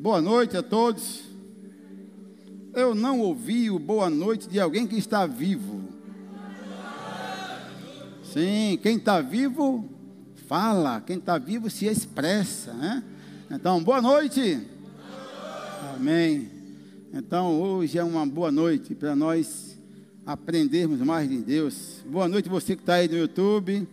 Boa 0.00 0.22
noite 0.22 0.56
a 0.56 0.62
todos. 0.62 1.24
Eu 2.72 2.94
não 2.94 3.20
ouvi 3.20 3.70
o 3.70 3.78
boa 3.78 4.08
noite 4.08 4.48
de 4.48 4.58
alguém 4.58 4.86
que 4.86 4.96
está 4.96 5.26
vivo. 5.26 5.78
Sim, 8.24 8.78
quem 8.82 8.96
está 8.96 9.20
vivo, 9.20 9.86
fala. 10.48 11.02
Quem 11.02 11.18
está 11.18 11.36
vivo 11.36 11.68
se 11.68 11.84
expressa. 11.84 12.72
Né? 12.72 13.04
Então, 13.50 13.84
boa 13.84 14.00
noite. 14.00 14.66
Amém. 15.94 16.50
Então, 17.12 17.60
hoje 17.60 17.98
é 17.98 18.02
uma 18.02 18.24
boa 18.24 18.50
noite 18.50 18.94
para 18.94 19.14
nós 19.14 19.78
aprendermos 20.24 21.00
mais 21.00 21.28
de 21.28 21.36
Deus. 21.42 22.02
Boa 22.06 22.26
noite, 22.26 22.48
você 22.48 22.74
que 22.74 22.80
está 22.80 22.94
aí 22.94 23.06
no 23.06 23.18
YouTube 23.18 23.86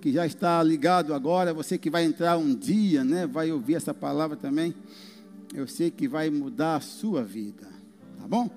que 0.00 0.12
já 0.12 0.24
está 0.24 0.62
ligado 0.62 1.12
agora, 1.12 1.52
você 1.52 1.76
que 1.76 1.90
vai 1.90 2.04
entrar 2.04 2.38
um 2.38 2.54
dia, 2.54 3.02
né, 3.02 3.26
vai 3.26 3.50
ouvir 3.50 3.74
essa 3.74 3.92
palavra 3.92 4.36
também, 4.36 4.72
eu 5.54 5.66
sei 5.66 5.90
que 5.90 6.06
vai 6.06 6.30
mudar 6.30 6.76
a 6.76 6.80
sua 6.80 7.24
vida, 7.24 7.66
tá 8.18 8.28
bom? 8.28 8.50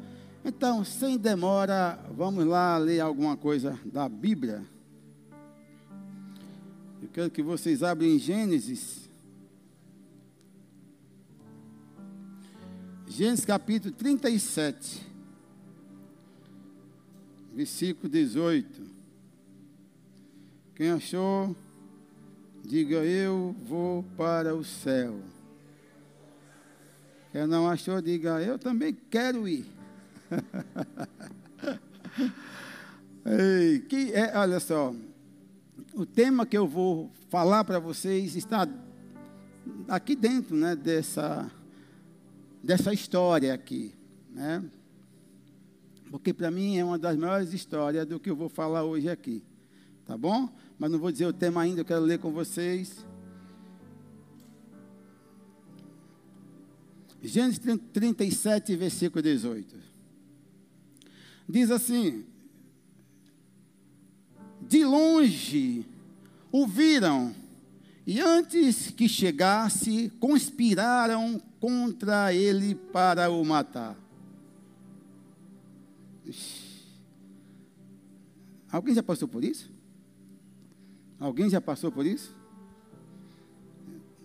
Então, 0.44 0.84
sem 0.84 1.18
demora, 1.18 2.00
vamos 2.16 2.46
lá 2.46 2.78
ler 2.78 3.00
alguma 3.00 3.38
coisa 3.38 3.80
da 3.86 4.10
Bíblia. 4.10 4.64
Eu 7.02 7.10
quero 7.14 7.30
que 7.30 7.44
vocês 7.44 7.84
abram 7.84 8.18
Gênesis. 8.18 9.10
Gênesis 13.08 13.46
capítulo 13.46 13.94
37, 13.94 15.06
versículo 17.54 18.10
18. 18.10 18.82
Quem 20.76 20.90
achou, 20.90 21.56
diga 22.64 23.04
eu 23.04 23.56
vou 23.64 24.04
para 24.18 24.56
o 24.56 24.64
céu. 24.64 25.20
Quem 27.32 27.48
não 27.48 27.68
achou, 27.68 28.02
diga 28.02 28.42
eu 28.42 28.60
também 28.60 28.96
quero 29.10 29.48
ir. 29.48 29.66
Ei, 33.26 33.80
que 33.80 34.12
é, 34.14 34.38
olha 34.38 34.60
só, 34.60 34.94
o 35.94 36.06
tema 36.06 36.46
que 36.46 36.58
eu 36.58 36.68
vou 36.68 37.10
falar 37.30 37.64
para 37.64 37.80
vocês 37.80 38.36
está 38.36 38.68
aqui 39.88 40.16
dentro, 40.16 40.56
né, 40.56 40.76
dessa 40.76 41.50
dessa 42.64 42.94
história 42.94 43.54
aqui, 43.54 43.94
né? 44.30 44.64
Porque 46.10 46.34
para 46.34 46.52
mim 46.52 46.78
é 46.78 46.84
uma 46.84 47.00
das 47.00 47.16
maiores 47.16 47.54
histórias 47.54 48.06
do 48.06 48.20
que 48.20 48.30
eu 48.30 48.36
vou 48.36 48.50
falar 48.50 48.84
hoje 48.84 49.10
aqui. 49.10 49.44
Tá 50.06 50.18
bom? 50.18 50.50
mas 50.82 50.90
não 50.90 50.98
vou 50.98 51.12
dizer 51.12 51.28
o 51.28 51.34
tema 51.34 51.62
ainda, 51.62 51.82
eu 51.82 51.86
quero 51.86 52.02
ler 52.02 52.18
com 52.18 52.32
vocês. 52.32 53.06
Gênesis 57.22 57.60
37, 57.94 58.76
versículo 58.76 59.22
18. 59.22 59.76
Diz 61.48 61.70
assim: 61.70 62.26
De 64.62 64.84
longe 64.84 65.86
o 66.52 66.66
viram, 66.66 67.34
e 68.08 68.20
antes 68.20 68.90
que 68.90 69.08
chegasse, 69.08 70.10
conspiraram 70.20 71.40
contra 71.60 72.34
ele 72.34 72.74
para 72.74 73.30
o 73.30 73.46
matar. 73.46 73.96
Alguém 78.72 78.96
já 78.96 79.04
passou 79.04 79.28
por 79.28 79.44
isso? 79.44 79.70
Alguém 81.20 81.50
já 81.50 81.62
passou 81.62 81.92
por 81.92 82.06
isso? 82.06 82.36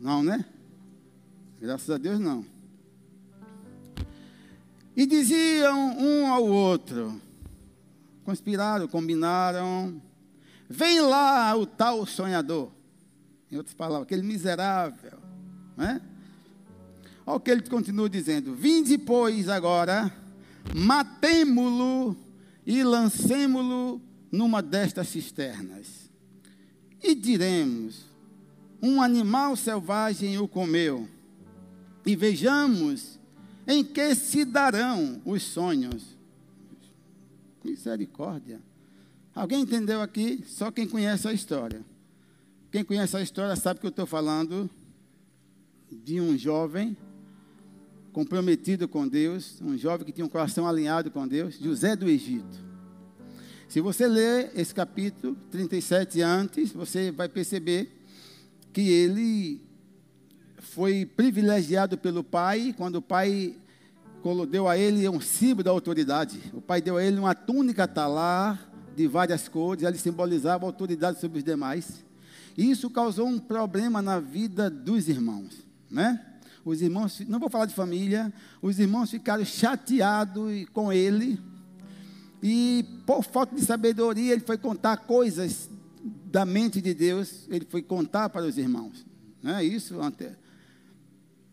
Não, 0.00 0.22
né? 0.22 0.46
Graças 1.60 1.90
a 1.90 1.98
Deus 1.98 2.18
não. 2.18 2.55
E 4.96 5.04
diziam 5.04 5.98
um 5.98 6.26
ao 6.26 6.44
outro, 6.44 7.20
conspiraram, 8.24 8.88
combinaram, 8.88 10.00
vem 10.68 11.00
lá 11.00 11.54
o 11.54 11.66
tal 11.66 12.06
sonhador. 12.06 12.70
Em 13.52 13.56
outras 13.56 13.74
palavras, 13.74 14.06
aquele 14.06 14.22
miserável. 14.22 15.18
Né? 15.76 16.00
Olha 17.26 17.36
o 17.36 17.40
que 17.40 17.50
ele 17.50 17.62
continua 17.62 18.08
dizendo: 18.08 18.54
Vinde, 18.54 18.96
pois, 18.96 19.48
agora, 19.48 20.10
matemo-lo 20.74 22.16
e 22.64 22.82
lancemo-lo 22.82 24.00
numa 24.32 24.62
destas 24.62 25.08
cisternas 25.08 26.06
e 27.06 27.14
diremos: 27.14 28.04
um 28.82 29.00
animal 29.00 29.56
selvagem 29.56 30.38
o 30.38 30.48
comeu, 30.48 31.08
e 32.04 32.16
vejamos 32.16 33.15
em 33.66 33.84
que 33.84 34.14
se 34.14 34.44
darão 34.44 35.20
os 35.24 35.42
sonhos. 35.42 36.16
Misericórdia. 37.64 38.60
Alguém 39.34 39.62
entendeu 39.62 40.00
aqui? 40.00 40.44
Só 40.46 40.70
quem 40.70 40.88
conhece 40.88 41.26
a 41.26 41.32
história. 41.32 41.84
Quem 42.70 42.84
conhece 42.84 43.16
a 43.16 43.22
história 43.22 43.56
sabe 43.56 43.80
que 43.80 43.86
eu 43.86 43.90
estou 43.90 44.06
falando 44.06 44.70
de 45.90 46.20
um 46.20 46.36
jovem 46.38 46.96
comprometido 48.12 48.88
com 48.88 49.06
Deus, 49.06 49.60
um 49.60 49.76
jovem 49.76 50.06
que 50.06 50.12
tinha 50.12 50.24
um 50.24 50.28
coração 50.28 50.66
alinhado 50.66 51.10
com 51.10 51.28
Deus, 51.28 51.58
José 51.58 51.94
do 51.94 52.08
Egito. 52.08 52.64
Se 53.68 53.80
você 53.80 54.06
ler 54.06 54.52
esse 54.54 54.74
capítulo 54.74 55.36
37 55.50 56.22
antes, 56.22 56.72
você 56.72 57.10
vai 57.10 57.28
perceber 57.28 57.90
que 58.72 58.88
ele 58.88 59.60
foi 60.72 61.06
privilegiado 61.06 61.96
pelo 61.96 62.22
pai, 62.22 62.74
quando 62.76 62.96
o 62.96 63.02
pai 63.02 63.56
deu 64.50 64.68
a 64.68 64.76
ele 64.76 65.08
um 65.08 65.20
símbolo 65.20 65.62
da 65.62 65.70
autoridade. 65.70 66.40
O 66.52 66.60
pai 66.60 66.80
deu 66.80 66.96
a 66.96 67.04
ele 67.04 67.18
uma 67.18 67.34
túnica 67.34 67.86
talar 67.86 68.70
de 68.94 69.06
várias 69.06 69.46
cores, 69.48 69.84
ele 69.84 69.98
simbolizava 69.98 70.66
autoridade 70.66 71.20
sobre 71.20 71.38
os 71.38 71.44
demais. 71.44 72.04
E 72.56 72.70
isso 72.70 72.90
causou 72.90 73.26
um 73.26 73.38
problema 73.38 74.02
na 74.02 74.18
vida 74.18 74.68
dos 74.68 75.08
irmãos, 75.08 75.54
né? 75.90 76.24
Os 76.64 76.82
irmãos, 76.82 77.20
não 77.28 77.38
vou 77.38 77.48
falar 77.48 77.66
de 77.66 77.74
família, 77.74 78.32
os 78.60 78.80
irmãos 78.80 79.10
ficaram 79.10 79.44
chateados 79.44 80.66
com 80.72 80.92
ele, 80.92 81.38
e 82.42 82.84
por 83.06 83.22
falta 83.22 83.54
de 83.54 83.62
sabedoria, 83.62 84.32
ele 84.32 84.42
foi 84.42 84.58
contar 84.58 84.96
coisas 84.98 85.70
da 86.24 86.44
mente 86.44 86.80
de 86.80 86.92
Deus, 86.92 87.46
ele 87.48 87.66
foi 87.68 87.82
contar 87.82 88.28
para 88.28 88.44
os 88.44 88.58
irmãos. 88.58 89.06
Não 89.42 89.56
é 89.56 89.64
isso? 89.64 90.00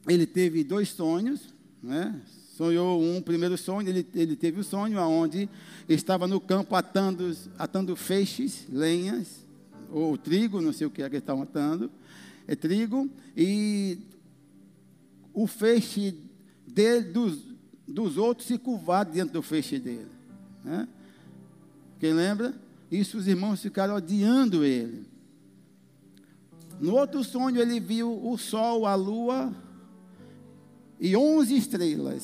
Ele 0.07 0.25
teve 0.25 0.63
dois 0.63 0.89
sonhos, 0.89 1.53
né? 1.81 2.19
sonhou 2.55 3.01
um 3.01 3.21
primeiro 3.21 3.57
sonho, 3.57 3.87
ele, 3.89 4.05
ele 4.13 4.35
teve 4.35 4.59
o 4.59 4.63
sonho 4.63 4.99
onde 4.99 5.49
estava 5.89 6.27
no 6.27 6.39
campo 6.39 6.75
atando, 6.75 7.35
atando 7.57 7.95
feixes, 7.95 8.65
lenhas, 8.69 9.43
ou 9.89 10.17
trigo, 10.17 10.61
não 10.61 10.71
sei 10.71 10.87
o 10.87 10.89
que 10.89 11.01
é 11.01 11.09
que 11.09 11.15
eles 11.15 11.23
estavam 11.23 11.43
atando, 11.43 11.89
é 12.47 12.55
trigo, 12.55 13.09
e 13.35 13.97
o 15.33 15.47
feixe 15.47 16.15
dele, 16.67 17.11
dos, 17.11 17.39
dos 17.87 18.17
outros 18.17 18.47
se 18.47 18.57
curvava 18.57 19.09
dentro 19.09 19.33
do 19.33 19.41
feixe 19.41 19.79
dele. 19.79 20.11
Né? 20.63 20.87
Quem 21.99 22.13
lembra? 22.13 22.53
Isso 22.91 23.17
os 23.17 23.27
irmãos 23.27 23.61
ficaram 23.61 23.95
odiando 23.95 24.63
ele. 24.63 25.05
No 26.79 26.95
outro 26.95 27.23
sonho 27.23 27.59
ele 27.59 27.79
viu 27.79 28.11
o 28.25 28.37
sol, 28.37 28.85
a 28.85 28.93
lua 28.93 29.53
e 31.03 31.17
onze 31.17 31.57
estrelas 31.57 32.23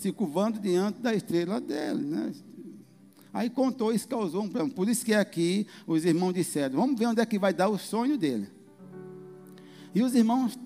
se 0.00 0.10
curvando 0.10 0.58
diante 0.58 1.02
da 1.02 1.14
estrela 1.14 1.60
dele. 1.60 2.02
Né? 2.02 2.32
Aí 3.30 3.50
contou, 3.50 3.92
isso 3.92 4.08
causou 4.08 4.42
um 4.42 4.48
problema. 4.48 4.74
Por 4.74 4.88
isso 4.88 5.04
que 5.04 5.12
aqui 5.12 5.66
os 5.86 6.06
irmãos 6.06 6.32
disseram: 6.32 6.76
vamos 6.76 6.98
ver 6.98 7.04
onde 7.04 7.20
é 7.20 7.26
que 7.26 7.38
vai 7.38 7.52
dar 7.52 7.68
o 7.68 7.76
sonho 7.76 8.16
dele. 8.16 8.48
E 9.94 10.02
os 10.02 10.14
irmãos 10.14 10.58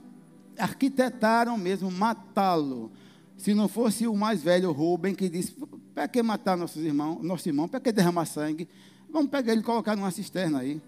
arquitetaram 0.56 1.58
mesmo 1.58 1.90
matá-lo. 1.90 2.92
Se 3.36 3.52
não 3.52 3.66
fosse 3.66 4.06
o 4.06 4.14
mais 4.14 4.40
velho 4.40 4.70
Rubem, 4.70 5.12
que 5.12 5.28
disse: 5.28 5.56
para 5.92 6.06
que 6.06 6.22
matar 6.22 6.56
nossos 6.56 6.84
irmãos, 6.84 7.20
nosso 7.20 7.48
irmão? 7.48 7.66
Para 7.66 7.80
que 7.80 7.90
derramar 7.90 8.26
sangue? 8.26 8.68
Vamos 9.10 9.28
pegar 9.28 9.50
ele 9.50 9.60
e 9.60 9.64
colocar 9.64 9.96
numa 9.96 10.12
cisterna 10.12 10.60
aí. 10.60 10.80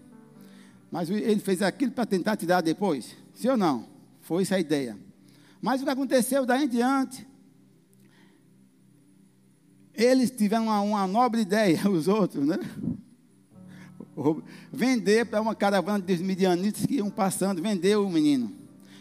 Mas 0.89 1.09
ele 1.09 1.41
fez 1.41 1.61
aquilo 1.61 1.91
para 1.91 2.05
tentar 2.05 2.37
tirar 2.37 2.61
depois? 2.61 3.17
Sim 3.33 3.49
ou 3.49 3.57
não? 3.57 3.85
Foi 4.21 4.43
essa 4.43 4.55
a 4.55 4.59
ideia. 4.61 5.06
Mas 5.61 5.81
o 5.81 5.85
que 5.85 5.89
aconteceu 5.89 6.45
daí 6.45 6.65
em 6.65 6.67
diante? 6.67 7.27
Eles 9.93 10.29
tiveram 10.29 10.65
uma, 10.65 10.81
uma 10.81 11.07
nobre 11.07 11.41
ideia, 11.41 11.79
os 11.89 12.07
outros, 12.07 12.45
né? 12.45 12.57
Vender 14.71 15.25
para 15.25 15.41
uma 15.41 15.55
caravana 15.55 16.03
de 16.03 16.17
midianitas 16.23 16.85
que 16.85 16.95
iam 16.95 17.09
passando, 17.09 17.61
vendeu 17.61 18.05
o 18.05 18.09
menino. 18.09 18.51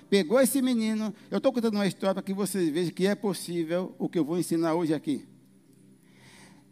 Pegou 0.08 0.40
esse 0.40 0.62
menino. 0.62 1.12
Eu 1.30 1.38
estou 1.38 1.52
contando 1.52 1.74
uma 1.74 1.86
história 1.86 2.14
para 2.14 2.22
que 2.22 2.32
vocês 2.32 2.70
vejam 2.70 2.92
que 2.92 3.06
é 3.06 3.14
possível 3.14 3.94
o 3.98 4.08
que 4.08 4.18
eu 4.18 4.24
vou 4.24 4.38
ensinar 4.38 4.74
hoje 4.74 4.94
aqui. 4.94 5.26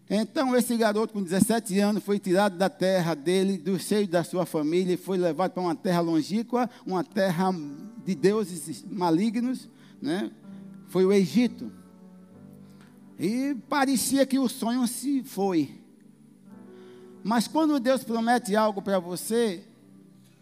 Então, 0.08 0.54
esse 0.54 0.76
garoto 0.76 1.14
com 1.14 1.22
17 1.22 1.78
anos 1.78 2.04
foi 2.04 2.18
tirado 2.18 2.58
da 2.58 2.68
terra 2.68 3.14
dele, 3.14 3.56
do 3.56 3.78
seio 3.78 4.06
da 4.06 4.22
sua 4.22 4.44
família, 4.44 4.94
e 4.94 4.98
foi 4.98 5.16
levado 5.16 5.52
para 5.52 5.62
uma 5.62 5.74
terra 5.74 6.00
longínqua, 6.00 6.68
uma 6.86 7.02
terra 7.02 7.50
de 8.04 8.14
deuses 8.14 8.84
malignos, 8.90 9.68
né? 10.04 10.30
foi 10.88 11.06
o 11.06 11.12
Egito. 11.12 11.72
E 13.18 13.56
parecia 13.70 14.26
que 14.26 14.38
o 14.38 14.48
sonho 14.48 14.86
se 14.86 15.22
foi. 15.24 15.80
Mas 17.22 17.48
quando 17.48 17.80
Deus 17.80 18.04
promete 18.04 18.54
algo 18.54 18.82
para 18.82 18.98
você, 18.98 19.64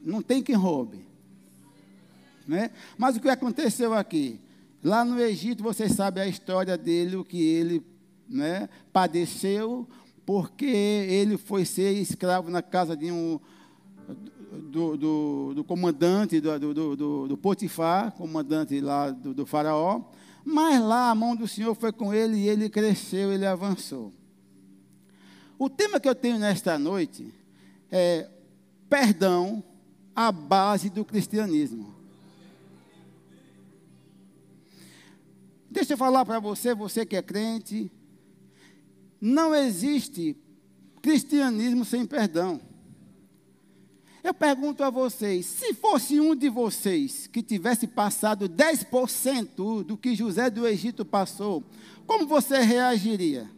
não 0.01 0.21
tem 0.21 0.43
quem 0.43 0.57
roube. 0.57 1.07
Né? 2.47 2.73
Mas 2.99 3.17
o 3.17 3.21
que 3.21 3.29
aconteceu 3.29 3.95
aqui? 3.95 4.41
Lá 4.83 5.05
no 5.05 5.21
Egito, 5.21 5.63
vocês 5.63 5.93
sabem 5.93 6.25
a 6.25 6.27
história 6.27 6.77
dele, 6.77 7.15
o 7.15 7.25
que 7.25 7.41
ele 7.41 7.87
né, 8.29 8.69
padeceu, 8.93 9.89
porque 10.27 10.67
ele 10.67 11.39
foi 11.39 11.65
ser 11.65 11.93
escravo 11.93 12.51
na 12.51 12.63
casa 12.63 12.97
de 12.97 13.13
um 13.13 13.39
do, 14.61 14.97
do, 14.97 15.53
do 15.55 15.65
comandante 15.65 16.41
do, 16.41 16.59
do, 16.97 17.27
do, 17.29 17.37
Potifar, 17.37 18.13
comandante 18.13 18.81
lá 18.81 19.11
do 19.11 19.47
faraó. 19.47 20.03
Mas 20.45 20.81
lá 20.83 21.11
a 21.11 21.15
mão 21.15 21.37
do 21.37 21.47
Senhor 21.47 21.75
foi 21.75 21.93
com 21.93 22.13
ele 22.13 22.37
e 22.37 22.49
ele 22.49 22.69
cresceu, 22.69 23.33
ele 23.33 23.47
avançou. 23.47 24.13
O 25.59 25.71
tema 25.71 26.01
que 26.01 26.09
eu 26.09 26.15
tenho 26.15 26.39
nesta 26.39 26.79
noite 26.79 27.33
é 27.91 28.29
perdão, 28.89 29.63
a 30.15 30.31
base 30.31 30.91
do 30.91 31.05
cristianismo. 31.05 31.95
Deixa 35.71 35.95
eu 35.95 35.97
falar 35.97 36.25
para 36.27 36.39
você, 36.39 36.75
você 36.75 37.07
que 37.07 37.17
é 37.17 37.23
crente, 37.23 37.91
não 39.21 39.55
existe 39.55 40.37
cristianismo 41.01 41.85
sem 41.85 42.05
perdão. 42.05 42.61
Eu 44.23 44.33
pergunto 44.33 44.85
a 44.85 44.91
vocês: 44.91 45.47
se 45.47 45.75
fosse 45.75 46.21
um 46.21 46.35
de 46.35 46.49
vocês 46.49 47.27
que 47.27 47.43
tivesse 47.43 47.87
passado 47.87 48.49
10% 48.49 49.85
do 49.85 49.97
que 49.97 50.15
José 50.15 50.49
do 50.49 50.67
Egito 50.67 51.05
passou, 51.05 51.65
como 52.07 52.27
você 52.27 52.61
reagiria? 52.61 53.51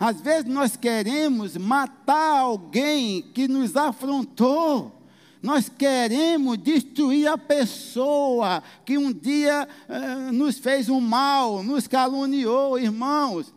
Às 0.00 0.20
vezes 0.20 0.48
nós 0.48 0.76
queremos 0.76 1.56
matar 1.56 2.38
alguém 2.38 3.20
que 3.20 3.48
nos 3.48 3.76
afrontou. 3.76 4.94
Nós 5.42 5.68
queremos 5.68 6.58
destruir 6.58 7.28
a 7.28 7.38
pessoa 7.38 8.62
que 8.84 8.98
um 8.98 9.12
dia 9.12 9.68
eh, 9.88 10.32
nos 10.32 10.58
fez 10.58 10.88
um 10.88 11.00
mal, 11.00 11.62
nos 11.62 11.86
caluniou, 11.86 12.78
irmãos. 12.78 13.52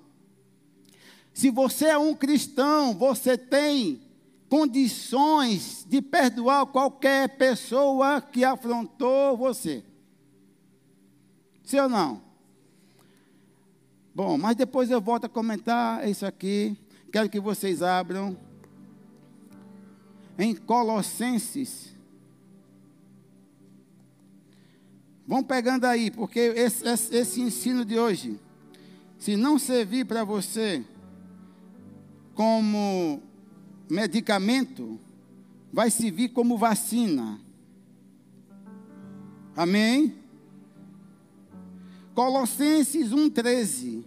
Se 1.34 1.50
você 1.50 1.86
é 1.86 1.98
um 1.98 2.14
cristão, 2.14 2.94
você 2.94 3.36
tem 3.36 4.00
condições 4.52 5.86
de 5.88 6.02
perdoar 6.02 6.66
qualquer 6.66 7.38
pessoa 7.38 8.20
que 8.20 8.44
afrontou 8.44 9.38
você. 9.38 9.82
Sim 11.64 11.80
ou 11.80 11.88
não? 11.88 12.22
Bom, 14.14 14.38
mas 14.38 14.58
depois 14.58 14.92
eu 14.92 15.00
volto 15.00 15.24
a 15.24 15.30
comentar 15.30 16.06
isso 16.06 16.26
aqui. 16.26 16.78
Quero 17.14 17.30
que 17.30 17.40
vocês 17.40 17.82
abram 17.82 18.36
em 20.38 20.54
Colossenses. 20.54 21.96
Vão 25.26 25.42
pegando 25.42 25.86
aí, 25.86 26.12
porque 26.12 26.40
esse, 26.40 26.86
esse, 26.86 27.16
esse 27.16 27.42
ensino 27.42 27.86
de 27.86 27.98
hoje, 27.98 28.38
se 29.18 29.38
não 29.38 29.58
servir 29.58 30.06
para 30.06 30.26
você 30.26 30.84
como 32.36 33.31
medicamento 33.92 34.98
vai 35.72 35.92
servir 35.92 36.30
como 36.30 36.58
vacina. 36.58 37.40
Amém? 39.54 40.16
Colossenses 42.16 43.12
1,13. 43.12 44.06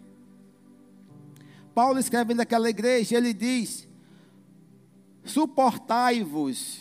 Paulo 1.74 1.98
escreve 1.98 2.32
naquela 2.32 2.70
igreja, 2.70 3.16
ele 3.16 3.34
diz: 3.34 3.86
suportai-vos, 5.22 6.80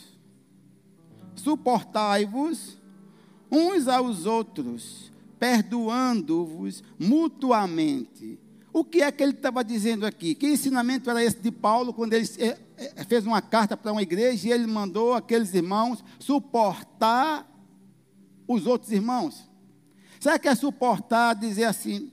suportai-vos 1.36 2.78
uns 3.52 3.88
aos 3.90 4.26
outros, 4.26 5.12
perdoando-vos 5.38 6.82
mutuamente. 6.98 8.40
O 8.74 8.84
que 8.84 9.04
é 9.04 9.12
que 9.12 9.22
ele 9.22 9.34
estava 9.34 9.64
dizendo 9.64 10.04
aqui? 10.04 10.34
Que 10.34 10.48
ensinamento 10.48 11.08
era 11.08 11.24
esse 11.24 11.38
de 11.38 11.52
Paulo 11.52 11.94
quando 11.94 12.14
ele 12.14 12.28
eh, 12.40 12.58
eh, 12.76 13.04
fez 13.04 13.24
uma 13.24 13.40
carta 13.40 13.78
para 13.78 13.92
uma 13.92 14.02
igreja 14.02 14.48
e 14.48 14.52
ele 14.52 14.66
mandou 14.66 15.14
aqueles 15.14 15.54
irmãos 15.54 16.04
suportar 16.18 17.48
os 18.48 18.66
outros 18.66 18.92
irmãos? 18.92 19.48
Será 20.20 20.40
que 20.40 20.48
é 20.48 20.56
suportar 20.56 21.36
dizer 21.36 21.66
assim? 21.66 22.12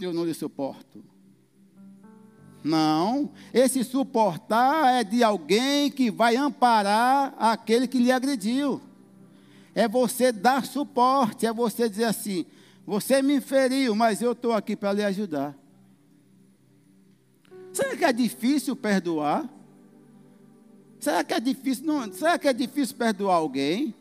Eu 0.00 0.12
não 0.12 0.24
lhe 0.24 0.34
suporto. 0.34 1.04
Não, 2.64 3.30
esse 3.54 3.84
suportar 3.84 4.94
é 4.94 5.04
de 5.04 5.22
alguém 5.22 5.92
que 5.92 6.10
vai 6.10 6.34
amparar 6.34 7.36
aquele 7.38 7.86
que 7.86 7.98
lhe 7.98 8.10
agrediu. 8.10 8.80
É 9.76 9.86
você 9.86 10.32
dar 10.32 10.66
suporte, 10.66 11.46
é 11.46 11.52
você 11.52 11.88
dizer 11.88 12.04
assim: 12.04 12.44
você 12.88 13.20
me 13.20 13.38
feriu, 13.38 13.94
mas 13.94 14.22
eu 14.22 14.32
estou 14.32 14.54
aqui 14.54 14.74
para 14.74 14.94
lhe 14.94 15.04
ajudar. 15.04 15.54
Será 17.70 17.94
que 17.94 18.02
é 18.02 18.10
difícil 18.10 18.74
perdoar? 18.74 19.46
Será 20.98 21.22
que 21.22 21.34
é 21.34 21.38
difícil? 21.38 21.84
Não, 21.84 22.10
será 22.10 22.38
que 22.38 22.48
é 22.48 22.52
difícil 22.54 22.96
perdoar 22.96 23.34
alguém? 23.34 23.94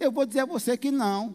Eu 0.00 0.10
vou 0.10 0.24
dizer 0.24 0.40
a 0.40 0.46
você 0.46 0.74
que 0.74 0.90
não. 0.90 1.34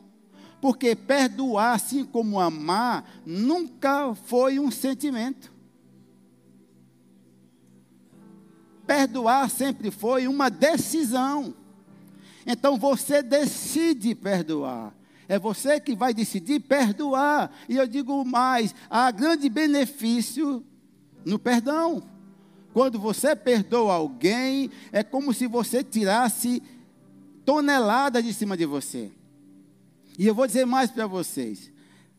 Porque 0.59 0.95
perdoar, 0.95 1.75
assim 1.75 2.03
como 2.03 2.39
amar, 2.39 3.07
nunca 3.23 4.15
foi 4.15 4.57
um 4.57 4.71
sentimento. 4.71 5.53
Perdoar 8.87 9.47
sempre 9.47 9.91
foi 9.91 10.27
uma 10.27 10.49
decisão. 10.49 11.53
Então 12.47 12.79
você 12.79 13.21
decide 13.21 14.15
perdoar. 14.15 14.97
É 15.29 15.37
você 15.37 15.79
que 15.79 15.95
vai 15.95 16.11
decidir 16.11 16.59
perdoar. 16.59 17.51
E 17.69 17.77
eu 17.77 17.87
digo 17.87 18.25
mais: 18.25 18.73
há 18.89 19.11
grande 19.11 19.47
benefício 19.47 20.65
no 21.23 21.37
perdão. 21.37 22.01
Quando 22.73 22.99
você 22.99 23.35
perdoa 23.35 23.93
alguém, 23.93 24.71
é 24.91 25.03
como 25.03 25.31
se 25.31 25.45
você 25.45 25.83
tirasse 25.83 26.63
tonelada 27.45 28.23
de 28.23 28.33
cima 28.33 28.57
de 28.57 28.65
você. 28.65 29.11
E 30.17 30.25
eu 30.25 30.33
vou 30.33 30.47
dizer 30.47 30.65
mais 30.65 30.89
para 30.89 31.05
vocês. 31.05 31.71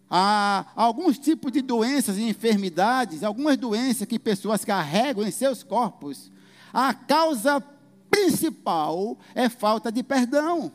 Há 0.08 0.66
alguns 0.76 1.18
tipos 1.18 1.50
de 1.50 1.62
doenças 1.62 2.16
e 2.16 2.22
enfermidades, 2.22 3.24
algumas 3.24 3.56
doenças 3.56 4.06
que 4.06 4.18
pessoas 4.18 4.64
carregam 4.64 5.26
em 5.26 5.30
seus 5.32 5.64
corpos. 5.64 6.30
A 6.72 6.94
causa 6.94 7.60
principal 8.08 9.18
é 9.34 9.48
falta 9.48 9.90
de 9.90 10.02
perdão 10.02 10.72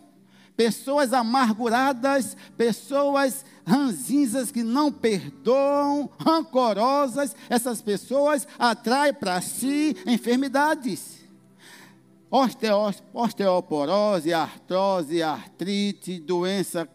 pessoas 0.56 1.14
amarguradas, 1.14 2.36
pessoas 2.58 3.46
ranzinzas 3.66 4.52
que 4.52 4.64
não 4.64 4.92
perdoam, 4.92 6.10
rancorosas, 6.20 7.36
essas 7.50 7.82
pessoas 7.82 8.48
atraem 8.58 9.14
para 9.14 9.42
si 9.42 9.96
enfermidades. 10.06 11.26
osteoporose, 13.14 14.34
artrose, 14.34 15.22
artrite, 15.22 16.20
doença 16.20 16.88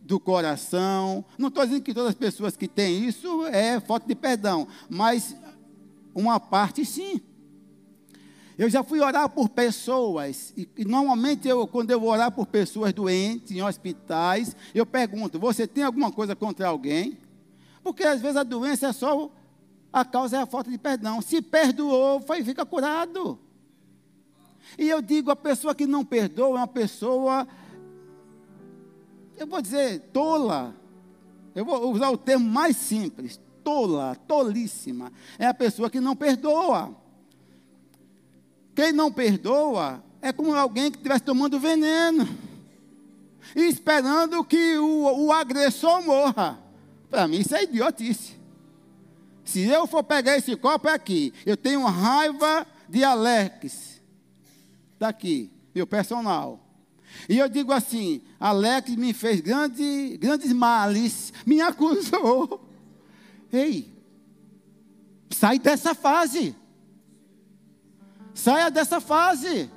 do 0.00 0.18
coração. 0.18 1.24
Não 1.36 1.48
estou 1.48 1.64
dizendo 1.64 1.82
que 1.82 1.94
todas 1.94 2.10
as 2.10 2.14
pessoas 2.14 2.56
que 2.56 2.66
têm 2.66 3.04
isso 3.04 3.46
é 3.46 3.78
falta 3.80 4.06
de 4.06 4.14
perdão, 4.14 4.66
mas 4.88 5.36
uma 6.14 6.40
parte 6.40 6.84
sim. 6.84 7.20
Eu 8.58 8.68
já 8.68 8.82
fui 8.82 8.98
orar 8.98 9.28
por 9.28 9.48
pessoas, 9.48 10.52
e, 10.56 10.68
e, 10.76 10.84
normalmente 10.84 11.46
eu, 11.46 11.64
quando 11.68 11.92
eu 11.92 12.00
vou 12.00 12.10
orar 12.10 12.32
por 12.32 12.44
pessoas 12.44 12.92
doentes, 12.92 13.52
em 13.52 13.62
hospitais, 13.62 14.56
eu 14.74 14.84
pergunto: 14.84 15.38
você 15.38 15.64
tem 15.64 15.84
alguma 15.84 16.10
coisa 16.10 16.34
contra 16.34 16.66
alguém? 16.66 17.16
Porque 17.84 18.02
às 18.02 18.20
vezes 18.20 18.36
a 18.36 18.42
doença 18.42 18.88
é 18.88 18.92
só, 18.92 19.30
a 19.92 20.04
causa 20.04 20.38
é 20.38 20.40
a 20.40 20.46
falta 20.46 20.72
de 20.72 20.76
perdão. 20.76 21.22
Se 21.22 21.40
perdoou, 21.40 22.20
foi, 22.20 22.42
fica 22.42 22.66
curado. 22.66 23.38
E 24.76 24.88
eu 24.88 25.00
digo: 25.00 25.30
a 25.30 25.36
pessoa 25.36 25.72
que 25.72 25.86
não 25.86 26.04
perdoa 26.04 26.48
é 26.48 26.60
uma 26.60 26.66
pessoa, 26.66 27.46
eu 29.36 29.46
vou 29.46 29.62
dizer, 29.62 30.00
tola. 30.12 30.74
Eu 31.54 31.64
vou 31.64 31.92
usar 31.92 32.10
o 32.10 32.18
termo 32.18 32.50
mais 32.50 32.76
simples: 32.76 33.40
tola, 33.62 34.16
tolíssima. 34.26 35.12
É 35.38 35.46
a 35.46 35.54
pessoa 35.54 35.88
que 35.88 36.00
não 36.00 36.16
perdoa. 36.16 37.06
Quem 38.78 38.92
não 38.92 39.10
perdoa 39.10 40.00
é 40.22 40.32
como 40.32 40.54
alguém 40.54 40.88
que 40.88 40.98
estivesse 40.98 41.24
tomando 41.24 41.58
veneno 41.58 42.28
e 43.56 43.62
esperando 43.62 44.44
que 44.44 44.78
o, 44.78 45.24
o 45.26 45.32
agressor 45.32 46.00
morra. 46.00 46.60
Para 47.10 47.26
mim, 47.26 47.40
isso 47.40 47.56
é 47.56 47.64
idiotice. 47.64 48.36
Se 49.44 49.64
eu 49.64 49.84
for 49.88 50.04
pegar 50.04 50.36
esse 50.36 50.54
copo 50.54 50.88
aqui, 50.88 51.34
eu 51.44 51.56
tenho 51.56 51.84
raiva 51.86 52.64
de 52.88 53.02
Alex, 53.02 54.00
daqui, 54.96 55.50
meu 55.74 55.84
personal. 55.84 56.64
E 57.28 57.36
eu 57.36 57.48
digo 57.48 57.72
assim: 57.72 58.22
Alex 58.38 58.94
me 58.94 59.12
fez 59.12 59.40
grande, 59.40 60.16
grandes 60.18 60.52
males, 60.52 61.32
me 61.44 61.60
acusou. 61.60 62.64
Ei, 63.52 63.92
sai 65.30 65.58
dessa 65.58 65.96
fase. 65.96 66.54
Saia 68.38 68.70
dessa 68.70 69.00
fase. 69.00 69.68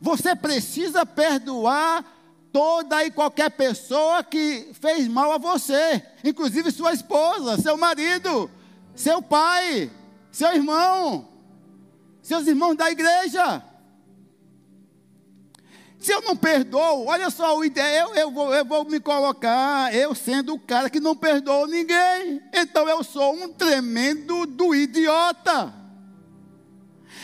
Você 0.00 0.34
precisa 0.34 1.04
perdoar 1.04 2.02
toda 2.50 3.04
e 3.04 3.10
qualquer 3.10 3.50
pessoa 3.50 4.24
que 4.24 4.70
fez 4.80 5.06
mal 5.06 5.30
a 5.30 5.36
você, 5.36 6.02
inclusive 6.24 6.70
sua 6.70 6.94
esposa, 6.94 7.60
seu 7.60 7.76
marido, 7.76 8.50
seu 8.94 9.20
pai, 9.20 9.90
seu 10.32 10.54
irmão, 10.54 11.28
seus 12.22 12.46
irmãos 12.46 12.76
da 12.76 12.90
igreja. 12.90 13.62
Se 15.98 16.12
eu 16.12 16.22
não 16.22 16.34
perdoo, 16.34 17.08
olha 17.08 17.28
só, 17.28 17.62
eu, 17.62 18.14
eu, 18.14 18.30
vou, 18.30 18.54
eu 18.54 18.64
vou 18.64 18.86
me 18.86 18.98
colocar, 19.00 19.94
eu 19.94 20.14
sendo 20.14 20.54
o 20.54 20.58
cara 20.58 20.88
que 20.88 20.98
não 20.98 21.14
perdoa 21.14 21.66
ninguém. 21.66 22.40
Então 22.54 22.88
eu 22.88 23.04
sou 23.04 23.34
um 23.34 23.52
tremendo 23.52 24.46
do 24.46 24.74
idiota. 24.74 25.83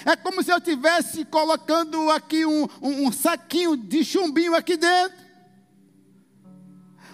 É 0.04 0.16
como 0.16 0.42
se 0.42 0.50
eu 0.50 0.59
estivesse 0.59 1.25
colocando 1.25 2.11
aqui 2.11 2.47
um, 2.47 2.64
um, 2.80 3.06
um, 3.06 3.12
saquinho 3.12 3.76
de 3.76 4.04
chumbinho 4.04 4.54
aqui 4.54 4.76
dentro. 4.76 5.18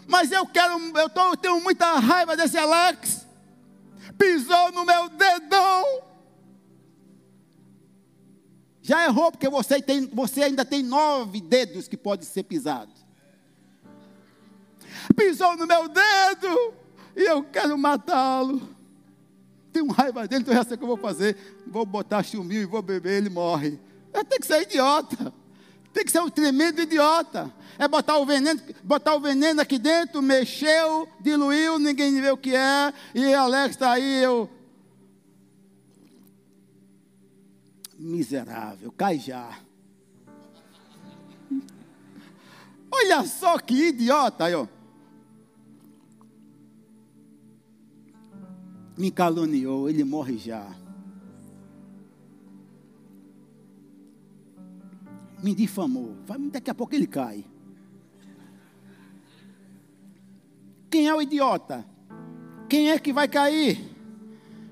Mas 0.06 0.30
eu 0.30 0.46
quero, 0.46 0.78
eu, 0.96 1.10
tô, 1.10 1.20
eu 1.30 1.36
tenho 1.36 1.60
muita 1.60 1.98
raiva 1.98 2.36
desse 2.36 2.56
Alex. 2.56 3.26
Pisou 4.16 4.72
no 4.72 4.84
meu 4.84 5.08
dedão. 5.08 5.84
Já 8.80 9.04
errou, 9.04 9.32
porque 9.32 9.48
você, 9.48 9.82
tem, 9.82 10.06
você 10.06 10.44
ainda 10.44 10.64
tem 10.64 10.82
nove 10.82 11.40
dedos 11.40 11.88
que 11.88 11.96
podem 11.96 12.24
ser 12.24 12.44
pisados. 12.44 13.04
Pisou 15.16 15.56
no 15.56 15.66
meu 15.66 15.88
dedo 15.88 16.74
e 17.16 17.22
eu 17.22 17.42
quero 17.42 17.76
matá-lo 17.76 18.75
tenho 19.76 19.92
raiva 19.92 20.26
dele, 20.26 20.42
então 20.42 20.54
já 20.54 20.64
sei 20.64 20.74
o 20.74 20.78
que 20.78 20.84
eu 20.84 20.88
vou 20.88 20.96
fazer. 20.96 21.36
Vou 21.66 21.84
botar 21.84 22.22
chumbinho 22.22 22.62
e 22.62 22.66
vou 22.66 22.80
beber, 22.80 23.18
ele 23.18 23.28
morre. 23.28 23.78
Eu 24.12 24.24
tenho 24.24 24.40
que 24.40 24.46
ser 24.46 24.62
idiota. 24.62 25.32
Tem 25.92 26.04
que 26.04 26.10
ser 26.10 26.20
um 26.20 26.30
tremendo 26.30 26.80
idiota. 26.80 27.52
É 27.78 27.86
botar 27.86 28.16
o 28.18 28.24
veneno, 28.24 28.60
botar 28.82 29.14
o 29.14 29.20
veneno 29.20 29.60
aqui 29.60 29.78
dentro, 29.78 30.22
mexeu, 30.22 31.06
diluiu, 31.20 31.78
ninguém 31.78 32.20
vê 32.20 32.30
o 32.30 32.36
que 32.36 32.54
é. 32.54 32.92
E 33.14 33.34
Alex 33.34 33.74
está 33.74 33.92
aí, 33.92 34.22
eu. 34.22 34.48
Miserável, 37.98 38.92
cai 38.92 39.18
já. 39.18 39.58
Olha 42.90 43.24
só 43.24 43.58
que 43.58 43.88
idiota 43.88 44.44
aí, 44.44 44.54
ó. 44.54 44.66
Me 48.96 49.10
caluniou, 49.10 49.88
ele 49.88 50.04
morre 50.04 50.38
já. 50.38 50.74
Me 55.42 55.54
difamou. 55.54 56.16
Daqui 56.50 56.70
a 56.70 56.74
pouco 56.74 56.94
ele 56.94 57.06
cai. 57.06 57.44
Quem 60.90 61.08
é 61.08 61.14
o 61.14 61.20
idiota? 61.20 61.84
Quem 62.68 62.90
é 62.90 62.98
que 62.98 63.12
vai 63.12 63.28
cair? 63.28 63.78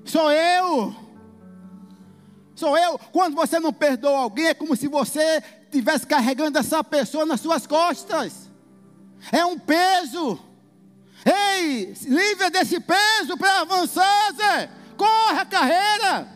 Sou 0.03 0.31
eu. 0.31 0.95
Sou 2.55 2.77
eu. 2.77 2.97
Quando 3.11 3.35
você 3.35 3.59
não 3.59 3.71
perdoa 3.71 4.19
alguém, 4.19 4.47
é 4.47 4.53
como 4.53 4.75
se 4.75 4.87
você 4.87 5.43
estivesse 5.63 6.07
carregando 6.07 6.57
essa 6.57 6.83
pessoa 6.83 7.25
nas 7.25 7.41
suas 7.41 7.67
costas. 7.67 8.49
É 9.31 9.45
um 9.45 9.59
peso. 9.59 10.39
Ei, 11.25 11.93
livre 12.03 12.49
desse 12.51 12.79
peso 12.79 13.35
para 13.37 13.61
avançar, 13.61 14.33
Zé. 14.35 14.69
Corre 14.95 15.39
a 15.39 15.45
carreira. 15.45 16.29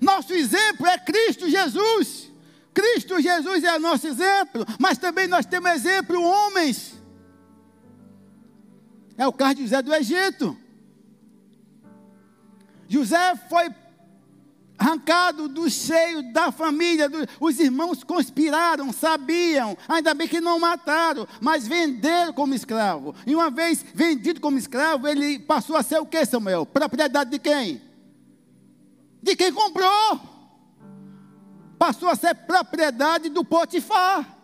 Nosso 0.00 0.32
exemplo 0.32 0.86
é 0.86 0.98
Cristo 0.98 1.48
Jesus. 1.48 2.30
Cristo 2.72 3.20
Jesus 3.20 3.64
é 3.64 3.78
nosso 3.78 4.06
exemplo, 4.06 4.64
mas 4.78 4.96
também 4.96 5.26
nós 5.26 5.44
temos 5.44 5.70
exemplo 5.72 6.22
homens. 6.22 6.94
É 9.18 9.26
o 9.26 9.32
caso 9.32 9.56
de 9.56 9.62
José 9.62 9.82
do 9.82 9.94
Egito. 9.94 10.56
José 12.88 13.36
foi 13.48 13.70
arrancado 14.82 15.48
do 15.48 15.70
seio 15.70 16.32
da 16.32 16.50
família. 16.50 17.08
Do, 17.08 17.26
os 17.40 17.58
irmãos 17.60 18.02
conspiraram, 18.02 18.92
sabiam, 18.92 19.76
ainda 19.88 20.12
bem 20.12 20.26
que 20.26 20.40
não 20.40 20.58
mataram, 20.58 21.26
mas 21.40 21.66
venderam 21.66 22.32
como 22.32 22.54
escravo. 22.54 23.14
E 23.26 23.34
uma 23.34 23.50
vez 23.50 23.84
vendido 23.94 24.40
como 24.40 24.58
escravo, 24.58 25.06
ele 25.06 25.38
passou 25.38 25.76
a 25.76 25.82
ser 25.82 26.00
o 26.00 26.06
que, 26.06 26.24
Samuel? 26.26 26.66
Propriedade 26.66 27.30
de 27.30 27.38
quem? 27.38 27.80
De 29.22 29.36
quem 29.36 29.52
comprou. 29.52 30.20
Passou 31.78 32.08
a 32.08 32.16
ser 32.16 32.34
propriedade 32.34 33.28
do 33.28 33.44
Potifar. 33.44 34.41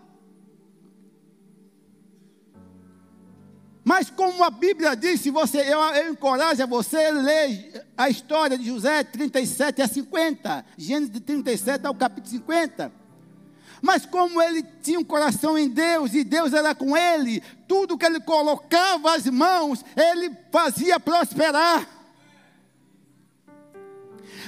Mas 3.89 4.11
como 4.11 4.45
a 4.45 4.51
Bíblia 4.51 4.95
diz, 4.95 5.23
se 5.23 5.31
você, 5.31 5.61
eu, 5.61 5.81
eu 5.81 6.13
encorajo 6.13 6.63
a 6.63 6.67
você 6.67 7.11
ler 7.11 7.87
a 7.97 8.11
história 8.11 8.59
de 8.59 8.67
José 8.67 9.03
37 9.03 9.81
a 9.81 9.89
50, 9.89 10.67
Gênesis 10.77 11.11
de 11.11 11.21
37 11.21 11.87
ao 11.87 11.95
capítulo 11.95 12.27
50. 12.27 12.93
Mas 13.81 14.05
como 14.05 14.43
ele 14.43 14.63
tinha 14.83 15.01
um 15.01 15.05
coração 15.05 15.57
em 15.57 15.71
Deus 15.71 16.13
e 16.13 16.23
Deus 16.23 16.53
era 16.53 16.75
com 16.75 16.95
ele, 16.95 17.43
tudo 17.67 17.97
que 17.97 18.05
ele 18.05 18.21
colocava 18.21 19.15
as 19.15 19.25
mãos, 19.25 19.83
ele 19.97 20.37
fazia 20.53 21.01
prosperar. 21.01 21.89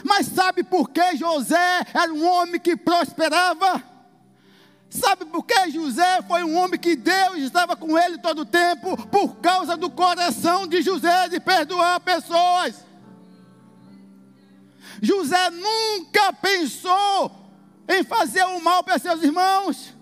Mas 0.05 0.27
sabe 0.27 0.63
por 0.63 0.91
que 0.91 1.17
José 1.17 1.81
era 1.95 2.13
um 2.13 2.29
homem 2.29 2.61
que 2.61 2.77
prosperava? 2.77 3.90
Sabe 4.91 5.25
por 5.25 5.45
que 5.45 5.71
José 5.71 6.21
foi 6.27 6.43
um 6.43 6.59
homem 6.59 6.79
que 6.79 6.97
Deus 6.97 7.39
estava 7.39 7.77
com 7.77 7.97
ele 7.97 8.19
todo 8.19 8.41
o 8.41 8.45
tempo? 8.45 8.97
Por 9.07 9.37
causa 9.37 9.77
do 9.77 9.89
coração 9.89 10.67
de 10.67 10.83
José 10.83 11.29
de 11.29 11.39
perdoar 11.39 12.01
pessoas. 12.01 12.85
José 15.01 15.51
nunca 15.51 16.33
pensou 16.33 17.31
em 17.89 18.03
fazer 18.03 18.45
o 18.45 18.61
mal 18.61 18.83
para 18.83 18.99
seus 18.99 19.23
irmãos, 19.23 19.95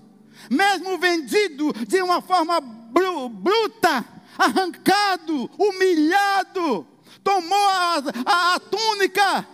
mesmo 0.50 0.96
vendido 0.96 1.70
de 1.86 2.00
uma 2.00 2.22
forma 2.22 2.58
bruta, 2.60 4.04
arrancado, 4.38 5.50
humilhado, 5.58 6.86
tomou 7.22 7.68
a, 7.68 8.02
a, 8.24 8.54
a 8.54 8.60
túnica 8.60 9.46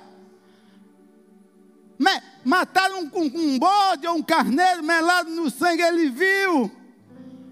mataram 2.45 3.11
um, 3.15 3.25
um 3.25 3.59
bode 3.59 4.07
ou 4.07 4.17
um 4.17 4.23
carneiro 4.23 4.83
melado 4.83 5.31
no 5.31 5.51
sangue, 5.51 5.83
ele 5.83 6.11
viu 6.11 6.71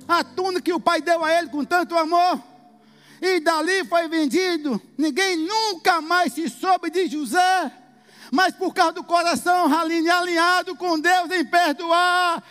a 0.07 0.23
túnica 0.25 0.63
que 0.63 0.73
o 0.73 0.81
pai 0.81 1.01
deu 1.01 1.25
a 1.25 1.33
ele 1.33 1.49
com 1.49 1.65
tanto 1.65 1.97
amor. 1.97 2.43
E 3.21 3.39
dali 3.39 3.85
foi 3.85 4.09
vendido. 4.09 4.83
Ninguém 4.99 5.37
nunca 5.37 6.01
mais 6.01 6.33
se 6.33 6.49
soube 6.49 6.91
de 6.91 7.07
José. 7.07 7.73
Mas 8.33 8.55
por 8.55 8.75
causa 8.75 8.93
do 8.93 9.05
coração 9.05 9.71
alinhado 9.73 10.75
com 10.75 10.99
Deus 10.99 11.31
em 11.31 11.45
perdoar, 11.45 12.43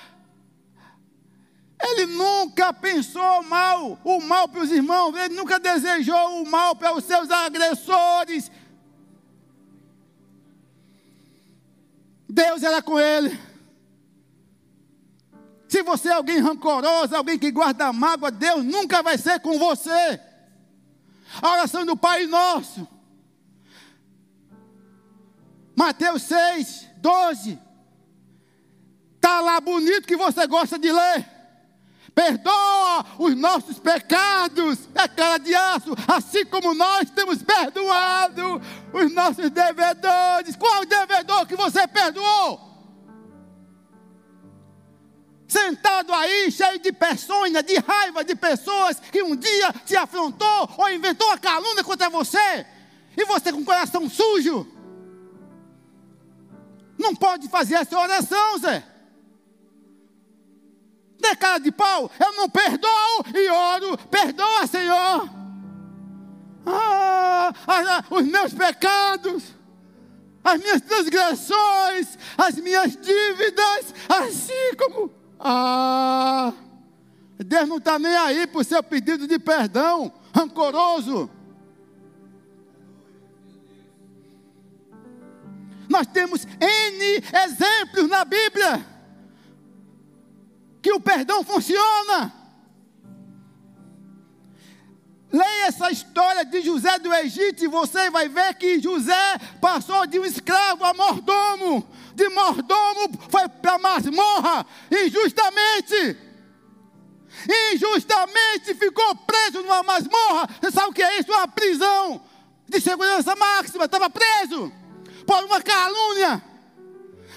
ele 1.84 2.06
nunca 2.06 2.72
pensou 2.72 3.44
mal, 3.44 4.00
o 4.04 4.22
mal 4.22 4.48
para 4.48 4.62
os 4.62 4.72
irmãos, 4.72 5.16
ele 5.18 5.34
nunca 5.34 5.60
desejou 5.60 6.42
o 6.42 6.50
mal 6.50 6.76
para 6.76 6.94
os 6.94 7.04
seus 7.04 7.30
agressores, 7.32 8.52
Deus 12.32 12.64
era 12.64 12.82
com 12.82 12.98
ele. 12.98 13.38
Se 15.68 15.84
você 15.84 16.08
é 16.08 16.14
alguém 16.14 16.40
rancoroso, 16.40 17.14
alguém 17.14 17.38
que 17.38 17.52
guarda 17.52 17.92
mágoa, 17.92 18.32
Deus 18.32 18.64
nunca 18.64 19.04
vai 19.04 19.18
ser 19.18 19.42
com 19.42 19.60
você. 19.60 20.20
A 21.42 21.52
oração 21.52 21.86
do 21.86 21.98
Pai 21.98 22.26
Nosso. 22.28 22.88
Mateus 25.76 26.24
6, 26.24 26.88
12. 26.98 27.60
Está 29.16 29.42
lá 29.42 29.60
bonito 29.60 30.08
que 30.08 30.16
você 30.16 30.48
gosta 30.48 30.80
de 30.80 30.92
ler. 30.92 31.31
Perdoa 32.14 33.06
os 33.20 33.36
nossos 33.36 33.80
pecados, 33.80 34.80
é 34.94 35.08
cara 35.08 35.38
de 35.38 35.56
aço, 35.56 35.96
assim 36.08 36.46
como 36.46 36.74
nós 36.74 37.10
temos 37.10 37.42
perdoado 37.42 38.62
os 38.92 39.14
nossos 39.14 39.50
devedores. 39.50 40.58
Qual 40.58 40.86
devedor 40.86 41.46
que 41.46 41.56
você 41.56 41.88
perdoou? 41.88 42.70
Sentado 45.48 46.14
aí, 46.14 46.52
cheio 46.52 46.80
de 46.80 46.92
peçonha, 46.92 47.64
de 47.64 47.78
raiva 47.78 48.24
de 48.24 48.36
pessoas 48.36 49.00
que 49.00 49.22
um 49.22 49.36
dia 49.36 49.74
te 49.86 49.96
afrontou 49.96 50.70
ou 50.78 50.90
inventou 50.90 51.30
a 51.32 51.38
calúnia 51.38 51.84
contra 51.84 52.10
você, 52.10 52.66
e 53.18 53.26
você 53.26 53.52
com 53.52 53.60
o 53.60 53.66
coração 53.66 54.10
sujo. 54.10 54.68
Não 56.98 57.16
pode 57.16 57.50
fazer 57.50 57.76
essa 57.76 57.98
oração, 57.98 58.60
Zé. 58.60 58.91
Não 61.22 61.36
cara 61.36 61.60
de 61.60 61.72
pau? 61.72 62.10
Eu 62.20 62.34
não 62.34 62.50
perdoo 62.50 63.26
e 63.34 63.50
oro. 63.50 63.98
Perdoa, 64.10 64.66
Senhor. 64.66 65.30
Ah, 66.66 67.54
os 68.10 68.26
meus 68.26 68.54
pecados, 68.54 69.44
as 70.44 70.60
minhas 70.60 70.82
transgressões, 70.82 72.18
as 72.38 72.56
minhas 72.56 72.96
dívidas, 72.98 73.94
assim 74.10 74.76
como. 74.78 75.12
Ah, 75.40 76.54
Deus 77.38 77.68
não 77.68 77.78
está 77.78 77.98
nem 77.98 78.16
aí 78.16 78.48
o 78.54 78.64
seu 78.64 78.84
pedido 78.84 79.28
de 79.28 79.40
perdão, 79.40 80.12
rancoroso. 80.36 81.30
Nós 85.90 86.08
temos 86.08 86.46
N 86.46 87.24
exemplos 87.34 88.08
na 88.08 88.24
Bíblia 88.24 88.91
que 90.82 90.92
o 90.92 91.00
perdão 91.00 91.44
funciona. 91.44 92.34
Leia 95.32 95.68
essa 95.68 95.90
história 95.90 96.44
de 96.44 96.62
José 96.62 97.00
do 97.00 97.14
Egito 97.14 97.64
e 97.64 97.68
você 97.68 98.10
vai 98.10 98.28
ver 98.28 98.54
que 98.56 98.82
José 98.82 99.38
passou 99.62 100.06
de 100.06 100.20
um 100.20 100.26
escravo 100.26 100.84
a 100.84 100.94
mordomo. 100.94 101.88
De 102.14 102.28
mordomo 102.30 103.18
foi 103.30 103.48
para 103.48 103.78
masmorra, 103.78 104.66
injustamente. 104.92 106.18
Injustamente 107.74 108.76
ficou 108.76 109.16
preso 109.16 109.62
numa 109.62 109.84
masmorra. 109.84 110.50
Você 110.62 110.72
sabe 110.72 110.90
o 110.90 110.94
que 110.94 111.02
é 111.02 111.20
isso? 111.20 111.32
Uma 111.32 111.48
prisão 111.48 112.22
de 112.68 112.82
segurança 112.82 113.34
máxima. 113.34 113.86
Estava 113.86 114.10
preso 114.10 114.70
por 115.26 115.46
uma 115.46 115.62
calúnia 115.62 116.51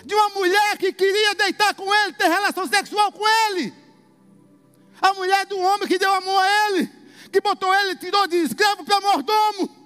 de 0.05 0.15
uma 0.15 0.29
mulher 0.31 0.77
que 0.79 0.93
queria 0.93 1.35
deitar 1.35 1.75
com 1.75 1.93
ele, 1.93 2.13
ter 2.13 2.29
relação 2.29 2.67
sexual 2.67 3.11
com 3.13 3.27
ele. 3.27 3.73
A 5.01 5.15
mulher 5.15 5.47
do 5.47 5.59
homem 5.59 5.89
que 5.89 5.99
deu 5.99 6.13
amor 6.13 6.41
a 6.41 6.69
ele, 6.69 6.91
que 7.33 7.41
botou 7.41 7.75
ele, 7.75 7.97
tirou 7.97 8.27
de 8.27 8.37
escravo 8.37 8.85
para 8.85 9.01
mordomo. 9.01 9.85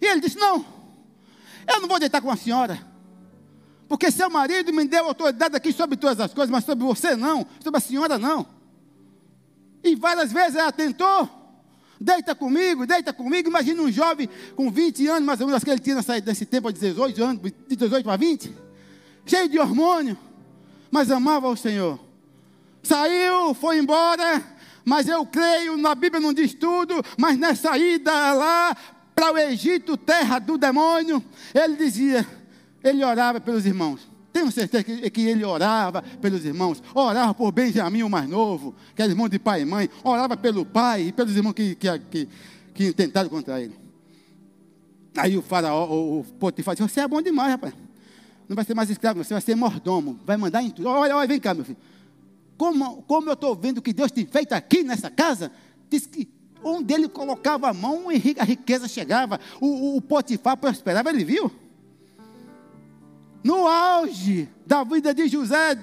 E 0.00 0.06
ele 0.06 0.20
disse: 0.20 0.38
Não, 0.38 0.64
eu 1.66 1.80
não 1.80 1.88
vou 1.88 1.98
deitar 1.98 2.20
com 2.20 2.30
a 2.30 2.36
senhora, 2.36 2.78
porque 3.88 4.10
seu 4.10 4.30
marido 4.30 4.72
me 4.72 4.86
deu 4.86 5.06
autoridade 5.06 5.56
aqui 5.56 5.72
sobre 5.72 5.96
todas 5.96 6.20
as 6.20 6.32
coisas, 6.32 6.50
mas 6.50 6.64
sobre 6.64 6.84
você 6.84 7.16
não, 7.16 7.46
sobre 7.62 7.78
a 7.78 7.80
senhora 7.80 8.18
não. 8.18 8.46
E 9.82 9.94
várias 9.94 10.32
vezes 10.32 10.56
ela 10.56 10.72
tentou, 10.72 11.28
Deita 12.00 12.34
comigo, 12.34 12.86
deita 12.86 13.12
comigo. 13.12 13.48
Imagina 13.48 13.82
um 13.82 13.90
jovem 13.90 14.28
com 14.54 14.70
20 14.70 15.06
anos, 15.08 15.22
mais 15.22 15.40
ou 15.40 15.46
menos, 15.46 15.64
que 15.64 15.70
ele 15.70 15.80
tinha 15.80 15.96
nesse 16.24 16.44
tempo 16.44 16.72
de 16.72 16.78
18 16.78 17.24
anos, 17.24 17.52
de 17.68 17.76
18 17.76 18.04
para 18.04 18.16
20, 18.16 18.52
cheio 19.24 19.48
de 19.48 19.58
hormônio, 19.58 20.16
mas 20.90 21.10
amava 21.10 21.48
o 21.48 21.56
Senhor. 21.56 21.98
Saiu, 22.82 23.54
foi 23.54 23.78
embora, 23.78 24.42
mas 24.84 25.08
eu 25.08 25.26
creio, 25.26 25.76
na 25.76 25.94
Bíblia 25.94 26.20
não 26.20 26.32
diz 26.32 26.54
tudo, 26.54 27.02
mas 27.18 27.36
nessa 27.36 27.76
ida 27.76 28.32
lá 28.32 28.76
para 29.14 29.32
o 29.32 29.38
Egito, 29.38 29.96
terra 29.96 30.38
do 30.38 30.58
demônio, 30.58 31.24
ele 31.54 31.76
dizia, 31.76 32.26
ele 32.84 33.02
orava 33.02 33.40
pelos 33.40 33.64
irmãos. 33.64 34.15
Tenho 34.36 34.52
certeza 34.52 34.84
que, 34.84 35.08
que, 35.08 35.22
ele 35.22 35.42
orava 35.46 36.02
pelos 36.02 36.44
irmãos, 36.44 36.82
orava 36.94 37.32
por 37.32 37.50
Benjamim, 37.52 38.02
o 38.02 38.10
mais 38.10 38.28
novo, 38.28 38.74
que 38.94 39.00
era 39.00 39.10
irmão 39.10 39.30
de 39.30 39.38
pai 39.38 39.62
e 39.62 39.64
mãe, 39.64 39.88
orava 40.04 40.36
pelo 40.36 40.66
pai 40.66 41.04
e 41.04 41.12
pelos 41.12 41.34
irmãos 41.34 41.54
que, 41.54 41.74
que, 41.74 41.98
que, 41.98 42.28
que 42.74 42.92
tentaram 42.92 43.30
contra 43.30 43.62
ele. 43.62 43.74
Aí 45.16 45.38
o 45.38 45.40
faraó, 45.40 45.86
o, 45.90 46.20
o 46.20 46.24
Potifar 46.38 46.74
disse, 46.74 46.86
você 46.86 47.00
é 47.00 47.08
bom 47.08 47.22
demais, 47.22 47.52
rapaz. 47.52 47.72
Não 48.46 48.54
vai 48.54 48.62
ser 48.62 48.74
mais 48.74 48.90
escravo, 48.90 49.24
você 49.24 49.32
vai 49.32 49.40
ser 49.40 49.54
mordomo, 49.54 50.20
vai 50.26 50.36
mandar 50.36 50.62
em 50.62 50.68
tudo. 50.68 50.86
Olha, 50.86 51.16
olha, 51.16 51.26
vem 51.26 51.40
cá, 51.40 51.54
meu 51.54 51.64
filho. 51.64 51.78
Como, 52.58 53.04
como 53.04 53.30
eu 53.30 53.32
estou 53.32 53.56
vendo 53.56 53.80
que 53.80 53.94
Deus 53.94 54.12
tem 54.12 54.26
feito 54.26 54.52
aqui 54.52 54.82
nessa 54.82 55.08
casa, 55.08 55.50
diz 55.88 56.04
que 56.04 56.28
onde 56.62 56.92
ele 56.92 57.08
colocava 57.08 57.70
a 57.70 57.72
mão, 57.72 58.10
a 58.10 58.44
riqueza 58.44 58.86
chegava, 58.86 59.40
o, 59.62 59.66
o, 59.66 59.96
o 59.96 60.02
Potifar 60.02 60.58
prosperava, 60.58 61.08
ele 61.08 61.24
viu 61.24 61.50
no 63.46 63.68
auge 63.68 64.48
da 64.66 64.82
vida 64.82 65.14
de 65.14 65.28
José, 65.28 65.78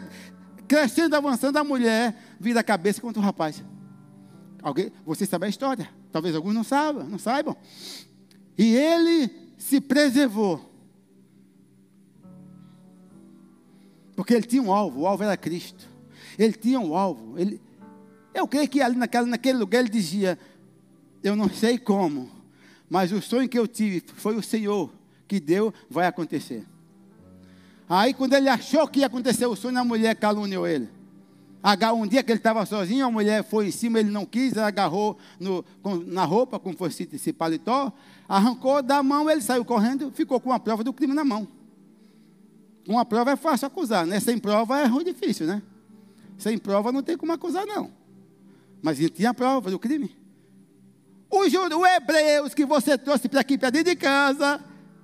crescendo, 0.67 1.15
avançando, 1.15 1.55
a 1.55 1.63
mulher 1.63 2.35
vira 2.37 2.59
a 2.59 2.63
cabeça 2.63 2.99
contra 2.99 3.21
o 3.21 3.23
rapaz. 3.23 3.63
Alguém, 4.61 4.91
você 5.05 5.25
sabe 5.25 5.45
a 5.45 5.49
história? 5.49 5.89
Talvez 6.11 6.35
alguns 6.35 6.53
não 6.53 6.63
saibam, 6.65 7.05
não 7.05 7.17
saibam. 7.17 7.55
E 8.57 8.75
ele 8.75 9.31
se 9.57 9.79
preservou. 9.79 10.69
Porque 14.13 14.33
ele 14.33 14.45
tinha 14.45 14.61
um 14.61 14.73
alvo, 14.73 15.01
o 15.01 15.07
alvo 15.07 15.23
era 15.23 15.37
Cristo. 15.37 15.87
Ele 16.37 16.53
tinha 16.53 16.81
um 16.81 16.93
alvo. 16.95 17.39
Ele, 17.39 17.61
eu 18.33 18.45
creio 18.45 18.67
que 18.67 18.81
ali 18.81 18.97
naquela, 18.97 19.25
naquele 19.25 19.57
lugar 19.57 19.79
ele 19.79 19.89
dizia: 19.89 20.37
Eu 21.23 21.35
não 21.35 21.49
sei 21.49 21.77
como, 21.77 22.29
mas 22.89 23.13
o 23.13 23.21
sonho 23.21 23.47
que 23.47 23.57
eu 23.57 23.67
tive 23.67 24.03
foi 24.15 24.35
o 24.35 24.43
Senhor 24.43 24.93
que 25.27 25.39
deu, 25.39 25.73
vai 25.89 26.05
acontecer. 26.07 26.65
Aí 27.87 28.13
quando 28.13 28.33
ele 28.33 28.49
achou 28.49 28.87
que 28.87 29.01
ia 29.01 29.07
acontecer 29.07 29.45
o 29.45 29.55
sonho, 29.55 29.77
a 29.77 29.83
mulher 29.83 30.15
caluniou 30.15 30.67
ele. 30.67 30.89
Um 31.95 32.05
dia 32.05 32.21
que 32.21 32.31
ele 32.31 32.39
estava 32.39 32.65
sozinho, 32.65 33.05
a 33.05 33.11
mulher 33.11 33.41
foi 33.43 33.67
em 33.67 33.71
cima, 33.71 33.97
ele 33.97 34.11
não 34.11 34.25
quis, 34.25 34.57
agarrou 34.57 35.17
no, 35.39 35.63
na 36.05 36.25
roupa, 36.25 36.59
como 36.59 36.75
fosse 36.75 37.07
esse 37.13 37.31
paletó, 37.31 37.91
arrancou 38.27 38.81
da 38.81 39.01
mão, 39.01 39.29
ele 39.29 39.41
saiu 39.41 39.63
correndo, 39.63 40.11
ficou 40.11 40.41
com 40.41 40.51
a 40.51 40.59
prova 40.59 40.83
do 40.83 40.91
crime 40.91 41.13
na 41.13 41.23
mão. 41.23 41.47
Uma 42.85 43.05
prova 43.05 43.31
é 43.31 43.35
fácil 43.37 43.67
acusar, 43.67 44.05
né? 44.05 44.19
Sem 44.19 44.37
prova 44.37 44.77
é 44.77 44.85
ruim 44.85 45.05
difícil, 45.05 45.47
né? 45.47 45.61
Sem 46.37 46.57
prova 46.57 46.91
não 46.91 47.01
tem 47.01 47.15
como 47.15 47.31
acusar, 47.31 47.65
não. 47.65 47.89
Mas 48.81 48.99
ele 48.99 49.09
tinha 49.09 49.29
a 49.29 49.33
prova 49.33 49.71
do 49.71 49.79
crime. 49.79 50.13
O, 51.29 51.39
o 51.39 51.85
hebreus 51.85 52.53
que 52.53 52.65
você 52.65 52.97
trouxe 52.97 53.29
para 53.29 53.39
aqui, 53.39 53.57
para 53.57 53.69
dentro 53.69 53.89
de 53.89 53.95
casa, 53.95 54.59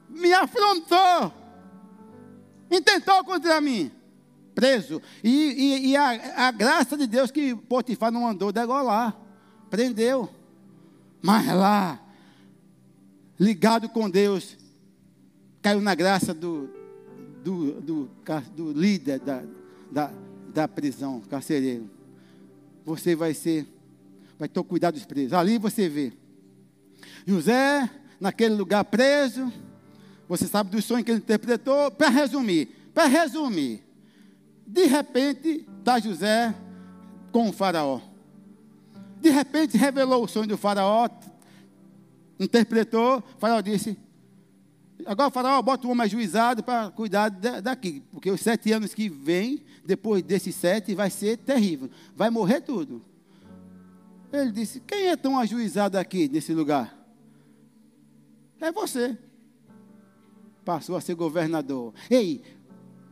me 0.09 0.33
afrontou 0.33 1.38
intentou 2.69 3.23
contra 3.23 3.59
mim, 3.59 3.91
preso. 4.53 5.01
E, 5.23 5.29
e, 5.29 5.87
e 5.89 5.97
a, 5.97 6.47
a, 6.47 6.51
graça 6.51 6.97
de 6.97 7.07
Deus 7.07 7.31
que 7.31 7.55
Potifar 7.55 8.11
não 8.11 8.21
mandou 8.21 8.51
degolar, 8.51 9.17
prendeu. 9.69 10.29
Mas 11.21 11.47
lá, 11.47 11.99
ligado 13.39 13.89
com 13.89 14.09
Deus, 14.09 14.57
caiu 15.61 15.81
na 15.81 15.95
graça 15.95 16.33
do, 16.33 16.69
do, 17.43 17.81
do, 17.81 18.09
do 18.55 18.71
líder 18.71 19.19
da, 19.19 19.43
da, 19.91 20.11
da 20.53 20.67
prisão, 20.67 21.21
carcereiro. 21.21 21.89
Você 22.85 23.15
vai 23.15 23.33
ser, 23.33 23.67
vai 24.37 24.47
ter 24.47 24.63
cuidado 24.63 24.95
dos 24.95 25.05
presos. 25.05 25.33
Ali 25.33 25.57
você 25.57 25.87
vê. 25.89 26.13
José, 27.25 27.89
naquele 28.19 28.55
lugar 28.55 28.83
preso, 28.85 29.51
você 30.29 30.45
sabe 30.45 30.69
do 30.69 30.79
sonho 30.79 31.03
que 31.03 31.09
ele 31.09 31.17
interpretou? 31.17 31.89
Para 31.89 32.09
resumir, 32.09 32.67
para 32.93 33.07
resumir, 33.07 33.83
de 34.65 34.85
repente 34.85 35.67
está 35.79 35.99
José 35.99 36.53
com 37.31 37.49
o 37.49 37.51
faraó. 37.51 37.99
De 39.19 39.31
repente 39.31 39.75
revelou 39.75 40.23
o 40.23 40.27
sonho 40.27 40.47
do 40.47 40.55
faraó, 40.55 41.09
interpretou, 42.39 43.17
o 43.17 43.39
faraó 43.39 43.59
disse, 43.59 43.97
agora 45.03 45.29
o 45.29 45.31
faraó 45.31 45.59
bota 45.63 45.87
o 45.87 45.89
homem 45.89 46.05
ajuizado 46.05 46.63
para 46.63 46.91
cuidar 46.91 47.29
daqui, 47.29 48.03
porque 48.11 48.29
os 48.29 48.39
sete 48.39 48.71
anos 48.71 48.93
que 48.93 49.09
vêm, 49.09 49.65
depois 49.83 50.21
desses 50.21 50.53
sete, 50.53 50.93
vai 50.93 51.09
ser 51.09 51.37
terrível, 51.37 51.89
vai 52.15 52.29
morrer 52.29 52.61
tudo. 52.61 53.03
Ele 54.31 54.51
disse, 54.51 54.79
quem 54.79 55.07
é 55.07 55.15
tão 55.17 55.39
ajuizado 55.39 55.97
aqui 55.97 56.29
nesse 56.29 56.53
lugar? 56.53 56.95
É 58.61 58.71
você 58.71 59.17
passou 60.69 60.95
a 60.95 61.01
ser 61.01 61.15
governador. 61.15 61.95
Ei, 62.11 62.43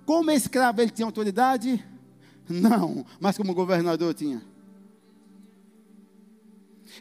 como 0.06 0.30
escravo 0.30 0.80
ele 0.80 0.92
tinha 0.92 1.08
autoridade? 1.08 1.84
Não, 2.48 3.04
mas 3.20 3.36
como 3.36 3.52
governador 3.56 4.14
tinha. 4.14 4.44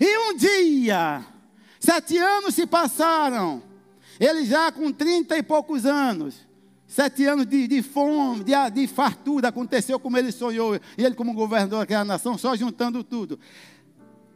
E 0.01 0.19
um 0.19 0.35
dia, 0.35 1.23
sete 1.79 2.17
anos 2.17 2.55
se 2.55 2.67
passaram, 2.67 3.63
ele 4.19 4.47
já 4.47 4.73
com 4.73 4.91
trinta 4.91 5.37
e 5.37 5.43
poucos 5.43 5.85
anos, 5.85 6.37
sete 6.87 7.27
anos 7.27 7.45
de, 7.45 7.69
de 7.69 7.83
fome, 7.83 8.43
de, 8.43 8.53
de, 8.71 8.87
fartura, 8.87 9.49
aconteceu 9.49 10.01
como 10.01 10.17
ele 10.17 10.33
sonhou, 10.33 10.75
e 10.97 11.05
ele 11.05 11.15
como 11.15 11.35
governador 11.35 11.81
daquela 11.81 12.03
nação, 12.03 12.39
só 12.39 12.57
juntando 12.57 13.05
tudo. 13.05 13.39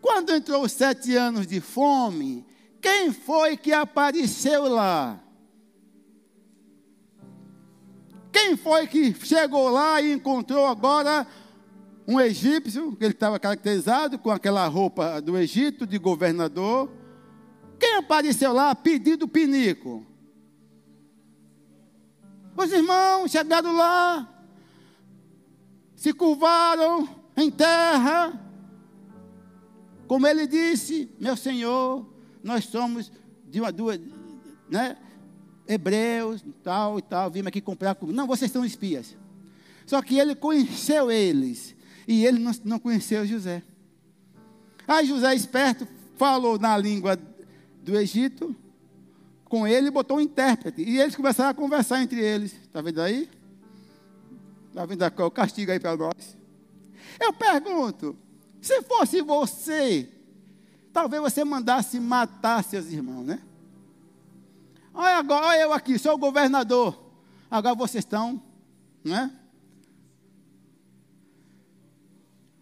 Quando 0.02 0.34
entrou 0.34 0.64
os 0.64 0.72
sete 0.72 1.16
anos 1.16 1.46
de 1.46 1.62
fome, 1.62 2.44
quem 2.78 3.10
foi 3.10 3.56
que 3.56 3.72
apareceu 3.72 4.68
lá? 4.68 5.18
Quem 8.32 8.56
foi 8.56 8.86
que 8.86 9.12
chegou 9.14 9.68
lá 9.68 10.00
e 10.00 10.12
encontrou 10.12 10.66
agora 10.66 11.26
um 12.06 12.20
egípcio, 12.20 12.96
que 12.96 13.04
ele 13.04 13.14
estava 13.14 13.38
caracterizado 13.38 14.18
com 14.18 14.30
aquela 14.30 14.66
roupa 14.66 15.20
do 15.20 15.36
Egito, 15.36 15.86
de 15.86 15.98
governador? 15.98 16.90
Quem 17.78 17.96
apareceu 17.96 18.52
lá 18.52 18.74
pedindo 18.74 19.26
pinico? 19.26 20.06
Os 22.56 22.70
irmãos 22.72 23.30
chegaram 23.30 23.74
lá, 23.74 24.28
se 25.96 26.12
curvaram 26.12 27.08
em 27.36 27.50
terra. 27.50 28.38
Como 30.06 30.26
ele 30.26 30.46
disse, 30.46 31.10
meu 31.18 31.36
Senhor, 31.36 32.06
nós 32.42 32.64
somos 32.64 33.10
de 33.48 33.60
uma 33.60 33.72
duas, 33.72 34.00
né? 34.68 34.96
Hebreus, 35.70 36.44
tal 36.64 36.98
e 36.98 37.02
tal, 37.02 37.30
vimos 37.30 37.46
aqui 37.46 37.60
comprar 37.60 37.94
comida. 37.94 38.16
Não, 38.16 38.26
vocês 38.26 38.50
são 38.50 38.64
espias. 38.64 39.16
Só 39.86 40.02
que 40.02 40.18
ele 40.18 40.34
conheceu 40.34 41.10
eles 41.10 41.76
e 42.08 42.26
ele 42.26 42.40
não, 42.40 42.52
não 42.64 42.78
conheceu 42.80 43.24
José. 43.24 43.62
Aí 44.86 45.06
José, 45.06 45.32
esperto, 45.32 45.86
falou 46.16 46.58
na 46.58 46.76
língua 46.76 47.16
do 47.84 47.96
Egito 47.96 48.54
com 49.44 49.66
ele 49.66 49.86
e 49.86 49.90
botou 49.90 50.16
um 50.16 50.20
intérprete. 50.20 50.82
E 50.82 50.98
eles 50.98 51.14
começaram 51.14 51.50
a 51.50 51.54
conversar 51.54 52.02
entre 52.02 52.20
eles. 52.20 52.52
Está 52.52 52.80
vendo 52.80 53.00
aí? 53.00 53.30
Está 54.68 54.84
vendo 54.84 55.04
o 55.04 55.30
castigo 55.30 55.70
aí 55.70 55.78
para 55.78 55.96
nós? 55.96 56.36
Eu 57.20 57.32
pergunto: 57.32 58.16
se 58.60 58.82
fosse 58.82 59.22
você, 59.22 60.08
talvez 60.92 61.22
você 61.22 61.44
mandasse 61.44 62.00
matar 62.00 62.64
seus 62.64 62.86
irmãos, 62.90 63.24
né? 63.24 63.40
Olha 64.92 65.16
agora, 65.16 65.46
olha 65.46 65.60
eu 65.60 65.72
aqui, 65.72 65.98
sou 65.98 66.14
o 66.14 66.18
governador. 66.18 67.00
Agora 67.50 67.74
vocês 67.74 68.04
estão, 68.04 68.42
né? 69.04 69.32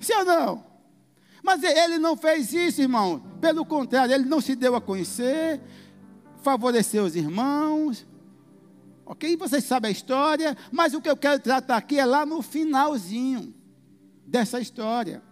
Sim 0.01 0.15
ou 0.15 0.25
não? 0.25 0.65
Mas 1.43 1.63
ele 1.63 1.99
não 1.99 2.17
fez 2.17 2.53
isso, 2.53 2.81
irmão. 2.81 3.21
Pelo 3.41 3.65
contrário, 3.65 4.15
ele 4.15 4.25
não 4.25 4.41
se 4.41 4.55
deu 4.55 4.75
a 4.75 4.81
conhecer, 4.81 5.61
favoreceu 6.43 7.05
os 7.05 7.17
irmãos. 7.17 8.07
Ok? 9.05 9.37
Vocês 9.37 9.65
sabem 9.65 9.89
a 9.89 9.93
história, 9.93 10.57
mas 10.71 10.93
o 10.93 11.01
que 11.01 11.09
eu 11.09 11.17
quero 11.17 11.41
tratar 11.41 11.77
aqui 11.77 11.99
é 11.99 12.05
lá 12.05 12.27
no 12.27 12.43
finalzinho 12.43 13.55
dessa 14.27 14.61
história. 14.61 15.23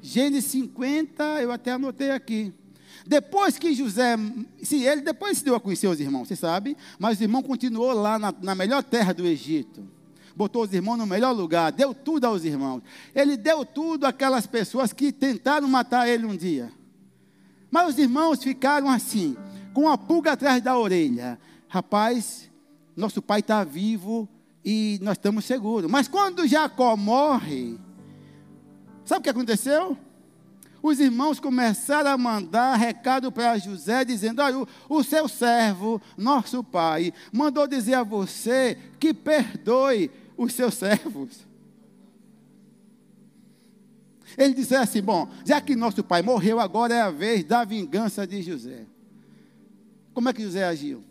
Gênesis 0.00 0.50
50, 0.50 1.42
eu 1.42 1.52
até 1.52 1.72
anotei 1.72 2.10
aqui. 2.10 2.54
Depois 3.06 3.58
que 3.58 3.74
José, 3.74 4.16
se 4.62 4.84
ele 4.84 5.00
depois 5.00 5.38
se 5.38 5.44
deu 5.44 5.54
a 5.54 5.60
conhecer 5.60 5.86
os 5.86 6.00
irmãos, 6.00 6.28
você 6.28 6.36
sabe, 6.36 6.76
mas 6.98 7.18
o 7.18 7.22
irmão 7.22 7.42
continuou 7.42 7.92
lá 7.92 8.18
na, 8.18 8.34
na 8.42 8.54
melhor 8.54 8.82
terra 8.82 9.12
do 9.12 9.26
Egito 9.26 9.98
botou 10.38 10.62
os 10.62 10.72
irmãos 10.72 10.96
no 10.96 11.04
melhor 11.04 11.32
lugar, 11.32 11.72
deu 11.72 11.92
tudo 11.92 12.24
aos 12.24 12.44
irmãos. 12.44 12.80
Ele 13.12 13.36
deu 13.36 13.64
tudo 13.64 14.06
àquelas 14.06 14.46
pessoas 14.46 14.92
que 14.92 15.10
tentaram 15.10 15.66
matar 15.66 16.08
ele 16.08 16.24
um 16.24 16.36
dia. 16.36 16.70
Mas 17.68 17.88
os 17.88 17.98
irmãos 17.98 18.40
ficaram 18.40 18.88
assim, 18.88 19.36
com 19.74 19.88
a 19.88 19.98
pulga 19.98 20.32
atrás 20.32 20.62
da 20.62 20.78
orelha. 20.78 21.40
Rapaz, 21.66 22.48
nosso 22.96 23.20
pai 23.20 23.40
está 23.40 23.64
vivo 23.64 24.28
e 24.64 24.98
nós 25.02 25.16
estamos 25.16 25.44
seguros. 25.44 25.90
Mas 25.90 26.06
quando 26.06 26.46
Jacó 26.46 26.96
morre, 26.96 27.76
sabe 29.04 29.18
o 29.18 29.22
que 29.24 29.30
aconteceu? 29.30 29.98
Os 30.82 31.00
irmãos 31.00 31.40
começaram 31.40 32.10
a 32.10 32.18
mandar 32.18 32.76
recado 32.76 33.32
para 33.32 33.58
José, 33.58 34.04
dizendo: 34.04 34.40
Olha, 34.40 34.66
o, 34.88 35.02
seu 35.02 35.28
servo, 35.28 36.00
nosso 36.16 36.62
pai, 36.62 37.12
mandou 37.32 37.66
dizer 37.66 37.94
a 37.94 38.02
você 38.02 38.78
que 38.98 39.12
perdoe 39.12 40.10
os 40.36 40.52
seus 40.52 40.74
servos. 40.74 41.46
Ele 44.36 44.54
disse 44.54 44.74
assim: 44.76 45.02
Bom, 45.02 45.28
já 45.44 45.60
que 45.60 45.74
nosso 45.74 46.04
pai 46.04 46.22
morreu, 46.22 46.60
agora 46.60 46.94
é 46.94 47.00
a 47.00 47.10
vez 47.10 47.44
da 47.44 47.64
vingança 47.64 48.26
de 48.26 48.40
José. 48.42 48.86
Como 50.14 50.28
é 50.28 50.32
que 50.32 50.42
José 50.42 50.64
agiu? 50.64 51.02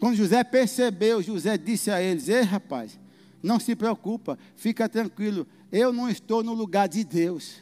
Quando 0.00 0.16
José 0.16 0.42
percebeu, 0.44 1.22
José 1.22 1.58
disse 1.58 1.90
a 1.90 2.00
eles: 2.00 2.28
Ei, 2.28 2.42
rapaz, 2.42 2.98
não 3.42 3.60
se 3.60 3.76
preocupa, 3.76 4.38
fica 4.56 4.88
tranquilo, 4.88 5.46
eu 5.70 5.92
não 5.92 6.08
estou 6.08 6.42
no 6.42 6.52
lugar 6.52 6.88
de 6.88 7.04
Deus. 7.04 7.60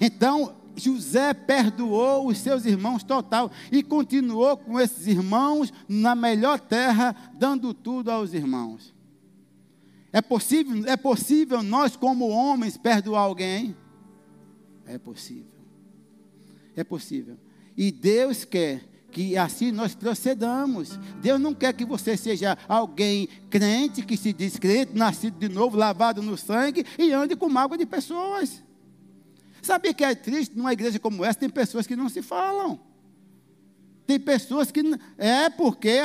Então, 0.00 0.56
José 0.76 1.32
perdoou 1.32 2.26
os 2.26 2.38
seus 2.38 2.64
irmãos 2.64 3.02
total 3.02 3.50
e 3.70 3.82
continuou 3.82 4.56
com 4.56 4.80
esses 4.80 5.06
irmãos 5.06 5.72
na 5.88 6.14
melhor 6.14 6.58
terra, 6.58 7.14
dando 7.34 7.72
tudo 7.72 8.10
aos 8.10 8.32
irmãos. 8.34 8.94
É 10.12 10.20
possível, 10.20 10.84
é 10.86 10.96
possível 10.96 11.62
nós, 11.62 11.96
como 11.96 12.28
homens, 12.28 12.76
perdoar 12.76 13.22
alguém? 13.22 13.76
É 14.84 14.98
possível. 14.98 15.46
É 16.76 16.84
possível. 16.84 17.38
E 17.76 17.90
Deus 17.90 18.44
quer 18.44 18.91
que 19.12 19.36
assim 19.36 19.70
nós 19.70 19.94
procedamos. 19.94 20.98
Deus 21.20 21.38
não 21.38 21.54
quer 21.54 21.72
que 21.74 21.84
você 21.84 22.16
seja 22.16 22.56
alguém 22.66 23.28
crente, 23.50 24.02
que 24.02 24.16
se 24.16 24.32
diz 24.32 24.58
crente, 24.58 24.96
nascido 24.96 25.38
de 25.38 25.48
novo, 25.48 25.76
lavado 25.76 26.22
no 26.22 26.36
sangue 26.36 26.84
e 26.98 27.12
ande 27.12 27.36
com 27.36 27.48
mágoa 27.48 27.76
de 27.76 27.86
pessoas. 27.86 28.62
Sabia 29.60 29.94
que 29.94 30.02
é 30.02 30.14
triste 30.14 30.56
numa 30.56 30.72
igreja 30.72 30.98
como 30.98 31.24
essa, 31.24 31.38
tem 31.38 31.50
pessoas 31.50 31.86
que 31.86 31.94
não 31.94 32.08
se 32.08 32.22
falam. 32.22 32.80
Tem 34.06 34.18
pessoas 34.18 34.72
que. 34.72 34.80
É 35.16 35.48
porque. 35.48 36.00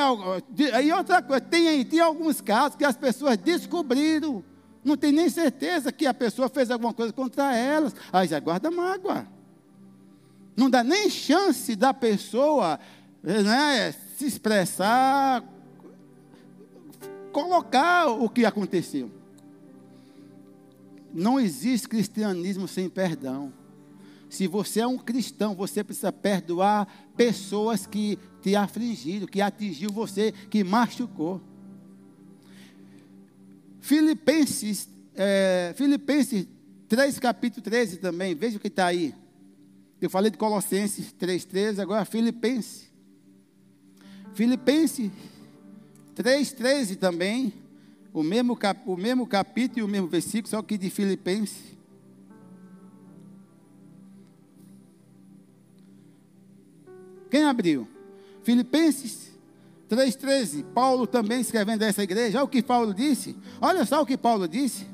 E 0.82 0.92
outra 0.92 1.20
coisa, 1.20 1.40
tem, 1.40 1.84
tem 1.84 1.98
alguns 1.98 2.40
casos 2.40 2.76
que 2.76 2.84
as 2.84 2.96
pessoas 2.96 3.36
descobriram. 3.36 4.44
Não 4.84 4.96
tem 4.96 5.10
nem 5.10 5.28
certeza 5.28 5.90
que 5.90 6.06
a 6.06 6.14
pessoa 6.14 6.48
fez 6.48 6.70
alguma 6.70 6.94
coisa 6.94 7.12
contra 7.12 7.56
elas. 7.56 7.94
Aí 8.12 8.28
já 8.28 8.38
guarda 8.38 8.70
mágoa. 8.70 9.26
Não 10.56 10.68
dá 10.68 10.82
nem 10.82 11.08
chance 11.08 11.76
da 11.76 11.94
pessoa 11.94 12.80
né, 13.22 13.92
se 14.16 14.26
expressar, 14.26 15.44
colocar 17.32 18.08
o 18.08 18.28
que 18.28 18.44
aconteceu. 18.44 19.10
Não 21.12 21.40
existe 21.40 21.88
cristianismo 21.88 22.68
sem 22.68 22.88
perdão. 22.88 23.52
Se 24.28 24.46
você 24.46 24.80
é 24.80 24.86
um 24.86 24.98
cristão, 24.98 25.54
você 25.54 25.82
precisa 25.82 26.12
perdoar 26.12 26.86
pessoas 27.16 27.86
que 27.86 28.18
te 28.42 28.54
afligiram, 28.54 29.26
que 29.26 29.40
atingiu 29.40 29.90
você, 29.90 30.32
que 30.50 30.62
machucou. 30.62 31.40
Filipenses, 33.80 34.88
é, 35.14 35.72
Filipenses 35.76 36.46
3, 36.88 37.18
capítulo 37.18 37.62
13 37.62 37.96
também, 37.98 38.34
veja 38.34 38.58
o 38.58 38.60
que 38.60 38.68
está 38.68 38.86
aí. 38.86 39.14
Eu 40.00 40.08
falei 40.08 40.30
de 40.30 40.36
Colossenses 40.36 41.12
3,13, 41.18 41.80
agora 41.80 42.04
Filipenses. 42.04 42.87
Filipenses 44.38 45.10
3,13 46.14 46.96
também. 46.96 47.52
O 48.14 48.22
mesmo, 48.22 48.54
cap, 48.54 48.80
o 48.86 48.96
mesmo 48.96 49.26
capítulo 49.26 49.80
e 49.80 49.82
o 49.82 49.88
mesmo 49.88 50.06
versículo, 50.06 50.48
só 50.48 50.62
que 50.62 50.78
de 50.78 50.88
Filipenses. 50.90 51.76
Quem 57.28 57.42
abriu? 57.42 57.88
Filipenses 58.44 59.36
3,13. 59.90 60.64
Paulo 60.72 61.04
também 61.04 61.40
escrevendo 61.40 61.82
essa 61.82 62.04
igreja. 62.04 62.38
Olha 62.38 62.44
o 62.44 62.48
que 62.48 62.62
Paulo 62.62 62.94
disse. 62.94 63.36
Olha 63.60 63.84
só 63.84 64.02
o 64.02 64.06
que 64.06 64.16
Paulo 64.16 64.46
disse. 64.46 64.86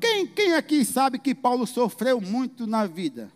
Quem, 0.00 0.28
quem 0.28 0.52
aqui 0.54 0.84
sabe 0.84 1.18
que 1.18 1.34
Paulo 1.34 1.66
sofreu 1.66 2.20
muito 2.20 2.68
na 2.68 2.86
vida? 2.86 3.32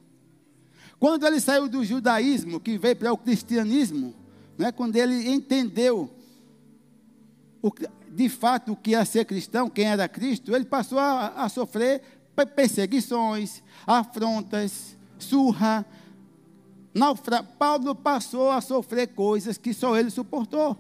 Quando 1.01 1.27
ele 1.27 1.41
saiu 1.41 1.69
do 1.69 1.85
judaísmo, 1.85 2.61
que 2.61 2.79
veio 2.79 2.95
para 2.95 3.13
o 3.13 3.19
cristianismo, 3.19 4.15
né, 4.57 4.73
quando 4.73 4.97
ele 4.97 5.29
entendeu 5.29 6.11
o, 7.63 7.73
de 8.11 8.29
fato 8.29 8.73
o 8.73 8.77
que 8.77 8.91
ia 8.91 9.05
ser 9.05 9.25
cristão, 9.25 9.69
quem 9.69 9.87
era 9.87 10.09
Cristo, 10.09 10.55
ele 10.55 10.65
passou 10.65 10.99
a, 10.99 11.29
a 11.29 11.49
sofrer 11.49 12.03
perseguições, 12.55 13.63
afrontas, 13.87 14.97
surra. 15.19 15.85
Naufra... 16.93 17.43
Paulo 17.43 17.95
passou 17.95 18.51
a 18.51 18.61
sofrer 18.61 19.09
coisas 19.09 19.59
que 19.59 19.73
só 19.73 19.97
ele 19.97 20.11
suportou. 20.11 20.77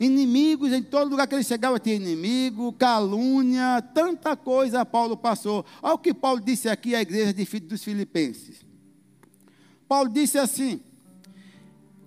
Inimigos, 0.00 0.72
em 0.72 0.82
todo 0.82 1.10
lugar 1.10 1.26
que 1.26 1.34
ele 1.34 1.42
chegava 1.42 1.78
tinha 1.80 1.96
inimigo, 1.96 2.72
calúnia, 2.72 3.82
tanta 3.94 4.36
coisa 4.36 4.84
Paulo 4.84 5.16
passou. 5.16 5.64
Olha 5.82 5.94
o 5.94 5.98
que 5.98 6.14
Paulo 6.14 6.40
disse 6.40 6.68
aqui 6.68 6.94
à 6.94 7.02
igreja 7.02 7.34
dos 7.62 7.82
Filipenses. 7.82 8.64
Paulo 9.88 10.08
disse 10.08 10.38
assim: 10.38 10.80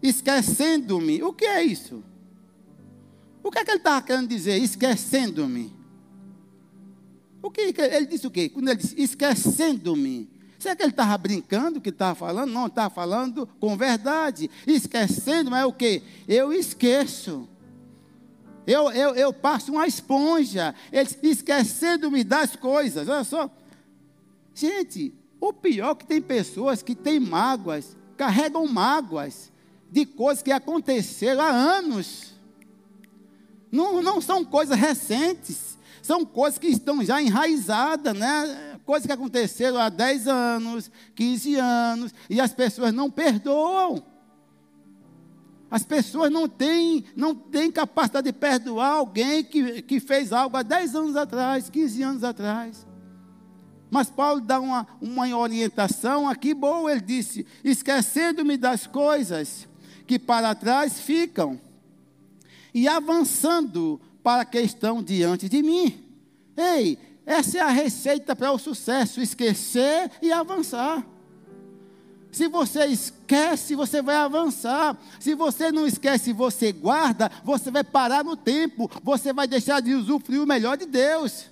esquecendo-me. 0.01 1.23
O 1.23 1.33
que 1.33 1.45
é 1.45 1.63
isso? 1.63 2.03
O 3.43 3.51
que 3.51 3.59
é 3.59 3.65
que 3.65 3.71
ele 3.71 3.77
estava 3.77 4.01
querendo 4.01 4.27
dizer? 4.27 4.57
Esquecendo-me. 4.57 5.73
O 7.41 7.49
que 7.49 7.61
ele 7.61 8.05
disse 8.05 8.27
o 8.27 8.31
quê? 8.31 8.49
Quando 8.49 8.69
ele 8.69 8.77
disse 8.77 8.95
esquecendo-me. 9.01 10.29
Será 10.59 10.75
que 10.75 10.83
ele 10.83 10.91
estava 10.91 11.17
brincando 11.17 11.81
que 11.81 11.89
estava 11.89 12.13
falando? 12.13 12.51
Não, 12.51 12.67
estava 12.67 12.93
falando 12.93 13.47
com 13.59 13.75
verdade. 13.75 14.49
Esquecendo, 14.67 15.49
mas 15.49 15.63
é 15.63 15.65
o 15.65 15.73
quê? 15.73 16.03
Eu 16.27 16.53
esqueço. 16.53 17.49
Eu, 18.67 18.91
eu, 18.91 19.15
eu 19.15 19.33
passo 19.33 19.71
uma 19.71 19.87
esponja. 19.87 20.75
Ele 20.91 21.09
esquecendo-me 21.23 22.23
das 22.23 22.55
coisas. 22.55 23.09
Olha 23.09 23.23
só. 23.23 23.49
Gente, 24.53 25.15
o 25.39 25.51
pior 25.51 25.91
é 25.91 25.95
que 25.95 26.05
tem 26.05 26.21
pessoas 26.21 26.83
que 26.83 26.93
têm 26.93 27.19
mágoas 27.19 27.97
carregam 28.15 28.67
mágoas 28.67 29.50
de 29.91 30.05
coisas 30.05 30.41
que 30.41 30.51
aconteceram 30.51 31.41
há 31.41 31.49
anos. 31.49 32.31
Não, 33.69 34.01
não 34.01 34.21
são 34.21 34.43
coisas 34.43 34.77
recentes, 34.77 35.77
são 36.01 36.25
coisas 36.25 36.57
que 36.57 36.67
estão 36.67 37.03
já 37.03 37.21
enraizadas, 37.21 38.17
né? 38.17 38.79
Coisas 38.85 39.05
que 39.05 39.11
aconteceram 39.11 39.77
há 39.77 39.89
10 39.89 40.27
anos, 40.27 40.89
15 41.13 41.55
anos, 41.55 42.13
e 42.29 42.39
as 42.39 42.53
pessoas 42.53 42.93
não 42.93 43.11
perdoam. 43.11 44.03
As 45.69 45.83
pessoas 45.83 46.29
não 46.29 46.49
têm, 46.49 47.05
não 47.15 47.33
têm 47.33 47.71
capacidade 47.71 48.25
de 48.25 48.33
perdoar 48.33 48.91
alguém 48.91 49.43
que, 49.43 49.81
que 49.81 49.99
fez 50.01 50.33
algo 50.33 50.57
há 50.57 50.63
10 50.63 50.95
anos 50.95 51.15
atrás, 51.15 51.69
15 51.69 52.03
anos 52.03 52.23
atrás. 52.23 52.85
Mas 53.89 54.09
Paulo 54.09 54.41
dá 54.41 54.59
uma, 54.59 54.87
uma 55.01 55.37
orientação 55.37 56.27
aqui 56.27 56.53
boa, 56.53 56.91
ele 56.91 57.01
disse: 57.01 57.45
esquecendo-me 57.63 58.57
das 58.57 58.85
coisas 58.87 59.70
que 60.11 60.19
para 60.19 60.53
trás 60.53 60.99
ficam, 60.99 61.57
e 62.73 62.85
avançando 62.85 63.97
para 64.21 64.43
que 64.43 64.59
estão 64.59 65.01
diante 65.01 65.47
de 65.47 65.63
mim. 65.63 66.03
Ei, 66.57 66.99
essa 67.25 67.59
é 67.59 67.61
a 67.61 67.69
receita 67.69 68.35
para 68.35 68.51
o 68.51 68.57
sucesso: 68.57 69.21
esquecer 69.21 70.11
e 70.21 70.29
avançar. 70.29 71.07
Se 72.29 72.49
você 72.49 72.87
esquece, 72.87 73.73
você 73.73 74.01
vai 74.01 74.17
avançar. 74.17 74.97
Se 75.17 75.33
você 75.33 75.71
não 75.71 75.87
esquece, 75.87 76.33
você 76.33 76.73
guarda, 76.73 77.31
você 77.45 77.71
vai 77.71 77.83
parar 77.85 78.21
no 78.21 78.35
tempo, 78.35 78.91
você 79.01 79.31
vai 79.31 79.47
deixar 79.47 79.81
de 79.81 79.93
usufruir 79.93 80.43
o 80.43 80.45
melhor 80.45 80.75
de 80.75 80.87
Deus. 80.87 81.45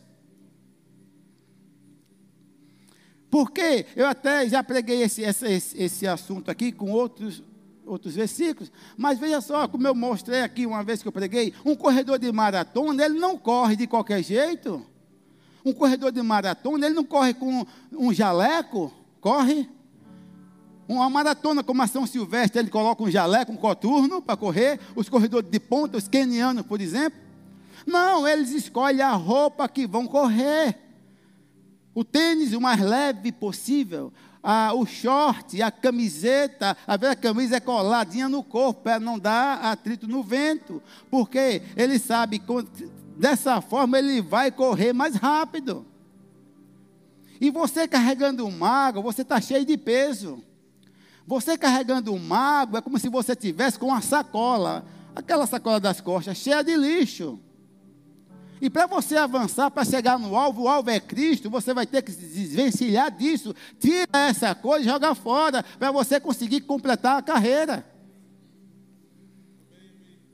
Porque 3.30 3.86
eu 3.95 4.06
até 4.06 4.50
já 4.50 4.62
preguei 4.62 5.02
esse, 5.02 5.22
esse, 5.22 5.82
esse 5.82 6.06
assunto 6.06 6.52
aqui 6.52 6.74
com 6.74 6.91
outros, 6.91 7.41
outros 7.89 8.15
versículos, 8.15 8.71
mas 8.95 9.17
veja 9.19 9.41
só, 9.41 9.67
como 9.67 9.88
eu 9.88 9.95
mostrei 9.95 10.41
aqui 10.41 10.65
uma 10.65 10.84
vez 10.84 11.02
que 11.02 11.08
eu 11.08 11.12
preguei, 11.12 11.54
um 11.65 11.75
corredor 11.75 12.19
de 12.19 12.32
maratona, 12.32 13.04
ele 13.04 13.19
não 13.19 13.38
corre 13.38 13.75
de 13.75 13.88
qualquer 13.88 14.23
jeito. 14.23 14.86
Um 15.65 15.73
corredor 15.73 16.12
de 16.12 16.21
maratona, 16.21 16.86
ele 16.86 16.95
não 16.95 17.04
corre 17.04 17.34
com 17.34 17.65
um 17.91 18.13
jaleco, 18.13 18.93
corre 19.19 19.67
uma 20.88 21.10
maratona 21.10 21.63
como 21.63 21.82
a 21.84 21.88
São 21.88 22.08
Silvestre, 22.08 22.60
ele 22.60 22.69
coloca 22.69 23.04
um 23.04 23.12
jaleco, 23.12 23.52
um 23.52 23.58
coturno 23.58 24.21
para 24.21 24.36
correr, 24.36 24.80
os 24.95 25.08
corredores 25.08 25.49
de 25.49 25.60
ponta, 25.60 25.97
os 25.97 26.08
kenianos, 26.08 26.65
por 26.65 26.82
exemplo. 26.82 27.19
Não, 27.86 28.28
eles 28.28 28.52
escolhem 28.52 29.02
a 29.02 29.12
roupa 29.12 29.67
que 29.69 29.86
vão 29.86 30.08
correr. 30.08 30.75
O 31.93 32.04
tênis 32.04 32.54
o 32.54 32.62
mais 32.62 32.82
leve 32.82 33.32
possível, 33.32 34.12
a, 34.41 34.73
o 34.73 34.86
short, 34.86 35.62
a 35.62 35.69
camiseta, 35.69 36.75
a 36.88 36.97
velha 36.97 37.15
camisa 37.15 37.58
é 37.58 37.60
coladinha 37.60 38.30
no 38.30 38.41
corpo 38.41 38.84
para 38.84 38.99
não 38.99 39.19
dar 39.19 39.60
atrito 39.65 40.08
no 40.08 40.23
vento, 40.23 40.82
porque 41.10 41.62
ele 41.75 41.99
sabe 41.99 42.39
que 42.39 42.89
dessa 43.17 43.62
forma 43.62 43.99
ele 43.99 44.21
vai 44.21 44.52
correr 44.52 44.93
mais 44.93 45.15
rápido. 45.15 45.86
E 47.41 47.49
você 47.49 47.88
carregando 47.88 48.45
um 48.45 48.52
mago, 48.52 49.02
você 49.02 49.21
está 49.21 49.39
cheio 49.39 49.65
de 49.65 49.78
peso. 49.78 50.43
Você 51.25 51.58
carregando 51.58 52.13
um 52.13 52.19
mago 52.19 52.78
é 52.78 52.82
como 52.82 52.97
se 52.97 53.08
você 53.08 53.36
tivesse 53.36 53.78
com 53.78 53.88
uma 53.88 54.02
sacola, 54.02 54.86
aquela 55.15 55.45
sacola 55.45 55.80
das 55.80 56.02
costas 56.02 56.38
cheia 56.38 56.63
de 56.63 56.75
lixo. 56.75 57.39
E 58.62 58.69
para 58.69 58.86
você 58.86 59.15
avançar, 59.15 59.72
para 59.72 59.86
chegar 59.86 60.19
no 60.19 60.36
alvo, 60.36 60.63
o 60.63 60.67
alvo 60.67 60.89
é 60.89 61.00
Cristo, 61.00 61.50
você 61.50 61.74
vai 61.74 61.86
ter 61.86 62.02
que 62.02 62.12
se 62.12 62.26
desvencilhar 62.26 63.10
disso. 63.10 63.56
Tira 63.80 64.08
essa 64.13 64.54
coisa 64.54 64.86
e 64.86 64.89
joga 64.89 65.15
fora, 65.15 65.63
para 65.63 65.91
você 65.91 66.19
conseguir 66.19 66.62
completar 66.62 67.17
a 67.17 67.22
carreira. 67.22 67.86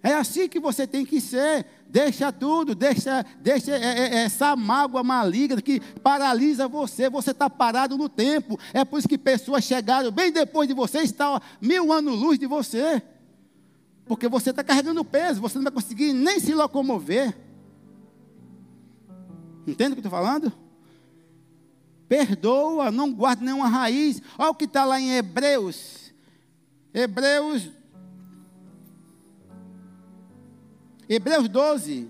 É 0.06 0.14
assim 0.14 0.48
que 0.48 0.60
você 0.60 0.86
tem 0.86 1.04
que 1.04 1.20
ser. 1.20 1.66
Deixa 1.88 2.32
tudo, 2.32 2.76
deixa, 2.76 3.26
deixa 3.40 3.72
é, 3.72 3.84
é, 3.84 4.02
é, 4.02 4.24
essa 4.26 4.56
mágoa 4.56 5.04
maligna 5.04 5.62
que 5.62 5.80
paralisa 5.80 6.68
você. 6.68 7.10
Você 7.10 7.32
está 7.32 7.50
parado 7.50 7.98
no 7.98 8.08
tempo. 8.08 8.60
É 8.72 8.86
por 8.86 9.00
isso 9.00 9.08
que 9.08 9.18
pessoas 9.18 9.64
chegaram 9.64 10.12
bem 10.12 10.32
depois 10.32 10.68
de 10.68 10.76
você, 10.76 11.00
estão 11.00 11.42
mil 11.60 11.92
anos 11.92 12.20
luz 12.20 12.38
de 12.38 12.46
você. 12.46 13.02
Porque 14.06 14.28
você 14.28 14.52
está 14.52 14.64
carregando 14.64 15.04
peso, 15.04 15.42
você 15.42 15.58
não 15.58 15.64
vai 15.64 15.72
conseguir 15.72 16.14
nem 16.14 16.40
se 16.40 16.54
locomover. 16.54 17.45
Entende 19.68 19.92
o 19.92 19.96
que 19.96 20.00
eu 20.00 20.08
estou 20.08 20.12
falando? 20.12 20.52
Perdoa, 22.08 22.92
não 22.92 23.12
guarda 23.12 23.44
nenhuma 23.44 23.68
raiz. 23.68 24.22
Olha 24.38 24.52
o 24.52 24.56
que 24.56 24.66
está 24.66 24.86
lá 24.86 25.00
em 25.00 25.12
Hebreus. 25.12 26.14
Hebreus 26.94 27.70
Hebreus 31.08 31.48
12. 31.48 32.10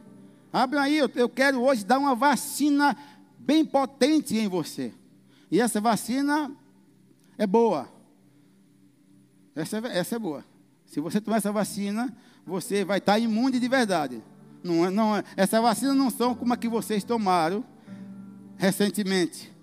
Abra 0.51 0.83
aí, 0.83 0.97
eu 0.97 1.29
quero 1.29 1.61
hoje 1.61 1.83
dar 1.83 1.97
uma 1.97 2.15
vacina 2.15 2.95
bem 3.37 3.65
potente 3.65 4.37
em 4.37 4.47
você. 4.47 4.93
E 5.51 5.59
essa 5.59 5.81
vacina 5.81 6.51
é 7.37 7.45
boa. 7.45 7.89
Essa, 9.53 9.77
essa 9.87 10.15
é 10.15 10.19
boa. 10.19 10.45
Se 10.85 10.99
você 10.99 11.19
tomar 11.19 11.37
essa 11.37 11.51
vacina, 11.51 12.15
você 12.45 12.85
vai 12.85 12.99
estar 12.99 13.19
imune 13.19 13.59
de 13.59 13.67
verdade. 13.67 14.23
Não, 14.65 14.83
é, 14.83 14.89
não, 14.89 15.15
é, 15.15 15.23
essa 15.37 15.61
vacina 15.61 15.93
não 15.93 16.09
são 16.09 16.33
como 16.33 16.51
a 16.51 16.57
que 16.57 16.67
vocês 16.67 17.03
tomaram 17.03 17.63
recentemente. 18.57 19.53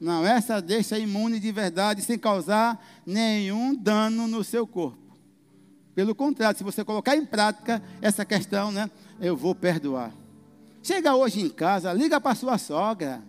Não, 0.00 0.24
essa 0.24 0.62
deixa 0.62 0.96
imune 0.96 1.40
de 1.40 1.50
verdade 1.50 2.02
sem 2.02 2.16
causar 2.16 2.80
nenhum 3.04 3.74
dano 3.74 4.28
no 4.28 4.44
seu 4.44 4.64
corpo. 4.64 5.18
Pelo 5.92 6.14
contrário, 6.14 6.56
se 6.56 6.62
você 6.62 6.84
colocar 6.84 7.16
em 7.16 7.26
prática 7.26 7.82
essa 8.00 8.24
questão, 8.24 8.70
né? 8.70 8.88
Eu 9.20 9.36
vou 9.36 9.56
perdoar. 9.56 10.12
Chega 10.84 11.16
hoje 11.16 11.40
em 11.40 11.48
casa, 11.48 11.92
liga 11.92 12.20
para 12.20 12.36
sua 12.36 12.56
sogra. 12.56 13.24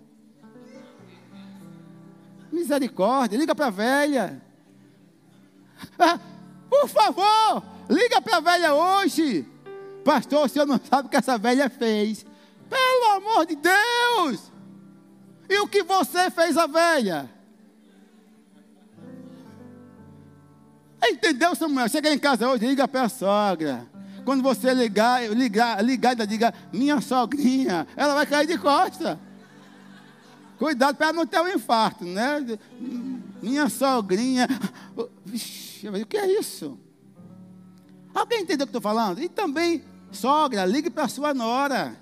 Misericórdia, 2.51 3.35
liga 3.35 3.55
para 3.55 3.65
a 3.65 3.71
velha. 3.71 4.41
Ah, 5.97 6.19
por 6.69 6.87
favor, 6.87 7.63
liga 7.89 8.21
para 8.21 8.37
a 8.37 8.41
velha 8.41 8.75
hoje. 8.75 9.54
Pastor, 10.05 10.45
o 10.45 10.47
senhor 10.47 10.67
não 10.67 10.79
sabe 10.79 11.07
o 11.07 11.09
que 11.09 11.17
essa 11.17 11.35
velha 11.35 11.67
fez. 11.67 12.23
Pelo 12.69 13.15
amor 13.15 13.47
de 13.47 13.55
Deus! 13.55 14.51
E 15.49 15.57
o 15.59 15.67
que 15.67 15.81
você 15.81 16.29
fez 16.29 16.55
a 16.57 16.67
velha? 16.67 17.27
Entendeu, 21.03 21.55
Samuel? 21.55 21.89
Chega 21.89 22.13
em 22.13 22.19
casa 22.19 22.47
hoje, 22.47 22.67
liga 22.67 22.87
para 22.87 23.03
a 23.03 23.09
sogra. 23.09 23.87
Quando 24.23 24.43
você 24.43 24.75
ligar, 24.75 25.27
ligar, 25.29 25.83
e 25.83 26.27
diga, 26.27 26.53
minha 26.71 27.01
sogrinha, 27.01 27.87
ela 27.95 28.13
vai 28.13 28.27
cair 28.27 28.47
de 28.47 28.59
costa. 28.59 29.19
Cuidado 30.57 30.95
para 30.95 31.13
não 31.13 31.25
ter 31.25 31.39
um 31.41 31.47
infarto, 31.47 32.05
né? 32.05 32.45
Minha 33.41 33.69
sogrinha. 33.69 34.47
Vixe, 35.25 35.89
o 35.89 36.05
que 36.05 36.17
é 36.17 36.39
isso? 36.39 36.79
Alguém 38.13 38.41
entendeu 38.41 38.65
o 38.65 38.67
que 38.67 38.77
estou 38.77 38.81
falando? 38.81 39.21
E 39.21 39.27
também, 39.27 39.83
sogra, 40.15 40.65
ligue 40.65 40.89
para 40.89 41.07
sua 41.07 41.33
nora, 41.33 41.95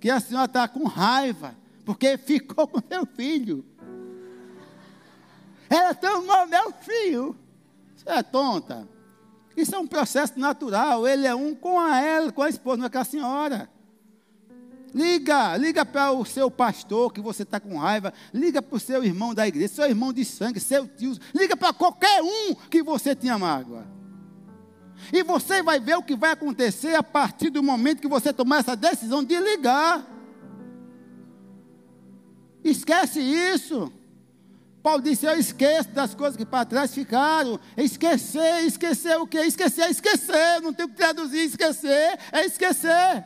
que 0.00 0.10
a 0.10 0.20
senhora 0.20 0.46
está 0.46 0.68
com 0.68 0.84
raiva, 0.84 1.56
porque 1.84 2.18
ficou 2.18 2.66
com 2.66 2.82
meu 2.90 3.06
filho. 3.06 3.64
Ela 5.70 5.94
tomou 5.94 6.46
meu 6.46 6.72
filho. 6.72 7.36
Você 7.96 8.10
é 8.10 8.22
tonta. 8.22 8.86
Isso 9.56 9.74
é 9.74 9.78
um 9.78 9.86
processo 9.86 10.38
natural. 10.38 11.06
Ele 11.06 11.26
é 11.26 11.34
um 11.34 11.54
com 11.54 11.80
a 11.80 12.00
ela, 12.00 12.32
com 12.32 12.42
a 12.42 12.48
esposa, 12.48 12.78
não 12.78 12.86
é 12.86 12.90
com 12.90 12.98
a 12.98 13.04
senhora. 13.04 13.70
Liga, 14.94 15.56
liga 15.56 15.84
para 15.84 16.12
o 16.12 16.24
seu 16.24 16.48
pastor 16.48 17.12
que 17.12 17.20
você 17.20 17.42
está 17.42 17.58
com 17.58 17.76
raiva. 17.78 18.12
Liga 18.32 18.62
para 18.62 18.76
o 18.76 18.80
seu 18.80 19.02
irmão 19.02 19.34
da 19.34 19.46
igreja, 19.46 19.74
seu 19.74 19.86
irmão 19.86 20.12
de 20.12 20.24
sangue, 20.24 20.60
seu 20.60 20.86
tio. 20.86 21.16
Liga 21.34 21.56
para 21.56 21.72
qualquer 21.72 22.22
um 22.22 22.54
que 22.70 22.82
você 22.82 23.14
tenha 23.14 23.38
mágoa. 23.38 23.84
E 25.12 25.22
você 25.22 25.62
vai 25.62 25.78
ver 25.80 25.96
o 25.96 26.02
que 26.02 26.16
vai 26.16 26.32
acontecer 26.32 26.94
a 26.94 27.02
partir 27.02 27.50
do 27.50 27.62
momento 27.62 28.00
que 28.00 28.08
você 28.08 28.32
tomar 28.32 28.58
essa 28.58 28.76
decisão 28.76 29.22
de 29.22 29.38
ligar. 29.38 30.04
Esquece 32.62 33.20
isso. 33.20 33.92
Paulo 34.82 35.02
disse: 35.02 35.26
Eu 35.26 35.38
esqueço 35.38 35.90
das 35.90 36.14
coisas 36.14 36.36
que 36.36 36.44
para 36.44 36.64
trás 36.64 36.94
ficaram. 36.94 37.58
Esquecer, 37.76 38.64
esquecer 38.64 39.16
o 39.18 39.26
que? 39.26 39.38
Esquecer, 39.38 39.90
esquecer. 39.90 40.60
Não 40.62 40.72
tem 40.72 40.86
o 40.86 40.88
que 40.88 40.96
traduzir. 40.96 41.44
Esquecer 41.44 42.18
é 42.32 42.44
esquecer. 42.44 43.24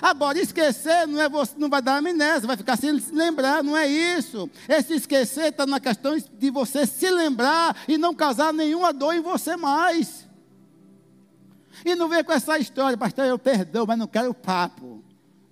Agora, 0.00 0.38
esquecer 0.38 1.06
não, 1.06 1.20
é 1.20 1.28
você, 1.28 1.54
não 1.56 1.68
vai 1.68 1.80
dar 1.80 1.96
amnésia, 1.96 2.46
vai 2.46 2.56
ficar 2.56 2.76
sem 2.76 2.98
se 2.98 3.12
lembrar, 3.12 3.62
não 3.62 3.76
é 3.76 3.86
isso. 3.86 4.50
Esse 4.68 4.94
esquecer 4.94 5.46
está 5.46 5.66
na 5.66 5.78
questão 5.78 6.16
de 6.16 6.50
você 6.50 6.86
se 6.86 7.08
lembrar 7.10 7.76
e 7.86 7.96
não 7.96 8.14
causar 8.14 8.52
nenhuma 8.52 8.92
dor 8.92 9.14
em 9.14 9.20
você 9.20 9.56
mais. 9.56 10.23
E 11.84 11.94
não 11.94 12.08
vem 12.08 12.24
com 12.24 12.32
essa 12.32 12.58
história, 12.58 12.96
pastor, 12.96 13.26
eu 13.26 13.38
perdoo, 13.38 13.86
mas 13.86 13.98
não 13.98 14.06
quero 14.06 14.32
papo. 14.32 15.04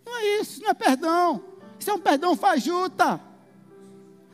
Não 0.06 0.16
é 0.16 0.40
isso, 0.40 0.62
não 0.62 0.70
é 0.70 0.74
perdão. 0.74 1.44
Isso 1.78 1.90
é 1.90 1.94
um 1.94 1.98
perdão 1.98 2.34
fajuta. 2.34 3.20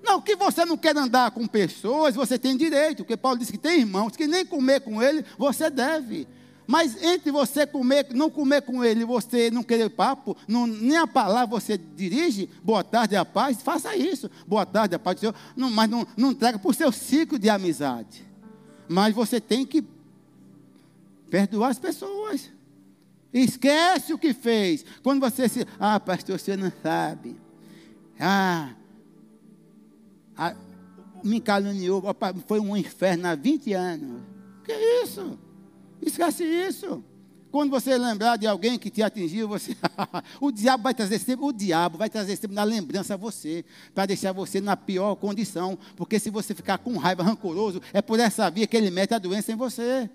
Não, 0.02 0.20
que 0.20 0.36
você 0.36 0.64
não 0.64 0.76
quer 0.76 0.96
andar 0.96 1.30
com 1.32 1.46
pessoas, 1.46 2.14
você 2.14 2.38
tem 2.38 2.56
direito, 2.56 2.98
porque 2.98 3.16
Paulo 3.16 3.38
disse 3.38 3.52
que 3.52 3.58
tem 3.58 3.80
irmãos 3.80 4.16
que 4.16 4.26
nem 4.26 4.46
comer 4.46 4.80
com 4.80 5.02
ele 5.02 5.24
você 5.36 5.68
deve. 5.68 6.28
Mas 6.66 7.02
entre 7.02 7.30
você 7.30 7.66
comer, 7.66 8.08
não 8.12 8.30
comer 8.30 8.60
com 8.60 8.84
ele, 8.84 9.04
você 9.04 9.50
não 9.50 9.62
querer 9.62 9.88
papo, 9.88 10.36
não, 10.46 10.66
nem 10.66 10.98
a 10.98 11.06
palavra 11.06 11.46
você 11.46 11.78
dirige, 11.78 12.48
boa 12.62 12.84
tarde, 12.84 13.16
a 13.16 13.24
paz, 13.24 13.62
faça 13.62 13.96
isso. 13.96 14.30
Boa 14.46 14.66
tarde, 14.66 14.94
a 14.94 14.98
paz 14.98 15.16
do 15.16 15.20
Senhor. 15.20 15.34
Não, 15.56 15.70
mas 15.70 15.88
não, 15.88 16.06
não 16.16 16.34
traga 16.34 16.58
para 16.58 16.70
o 16.70 16.74
seu 16.74 16.92
ciclo 16.92 17.38
de 17.38 17.48
amizade. 17.48 18.22
Mas 18.86 19.14
você 19.14 19.40
tem 19.40 19.64
que 19.64 19.82
perdoar 21.30 21.70
as 21.70 21.78
pessoas. 21.78 22.50
Esquece 23.32 24.12
o 24.12 24.18
que 24.18 24.32
fez. 24.32 24.84
Quando 25.02 25.20
você 25.20 25.48
se. 25.48 25.66
Ah, 25.78 26.00
pastor, 26.00 26.38
você 26.38 26.56
não 26.56 26.72
sabe. 26.82 27.36
Ah, 28.18 28.74
me 31.22 31.40
caluniou, 31.40 32.02
foi 32.46 32.60
um 32.60 32.76
inferno 32.76 33.26
há 33.26 33.34
20 33.34 33.72
anos. 33.72 34.22
Que 34.64 34.72
isso? 35.02 35.38
Esquece 36.00 36.44
isso. 36.44 37.02
Quando 37.50 37.70
você 37.70 37.96
lembrar 37.96 38.36
de 38.36 38.46
alguém 38.46 38.78
que 38.78 38.90
te 38.90 39.02
atingiu, 39.02 39.48
você, 39.48 39.74
o 40.38 40.52
diabo 40.52 40.82
vai 40.82 40.92
trazer 40.92 41.18
sempre, 41.18 41.46
o 41.46 41.52
diabo 41.52 41.96
vai 41.96 42.10
trazer 42.10 42.36
sempre 42.36 42.54
na 42.54 42.62
lembrança 42.62 43.14
a 43.14 43.16
você, 43.16 43.64
para 43.94 44.04
deixar 44.04 44.32
você 44.32 44.60
na 44.60 44.76
pior 44.76 45.14
condição, 45.16 45.78
porque 45.96 46.18
se 46.18 46.28
você 46.28 46.54
ficar 46.54 46.76
com 46.76 46.96
raiva, 46.98 47.22
rancoroso, 47.22 47.80
é 47.92 48.02
por 48.02 48.20
essa 48.20 48.50
via 48.50 48.66
que 48.66 48.76
ele 48.76 48.90
mete 48.90 49.14
a 49.14 49.18
doença 49.18 49.50
em 49.50 49.56
você. 49.56 50.10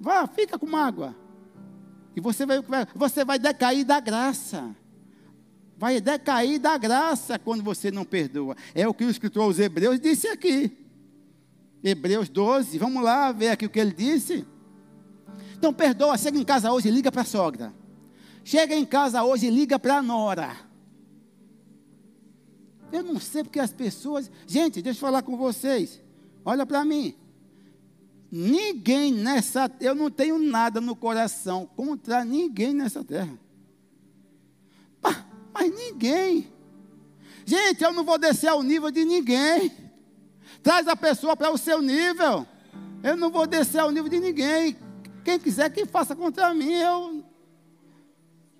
Vá, 0.00 0.26
fica 0.26 0.58
com 0.58 0.66
mágoa. 0.66 1.14
E 2.16 2.20
você 2.20 2.46
vai, 2.46 2.58
você 2.94 3.24
vai 3.24 3.38
decair 3.38 3.84
da 3.84 4.00
graça. 4.00 4.74
Vai 5.76 6.00
decair 6.00 6.58
da 6.58 6.78
graça 6.78 7.38
quando 7.38 7.62
você 7.62 7.90
não 7.90 8.04
perdoa. 8.04 8.56
É 8.74 8.88
o 8.88 8.94
que 8.94 9.04
o 9.04 9.10
escritor 9.10 9.42
aos 9.42 9.58
Hebreus 9.58 10.00
disse 10.00 10.26
aqui. 10.26 10.76
Hebreus 11.84 12.28
12, 12.28 12.78
vamos 12.78 13.02
lá 13.02 13.30
ver 13.30 13.48
aqui 13.50 13.66
o 13.66 13.70
que 13.70 13.78
ele 13.78 13.92
disse. 13.92 14.46
Então 15.56 15.72
perdoa, 15.72 16.16
chega 16.16 16.38
em 16.38 16.44
casa 16.44 16.72
hoje 16.72 16.88
e 16.88 16.90
liga 16.90 17.12
para 17.12 17.22
a 17.22 17.24
sogra. 17.24 17.72
Chega 18.42 18.74
em 18.74 18.86
casa 18.86 19.22
hoje 19.22 19.46
e 19.46 19.50
liga 19.50 19.78
para 19.78 19.98
a 19.98 20.02
nora. 20.02 20.56
Eu 22.90 23.02
não 23.02 23.20
sei 23.20 23.44
porque 23.44 23.60
as 23.60 23.72
pessoas. 23.72 24.30
Gente, 24.46 24.82
deixa 24.82 24.96
eu 24.96 25.00
falar 25.00 25.22
com 25.22 25.36
vocês. 25.36 26.02
Olha 26.44 26.64
para 26.64 26.84
mim. 26.84 27.14
Ninguém 28.30 29.12
nessa. 29.12 29.70
Eu 29.80 29.94
não 29.94 30.10
tenho 30.10 30.38
nada 30.38 30.80
no 30.80 30.94
coração 30.94 31.66
contra 31.74 32.24
ninguém 32.24 32.72
nessa 32.72 33.02
terra. 33.02 33.38
Mas 35.52 35.74
ninguém. 35.74 36.50
Gente, 37.44 37.82
eu 37.82 37.92
não 37.92 38.04
vou 38.04 38.18
descer 38.18 38.48
ao 38.48 38.62
nível 38.62 38.90
de 38.90 39.04
ninguém. 39.04 39.72
Traz 40.62 40.86
a 40.86 40.94
pessoa 40.94 41.36
para 41.36 41.50
o 41.50 41.58
seu 41.58 41.82
nível. 41.82 42.46
Eu 43.02 43.16
não 43.16 43.30
vou 43.30 43.46
descer 43.46 43.80
ao 43.80 43.90
nível 43.90 44.08
de 44.08 44.20
ninguém. 44.20 44.76
Quem 45.24 45.38
quiser 45.38 45.70
que 45.70 45.84
faça 45.84 46.14
contra 46.14 46.54
mim, 46.54 46.72
eu. 46.72 47.24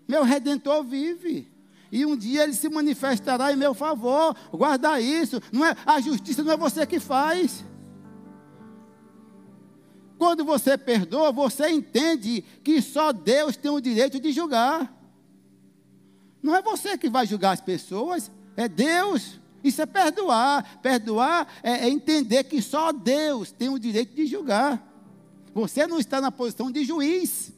Meu 0.08 0.24
redentor 0.24 0.82
vive. 0.82 1.50
E 1.92 2.04
um 2.04 2.16
dia 2.16 2.44
ele 2.44 2.54
se 2.54 2.68
manifestará 2.68 3.52
em 3.52 3.56
meu 3.56 3.74
favor. 3.74 4.36
Guarda 4.52 5.00
isso. 5.00 5.40
Não 5.52 5.64
é, 5.64 5.76
a 5.86 6.00
justiça 6.00 6.42
não 6.42 6.52
é 6.52 6.56
você 6.56 6.86
que 6.86 7.00
faz. 7.00 7.64
Quando 10.20 10.44
você 10.44 10.76
perdoa, 10.76 11.32
você 11.32 11.70
entende 11.70 12.44
que 12.62 12.82
só 12.82 13.10
Deus 13.10 13.56
tem 13.56 13.70
o 13.70 13.80
direito 13.80 14.20
de 14.20 14.32
julgar. 14.32 14.94
Não 16.42 16.54
é 16.54 16.60
você 16.60 16.98
que 16.98 17.08
vai 17.08 17.24
julgar 17.24 17.52
as 17.52 17.62
pessoas, 17.62 18.30
é 18.54 18.68
Deus. 18.68 19.40
Isso 19.64 19.80
é 19.80 19.86
perdoar. 19.86 20.78
Perdoar 20.82 21.48
é, 21.62 21.86
é 21.86 21.88
entender 21.88 22.44
que 22.44 22.60
só 22.60 22.92
Deus 22.92 23.50
tem 23.50 23.70
o 23.70 23.78
direito 23.78 24.14
de 24.14 24.26
julgar. 24.26 24.86
Você 25.54 25.86
não 25.86 25.98
está 25.98 26.20
na 26.20 26.30
posição 26.30 26.70
de 26.70 26.84
juiz. 26.84 27.54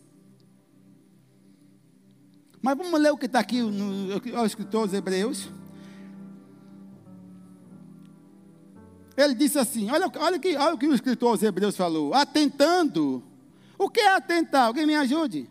Mas 2.63 2.79
vamos 2.79 3.01
ler 3.01 3.11
o 3.11 3.19
que 3.19 3.27
está 3.27 3.41
aqui 3.41 3.61
no, 3.61 4.47
escritor 4.47 4.87
dos 4.87 4.95
Hebreus. 4.95 5.49
Ele 9.17 9.35
disse 9.35 9.59
assim: 9.59 9.91
olha, 9.91 10.11
olha, 10.17 10.39
que, 10.39 10.57
olha 10.57 10.75
o 10.75 10.79
que 10.79 10.87
o 10.87 10.95
escritor 10.95 11.31
aos 11.31 11.43
Hebreus 11.43 11.77
falou. 11.77 12.15
Atentando. 12.15 13.23
O 13.79 13.89
que 13.89 14.01
é 14.01 14.15
atentar? 14.15 14.67
Alguém 14.67 14.87
me 14.87 14.95
ajude? 14.95 15.49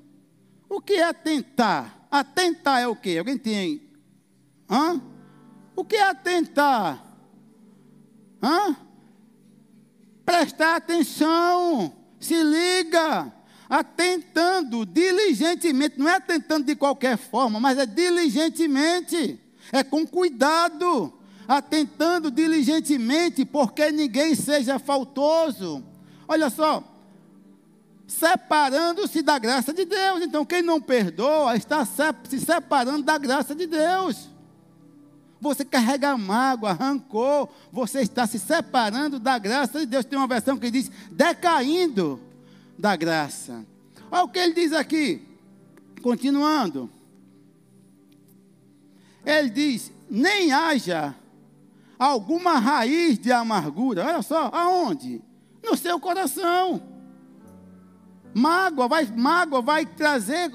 O 0.70 0.80
que 0.80 0.94
é 0.94 1.04
atentar? 1.04 2.08
Atentar 2.10 2.82
é 2.82 2.88
o 2.88 2.96
quê? 2.96 3.18
Alguém 3.18 3.38
tem? 3.38 3.90
Hã? 4.70 5.02
O 5.76 5.84
que 5.84 5.96
é 5.96 6.10
atentar? 6.10 7.04
Hã? 8.42 8.76
Prestar 10.26 10.78
atenção, 10.78 11.94
se 12.20 12.42
liga, 12.42 13.34
atentando 13.70 14.86
diligentemente, 14.86 16.00
não 16.00 16.08
é 16.08 16.16
atentando 16.16 16.66
de 16.66 16.76
qualquer 16.76 17.18
forma, 17.18 17.60
mas 17.60 17.78
é 17.78 17.86
diligentemente, 17.86 19.40
é 19.72 19.84
com 19.84 20.06
cuidado, 20.06 21.14
atentando 21.58 22.32
diligentemente, 22.32 23.44
porque 23.46 23.92
ninguém 23.92 24.36
seja 24.36 24.80
faltoso. 24.80 25.84
Olha 26.28 26.50
só, 26.50 26.84
separando-se 28.08 29.22
da 29.22 29.38
graça 29.38 29.74
de 29.74 29.86
Deus. 29.86 30.22
Então, 30.22 30.46
quem 30.46 30.62
não 30.62 30.82
perdoa 30.82 31.56
está 31.56 31.86
se 31.86 32.40
separando 32.40 33.04
da 33.04 33.18
graça 33.18 33.54
de 33.54 33.68
Deus 33.68 34.32
você 35.42 35.66
carrega 35.66 36.16
mágoa, 36.16 36.72
rancor, 36.72 37.50
você 37.72 38.02
está 38.02 38.28
se 38.28 38.38
separando 38.38 39.18
da 39.20 39.40
graça 39.40 39.80
de 39.80 39.88
Deus. 39.88 40.06
Tem 40.06 40.20
uma 40.20 40.28
versão 40.28 40.56
que 40.56 40.70
diz 40.70 40.92
decaindo 41.12 42.22
da 42.78 42.96
graça. 42.96 43.66
Olha 44.12 44.24
o 44.24 44.30
que 44.30 44.38
ele 44.38 44.54
diz 44.54 44.72
aqui, 44.72 45.28
continuando. 46.04 46.88
Ele 49.26 49.50
diz: 49.50 49.92
nem 50.08 50.52
haja 50.52 51.16
alguma 52.02 52.58
raiz 52.58 53.20
de 53.20 53.32
amargura. 53.32 54.04
Olha 54.04 54.24
só, 54.24 54.50
aonde? 54.52 55.22
No 55.64 55.78
seu 55.78 56.00
coração. 56.00 56.82
Mágoa 58.34 58.88
vai, 58.88 59.06
mágoa 59.06 59.62
vai 59.62 59.86
trazer 59.86 60.52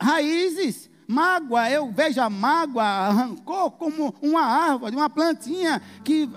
raízes. 0.00 0.88
Mágoa, 1.06 1.68
eu 1.70 1.92
vejo 1.92 2.20
a 2.22 2.30
mágoa, 2.30 2.84
arrancou 2.84 3.70
como 3.70 4.14
uma 4.22 4.42
árvore, 4.42 4.96
uma 4.96 5.10
plantinha 5.10 5.82
que 6.02 6.28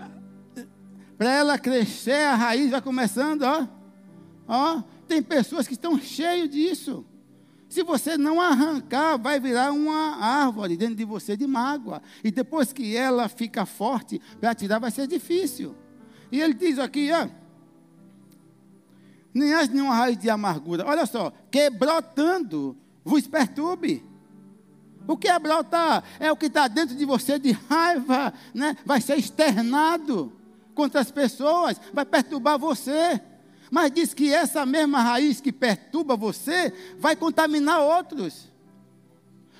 para 1.17 1.31
ela 1.31 1.57
crescer, 1.57 2.25
a 2.25 2.35
raiz 2.35 2.71
vai 2.71 2.81
começando, 2.81 3.43
ó. 3.43 3.67
Ó, 4.47 4.81
tem 5.07 5.21
pessoas 5.21 5.65
que 5.65 5.73
estão 5.73 5.97
cheias 5.97 6.49
disso. 6.49 7.05
Se 7.71 7.83
você 7.83 8.17
não 8.17 8.41
arrancar, 8.41 9.15
vai 9.15 9.39
virar 9.39 9.71
uma 9.71 10.17
árvore 10.17 10.75
dentro 10.75 10.95
de 10.95 11.05
você 11.05 11.37
de 11.37 11.47
mágoa. 11.47 12.01
E 12.21 12.29
depois 12.29 12.73
que 12.73 12.97
ela 12.97 13.29
fica 13.29 13.65
forte, 13.65 14.21
para 14.41 14.53
tirar 14.53 14.77
vai 14.77 14.91
ser 14.91 15.07
difícil. 15.07 15.73
E 16.29 16.41
ele 16.41 16.53
diz 16.53 16.77
aqui, 16.77 17.09
ó. 17.13 17.29
Nem 19.33 19.53
há 19.53 19.65
nenhuma 19.67 19.95
raiz 19.95 20.17
de 20.17 20.29
amargura. 20.29 20.85
Olha 20.85 21.05
só, 21.05 21.31
que 21.49 21.69
brotando 21.69 22.75
vos 23.05 23.25
perturbe. 23.25 24.03
O 25.07 25.15
que 25.15 25.29
é 25.29 25.39
brotar? 25.39 26.03
É 26.19 26.29
o 26.29 26.35
que 26.35 26.47
está 26.47 26.67
dentro 26.67 26.93
de 26.93 27.05
você 27.05 27.39
de 27.39 27.53
raiva, 27.53 28.33
né? 28.53 28.75
vai 28.85 28.99
ser 28.99 29.17
externado 29.17 30.33
contra 30.75 30.99
as 30.99 31.09
pessoas, 31.09 31.79
vai 31.93 32.03
perturbar 32.03 32.59
você. 32.59 33.21
Mas 33.71 33.89
diz 33.89 34.13
que 34.13 34.33
essa 34.33 34.65
mesma 34.65 35.01
raiz 35.01 35.39
que 35.39 35.53
perturba 35.53 36.17
você 36.17 36.73
vai 36.99 37.15
contaminar 37.15 37.79
outros. 37.79 38.51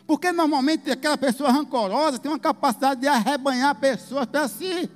Porque 0.06 0.34
normalmente 0.34 0.92
aquela 0.92 1.18
pessoa 1.18 1.50
rancorosa 1.50 2.20
tem 2.20 2.30
uma 2.30 2.38
capacidade 2.38 3.00
de 3.00 3.08
arrebanhar 3.08 3.74
pessoas 3.76 4.26
para 4.26 4.50
si. 4.50 4.92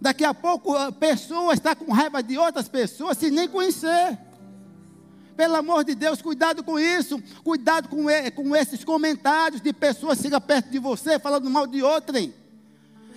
Daqui 0.00 0.24
a 0.24 0.34
pouco 0.34 0.74
a 0.74 0.90
pessoa 0.90 1.54
está 1.54 1.76
com 1.76 1.92
raiva 1.92 2.20
de 2.20 2.36
outras 2.36 2.68
pessoas 2.68 3.16
sem 3.16 3.30
nem 3.30 3.46
conhecer. 3.46 4.18
Pelo 5.36 5.54
amor 5.54 5.84
de 5.84 5.94
Deus, 5.94 6.20
cuidado 6.20 6.64
com 6.64 6.76
isso. 6.76 7.22
Cuidado 7.44 7.88
com, 7.88 8.06
com 8.34 8.56
esses 8.56 8.82
comentários 8.82 9.60
de 9.60 9.72
pessoas 9.72 10.16
que 10.16 10.24
chegam 10.24 10.40
perto 10.40 10.70
de 10.70 10.80
você 10.80 11.20
falando 11.20 11.48
mal 11.48 11.68
de 11.68 11.84
outrem. 11.84 12.34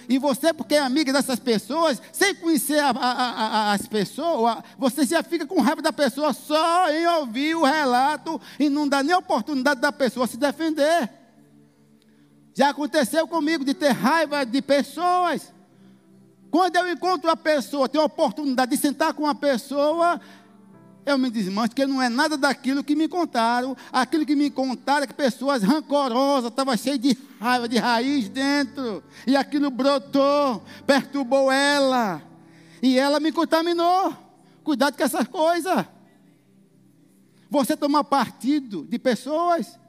E 0.09 0.17
você, 0.17 0.51
porque 0.51 0.73
é 0.73 0.79
amiga 0.79 1.13
dessas 1.13 1.37
pessoas, 1.37 2.01
sem 2.11 2.33
conhecer 2.33 2.79
a, 2.79 2.89
a, 2.89 3.11
a, 3.11 3.73
as 3.73 3.85
pessoas, 3.85 4.57
você 4.75 5.05
já 5.05 5.21
fica 5.21 5.45
com 5.45 5.61
raiva 5.61 5.83
da 5.83 5.93
pessoa 5.93 6.33
só 6.33 6.89
em 6.89 7.05
ouvir 7.05 7.53
o 7.53 7.63
relato 7.63 8.41
e 8.59 8.69
não 8.69 8.87
dá 8.87 9.03
nem 9.03 9.15
oportunidade 9.15 9.79
da 9.79 9.91
pessoa 9.91 10.25
se 10.25 10.35
defender. 10.35 11.07
Já 12.55 12.69
aconteceu 12.69 13.27
comigo 13.27 13.63
de 13.63 13.75
ter 13.75 13.91
raiva 13.91 14.43
de 14.43 14.63
pessoas. 14.63 15.53
Quando 16.49 16.75
eu 16.77 16.91
encontro 16.91 17.29
a 17.29 17.37
pessoa, 17.37 17.87
tenho 17.87 18.01
a 18.01 18.07
oportunidade 18.07 18.71
de 18.71 18.77
sentar 18.77 19.13
com 19.13 19.23
uma 19.23 19.35
pessoa, 19.35 20.19
eu 21.11 21.17
me 21.17 21.29
desmancho, 21.29 21.69
porque 21.69 21.85
não 21.85 22.01
é 22.01 22.09
nada 22.09 22.37
daquilo 22.37 22.83
que 22.83 22.95
me 22.95 23.07
contaram. 23.07 23.75
Aquilo 23.91 24.25
que 24.25 24.35
me 24.35 24.49
contaram 24.49 25.03
é 25.03 25.07
que 25.07 25.13
pessoas 25.13 25.63
rancorosas, 25.63 26.49
estavam 26.49 26.75
cheias 26.77 26.99
de 26.99 27.17
raiva, 27.39 27.67
de 27.67 27.77
raiz 27.77 28.29
dentro. 28.29 29.03
E 29.25 29.35
aquilo 29.35 29.69
brotou, 29.69 30.63
perturbou 30.85 31.51
ela. 31.51 32.21
E 32.81 32.97
ela 32.97 33.19
me 33.19 33.31
contaminou. 33.31 34.15
Cuidado 34.63 34.97
com 34.97 35.03
essas 35.03 35.27
coisas. 35.27 35.85
Você 37.49 37.75
tomar 37.75 38.03
partido 38.03 38.85
de 38.87 38.99
pessoas, 38.99 39.79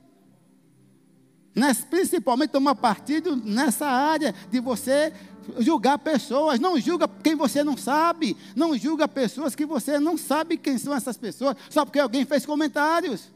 principalmente 1.91 2.51
tomar 2.51 2.75
partido 2.75 3.37
nessa 3.37 3.87
área 3.87 4.35
de 4.51 4.61
você 4.61 5.13
julgar 5.59 5.99
pessoas. 5.99 6.61
Não 6.61 6.79
julga 6.79 7.09
quem 7.09 7.35
você 7.35 7.65
não 7.65 7.77
sabe. 7.77 8.37
Não 8.55 8.77
julga 8.77 9.09
pessoas 9.09 9.55
que 9.55 9.67
você 9.67 9.99
não 9.99 10.17
sabe 10.17 10.57
quem 10.57 10.79
são 10.79 10.95
essas 10.95 11.17
pessoas, 11.17 11.57
só 11.69 11.85
porque 11.85 11.99
alguém 11.99 12.25
fez 12.25 12.47
comentários. 12.47 13.31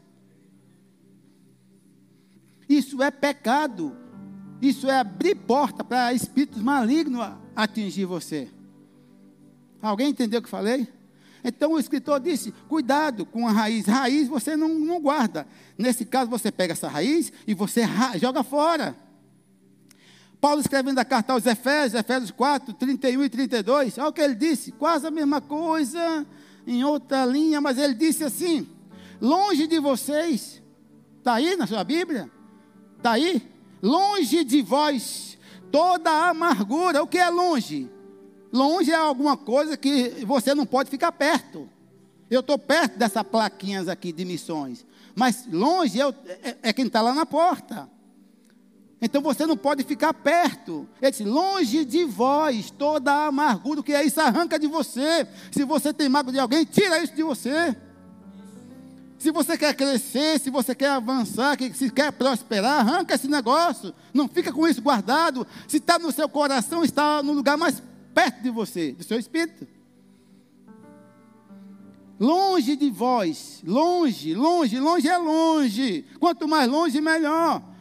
Isso 2.67 3.01
é 3.01 3.11
pecado. 3.11 3.95
Isso 4.61 4.89
é 4.89 4.99
abrir 4.99 5.35
porta 5.35 5.83
para 5.83 6.13
espíritos 6.13 6.61
malignos 6.61 7.27
atingir 7.55 8.05
você. 8.05 8.49
Alguém 9.81 10.09
entendeu 10.09 10.39
o 10.39 10.43
que 10.43 10.49
falei? 10.49 10.87
Então 11.43 11.73
o 11.73 11.79
escritor 11.79 12.19
disse: 12.19 12.51
cuidado 12.67 13.25
com 13.25 13.47
a 13.47 13.51
raiz. 13.51 13.85
Raiz 13.85 14.27
você 14.27 14.57
não, 14.57 14.69
não 14.69 14.99
guarda. 14.99 15.47
Nesse 15.77 16.03
caso, 16.03 16.29
você 16.29 16.51
pega 16.51 16.73
essa 16.73 16.87
raiz 16.87 17.31
e 17.45 17.53
você 17.53 17.83
joga 18.19 18.43
fora. 18.43 18.95
Paulo 20.45 20.61
escrevendo 20.61 20.99
a 20.99 21.03
carta 21.03 21.33
aos 21.33 21.43
Efésios, 21.47 21.99
Efésios 21.99 22.29
4, 22.29 22.71
31 22.75 23.23
e 23.23 23.29
32, 23.29 23.97
olha 23.97 24.09
o 24.09 24.13
que 24.13 24.21
ele 24.21 24.35
disse, 24.35 24.71
quase 24.73 25.07
a 25.07 25.09
mesma 25.09 25.41
coisa, 25.41 26.23
em 26.67 26.83
outra 26.83 27.25
linha, 27.25 27.59
mas 27.59 27.79
ele 27.79 27.95
disse 27.95 28.23
assim: 28.23 28.69
longe 29.19 29.65
de 29.65 29.79
vocês, 29.79 30.61
está 31.17 31.33
aí 31.33 31.55
na 31.55 31.65
sua 31.65 31.83
Bíblia? 31.83 32.29
Está 32.95 33.13
aí? 33.13 33.41
Longe 33.81 34.43
de 34.43 34.61
vós 34.61 35.35
toda 35.71 36.11
a 36.11 36.29
amargura. 36.29 37.01
O 37.01 37.07
que 37.07 37.17
é 37.17 37.27
longe? 37.27 37.89
Longe 38.53 38.91
é 38.91 38.95
alguma 38.95 39.35
coisa 39.35 39.75
que 39.75 40.23
você 40.27 40.53
não 40.53 40.67
pode 40.67 40.91
ficar 40.91 41.11
perto. 41.11 41.67
Eu 42.29 42.41
estou 42.41 42.59
perto 42.59 42.99
dessas 42.99 43.23
plaquinhas 43.23 43.87
aqui 43.87 44.11
de 44.11 44.23
missões. 44.23 44.85
Mas 45.15 45.47
longe 45.51 45.99
é, 45.99 46.05
é, 46.43 46.57
é 46.61 46.71
quem 46.71 46.85
está 46.85 47.01
lá 47.01 47.15
na 47.15 47.25
porta. 47.25 47.94
Então 49.01 49.21
você 49.21 49.45
não 49.45 49.57
pode 49.57 49.83
ficar 49.83 50.13
perto. 50.13 50.87
Ele 51.01 51.11
disse: 51.11 51.23
longe 51.23 51.83
de 51.85 52.05
vós 52.05 52.71
toda 52.71 53.11
a 53.11 53.27
amargura, 53.27 53.83
que 53.83 53.93
é 53.93 54.03
isso 54.03 54.19
arranca 54.21 54.57
de 54.57 54.67
você. 54.67 55.27
Se 55.51 55.63
você 55.63 55.93
tem 55.93 56.07
mágoa 56.07 56.31
de 56.31 56.39
alguém, 56.39 56.63
tira 56.63 57.03
isso 57.03 57.13
de 57.13 57.23
você. 57.23 57.75
Se 59.17 59.31
você 59.31 59.57
quer 59.57 59.73
crescer, 59.73 60.39
se 60.39 60.49
você 60.49 60.75
quer 60.75 60.89
avançar, 60.89 61.57
se 61.73 61.89
quer 61.89 62.11
prosperar, 62.11 62.79
arranca 62.79 63.15
esse 63.15 63.27
negócio. 63.27 63.93
Não 64.13 64.27
fica 64.27 64.51
com 64.51 64.67
isso 64.67 64.81
guardado. 64.81 65.45
Se 65.67 65.77
está 65.77 65.97
no 65.97 66.11
seu 66.11 66.29
coração, 66.29 66.83
está 66.83 67.23
no 67.23 67.33
lugar 67.33 67.57
mais 67.57 67.81
perto 68.13 68.41
de 68.41 68.49
você, 68.49 68.93
do 68.93 69.03
seu 69.03 69.19
espírito. 69.19 69.67
Longe 72.17 72.77
de 72.77 72.89
vós, 72.89 73.61
longe, 73.65 74.33
longe, 74.33 74.79
longe 74.79 75.07
é 75.07 75.17
longe. 75.17 76.05
Quanto 76.17 76.47
mais 76.47 76.69
longe, 76.69 77.01
melhor 77.01 77.74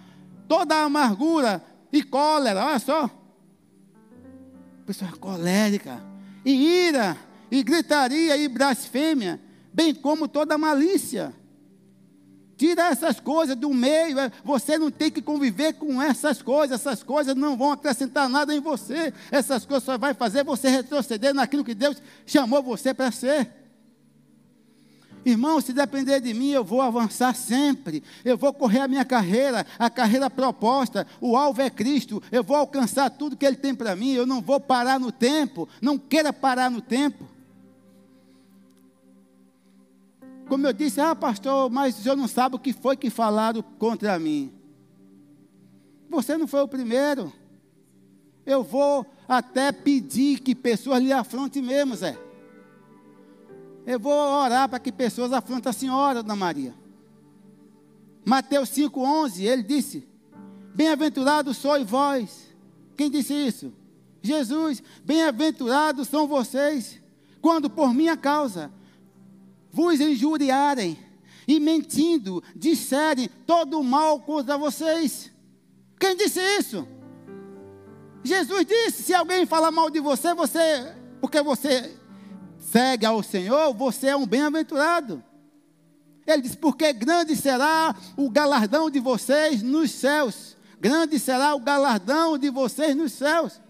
toda 0.55 0.77
a 0.77 0.85
amargura 0.85 1.61
e 1.93 2.01
cólera, 2.01 2.65
olha 2.65 2.79
só. 2.79 3.11
Pessoa 4.87 5.11
colérica, 5.13 6.01
e 6.45 6.87
ira, 6.87 7.17
e 7.51 7.63
gritaria 7.63 8.37
e 8.37 8.47
blasfêmia, 8.47 9.41
bem 9.73 9.93
como 9.93 10.29
toda 10.29 10.57
malícia. 10.57 11.35
Tira 12.57 12.89
essas 12.89 13.19
coisas 13.19 13.57
do 13.57 13.75
meio. 13.75 14.17
É, 14.17 14.31
você 14.45 14.79
não 14.79 14.89
tem 14.89 15.11
que 15.11 15.21
conviver 15.21 15.73
com 15.73 16.01
essas 16.01 16.41
coisas. 16.41 16.81
Essas 16.81 17.03
coisas 17.03 17.35
não 17.35 17.57
vão 17.57 17.73
acrescentar 17.73 18.29
nada 18.29 18.55
em 18.55 18.61
você. 18.61 19.13
Essas 19.33 19.67
coisas 19.67 19.83
só 19.83 19.99
vai 19.99 20.15
fazer 20.15 20.45
você 20.45 20.69
retroceder 20.69 21.35
naquilo 21.35 21.65
que 21.65 21.75
Deus 21.75 22.01
chamou 22.25 22.63
você 22.63 22.95
para 22.95 23.11
ser. 23.11 23.51
Irmão, 25.25 25.61
se 25.61 25.73
depender 25.73 26.21
de 26.21 26.35
mim, 26.35 26.51
eu 26.51 26.63
vou 26.63 26.83
avançar 26.83 27.35
sempre. 27.35 28.03
Eu 28.25 28.37
vou 28.37 28.53
correr 28.53 28.81
a 28.81 28.89
minha 28.89 29.05
carreira, 29.05 29.67
a 29.79 29.89
carreira 29.89 30.29
proposta. 30.29 31.07
O 31.21 31.37
alvo 31.37 31.63
é 31.63 31.71
Cristo. 31.71 32.23
Eu 32.31 32.45
vou 32.45 32.57
alcançar 32.57 33.09
tudo 33.11 33.37
que 33.37 33.47
Ele 33.47 33.57
tem 33.57 33.75
para 33.75 33.97
mim. 33.97 34.13
Eu 34.13 34.27
não 34.27 34.43
vou 34.43 34.61
parar 34.61 35.01
no 35.01 35.11
tempo. 35.11 35.69
Não 35.81 35.99
queira 35.99 36.33
parar 36.33 36.71
no 36.71 36.83
tempo. 36.83 37.27
Como 40.47 40.67
eu 40.67 40.73
disse, 40.73 41.01
ah, 41.01 41.15
pastor, 41.15 41.71
mas 41.71 41.99
o 41.99 42.03
senhor 42.03 42.17
não 42.17 42.29
sabe 42.29 42.57
o 42.57 42.59
que 42.59 42.73
foi 42.73 42.97
que 42.97 43.09
falaram 43.09 43.63
contra 43.79 44.19
mim. 44.19 44.53
Você 46.11 46.37
não 46.37 46.47
foi 46.47 46.61
o 46.61 46.69
primeiro. 46.69 47.33
Eu 48.45 48.63
vou 48.63 49.07
até 49.27 49.73
pedir 49.73 50.41
que 50.41 50.55
pessoas 50.55 51.03
lhe 51.03 51.13
afrontem 51.13 51.63
mesmo, 51.63 51.97
Zé. 51.97 52.19
Eu 53.87 54.01
vou 54.01 54.13
orar 54.13 54.69
para 54.69 54.79
que 54.79 54.91
pessoas 54.91 55.33
afrontem 55.33 55.69
a 55.69 55.73
senhora, 55.73 56.23
Dona 56.23 56.37
Maria. 56.37 56.75
Mateus 58.25 58.71
5,11, 58.71 59.43
ele 59.43 59.63
disse: 59.63 60.09
Bem-aventurados 60.75 61.59
sois 61.59 61.89
vós. 61.89 62.49
Quem 62.97 63.11
disse 63.11 63.35
isso? 63.35 63.73
Jesus. 64.23 64.83
Bem-aventurados 65.05 66.09
são 66.09 66.27
vocês, 66.27 67.01
quando 67.43 67.69
por 67.69 67.93
minha 67.93 68.17
causa 68.17 68.73
vos 69.71 70.01
injuriarem 70.01 70.99
e 71.47 71.61
mentindo 71.61 72.43
disserem 72.57 73.29
todo 73.47 73.79
o 73.79 73.85
mal 73.85 74.21
contra 74.21 74.57
vocês. 74.57 75.31
Quem 76.01 76.17
disse 76.17 76.41
isso? 76.59 76.89
Jesus 78.23 78.65
disse: 78.65 79.03
se 79.03 79.15
alguém 79.15 79.45
falar 79.45 79.71
mal 79.71 79.91
de 79.91 80.01
você, 80.01 80.33
você, 80.33 80.95
porque 81.21 81.43
você 81.43 81.95
segue 82.65 83.05
ao 83.05 83.23
Senhor, 83.23 83.73
você 83.75 84.09
é 84.09 84.17
um 84.17 84.27
bem-aventurado. 84.27 85.23
Ele 86.27 86.43
diz: 86.43 86.55
Porque 86.55 86.93
grande 86.93 87.37
será 87.37 87.95
o 88.17 88.31
galardão 88.31 88.91
de 88.91 88.99
vocês 88.99 89.63
nos 89.63 89.91
céus. 89.91 90.57
Grande 90.81 91.19
será 91.19 91.55
o 91.55 91.61
galardão 91.61 92.37
de 92.39 92.51
vocês 92.51 92.97
nos 92.97 93.13
céus. 93.13 93.61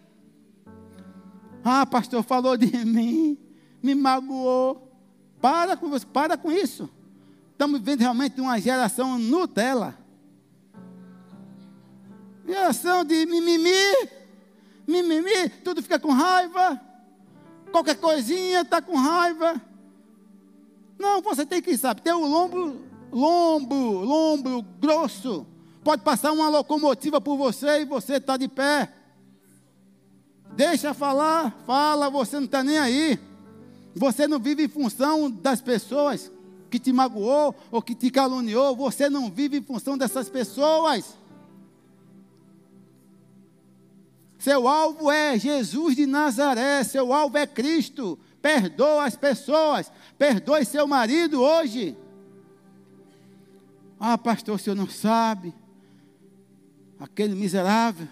Ah, 1.65 1.85
pastor, 1.85 2.23
falou 2.23 2.57
de 2.57 2.67
mim, 2.85 3.39
me 3.83 3.95
magoou. 3.95 4.91
Para 5.41 5.77
com, 5.77 5.91
para 6.01 6.37
com 6.37 6.51
isso. 6.51 6.89
Estamos 7.53 7.81
vivendo 7.81 8.01
realmente 8.01 8.41
uma 8.41 8.59
geração 8.61 9.19
Nutella. 9.19 9.99
Geração 12.47 13.05
de 13.05 13.25
mimimi, 13.27 14.09
mimimi, 14.87 15.49
tudo 15.63 15.83
fica 15.83 15.99
com 15.99 16.13
raiva 16.13 16.81
qualquer 17.75 17.97
coisinha, 17.97 18.61
está 18.61 18.81
com 18.81 18.95
raiva. 18.97 19.61
Não, 20.97 21.21
você 21.21 21.45
tem 21.45 21.61
que 21.61 21.77
saber, 21.77 22.03
ter 22.03 22.13
o 22.15 22.25
lombo, 22.25 22.77
lombo, 23.11 23.75
lombo 23.75 24.63
grosso. 24.81 25.45
Pode 25.83 26.03
passar 26.03 26.31
uma 26.31 26.49
locomotiva 26.49 27.21
por 27.21 27.37
você 27.37 27.81
e 27.81 27.85
você 27.85 28.15
está 28.15 28.37
de 28.37 28.47
pé. 28.47 28.93
Deixa 30.55 30.95
falar, 30.95 31.53
fala, 31.67 32.09
você 32.09 32.37
não 32.37 32.45
está 32.45 32.63
nem 32.63 32.79
aí. 32.79 33.19
Você 33.97 34.29
não 34.29 34.39
vive 34.39 34.63
em 34.63 34.69
função 34.69 35.29
das 35.29 35.61
pessoas 35.61 36.31
que 36.71 36.79
te 36.79 36.93
magoou 36.93 37.57
ou 37.73 37.83
que 37.83 37.97
te 37.97 38.09
caluniou. 38.09 38.77
Você 38.77 39.11
não 39.11 39.33
vive 39.33 39.59
em 39.59 39.63
função 39.63 39.99
dessas 39.99 40.29
pessoas. 40.29 41.17
Seu 44.45 44.69
alvo 44.69 45.11
é 45.11 45.39
Jesus 45.39 45.97
de 45.97 46.05
Nazaré, 46.05 46.85
seu 46.85 47.15
alvo 47.15 47.39
é 47.39 47.47
Cristo. 47.47 48.19
Perdoa 48.43 49.07
as 49.07 49.17
pessoas, 49.17 49.91
perdoe 50.19 50.67
seu 50.67 50.87
marido 50.87 51.41
hoje. 51.41 51.97
Ah, 53.99 54.19
pastor, 54.19 54.57
o 54.57 54.59
senhor 54.59 54.77
não 54.77 54.87
sabe. 54.87 55.55
Aquele 57.01 57.35
miserável 57.35 58.07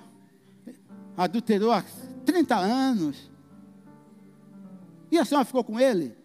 adulterou 1.18 1.70
há 1.70 1.84
30 2.24 2.56
anos. 2.56 3.30
E 5.10 5.18
a 5.18 5.26
senhora 5.26 5.44
ficou 5.44 5.62
com 5.62 5.78
ele? 5.78 6.16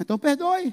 Então 0.00 0.18
perdoe. 0.18 0.72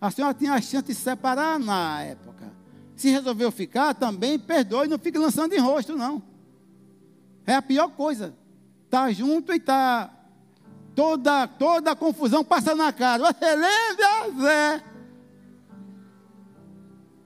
A 0.00 0.10
senhora 0.10 0.34
tinha 0.34 0.54
a 0.54 0.60
chance 0.60 0.86
de 0.86 0.94
se 0.96 1.02
separar 1.02 1.60
na 1.60 2.02
época. 2.02 2.52
Se 2.96 3.08
resolveu 3.08 3.52
ficar, 3.52 3.94
também 3.94 4.36
perdoe, 4.36 4.88
não 4.88 4.98
fique 4.98 5.16
lançando 5.16 5.52
em 5.52 5.60
rosto, 5.60 5.94
não. 5.94 6.28
É 7.50 7.56
a 7.56 7.62
pior 7.62 7.88
coisa. 7.88 8.32
Tá 8.88 9.10
junto 9.10 9.52
e 9.52 9.58
tá 9.58 10.08
toda 10.94 11.48
toda 11.48 11.90
a 11.90 11.96
confusão 11.96 12.44
passa 12.44 12.76
na 12.76 12.92
cara. 12.92 13.24
Você 13.24 13.56
lembra, 13.56 14.40
Zé? 14.40 14.84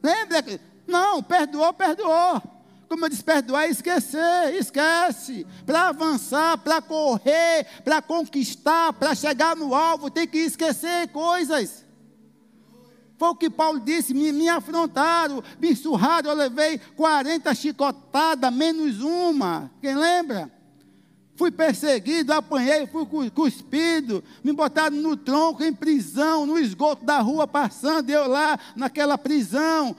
Lembra? 0.03 0.61
Não, 0.87 1.23
perdoou, 1.23 1.75
perdoou. 1.75 2.43
Como 2.89 3.05
eu 3.05 3.11
disse, 3.11 3.23
perdoar 3.23 3.65
é 3.65 3.69
esquecer, 3.69 4.55
esquece. 4.55 5.47
Para 5.67 5.89
avançar, 5.89 6.57
para 6.57 6.81
correr, 6.81 7.67
para 7.85 8.01
conquistar, 8.01 8.95
para 8.95 9.15
chegar 9.15 9.55
no 9.55 9.75
alvo, 9.75 10.09
tem 10.11 10.27
que 10.27 10.39
esquecer 10.39 11.09
coisas. 11.09 11.84
Foi 13.19 13.29
o 13.29 13.37
que 13.37 13.49
Paulo 13.49 13.81
disse: 13.81 14.13
me, 14.13 14.33
me 14.33 14.49
afrontaram, 14.49 15.43
me 15.61 15.75
surraram, 15.75 16.31
eu 16.31 16.37
levei 16.37 16.79
40 16.97 17.55
chicotadas, 17.55 18.53
menos 18.53 19.01
uma. 19.01 19.71
Quem 19.81 19.95
lembra? 19.95 20.51
Fui 21.37 21.51
perseguido, 21.51 22.33
apanhei, 22.33 22.87
fui 22.87 23.07
cuspido, 23.31 24.23
me 24.43 24.53
botaram 24.53 24.97
no 24.97 25.17
tronco, 25.17 25.65
em 25.65 25.73
prisão, 25.73 26.47
no 26.47 26.57
esgoto 26.57 27.05
da 27.05 27.19
rua, 27.19 27.47
passando, 27.47 28.09
eu 28.09 28.29
lá 28.29 28.57
naquela 28.77 29.19
prisão, 29.19 29.97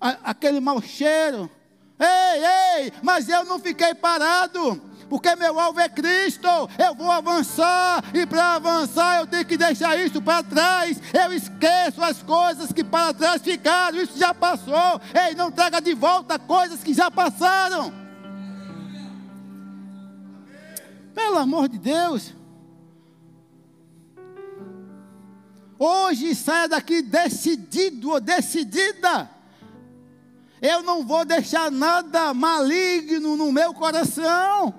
a, 0.00 0.30
aquele 0.30 0.60
mau 0.60 0.80
cheiro. 0.80 1.50
Ei, 1.98 2.84
ei, 2.84 2.92
mas 3.02 3.28
eu 3.28 3.44
não 3.44 3.58
fiquei 3.58 3.92
parado 3.92 4.80
porque 5.08 5.34
meu 5.36 5.58
alvo 5.58 5.80
é 5.80 5.88
Cristo. 5.88 6.48
Eu 6.78 6.94
vou 6.94 7.10
avançar, 7.10 8.04
e 8.14 8.26
para 8.26 8.54
avançar 8.54 9.20
eu 9.20 9.26
tenho 9.26 9.44
que 9.44 9.56
deixar 9.56 9.96
isso 9.98 10.20
para 10.20 10.42
trás. 10.42 11.00
Eu 11.12 11.32
esqueço 11.32 12.02
as 12.02 12.22
coisas 12.22 12.72
que 12.72 12.84
para 12.84 13.14
trás 13.14 13.42
ficaram, 13.42 13.98
isso 13.98 14.18
já 14.18 14.34
passou. 14.34 15.00
Ei, 15.26 15.34
não 15.34 15.50
traga 15.50 15.80
de 15.80 15.94
volta 15.94 16.38
coisas 16.38 16.82
que 16.82 16.92
já 16.92 17.10
passaram. 17.10 17.92
Pelo 21.14 21.38
amor 21.38 21.68
de 21.68 21.78
Deus. 21.78 22.34
Hoje 25.78 26.34
saia 26.34 26.68
daqui 26.68 27.02
decidido 27.02 28.10
ou 28.10 28.20
decidida. 28.20 29.30
Eu 30.60 30.82
não 30.82 31.04
vou 31.04 31.24
deixar 31.24 31.70
nada 31.70 32.34
maligno 32.34 33.36
no 33.36 33.52
meu 33.52 33.72
coração. 33.72 34.74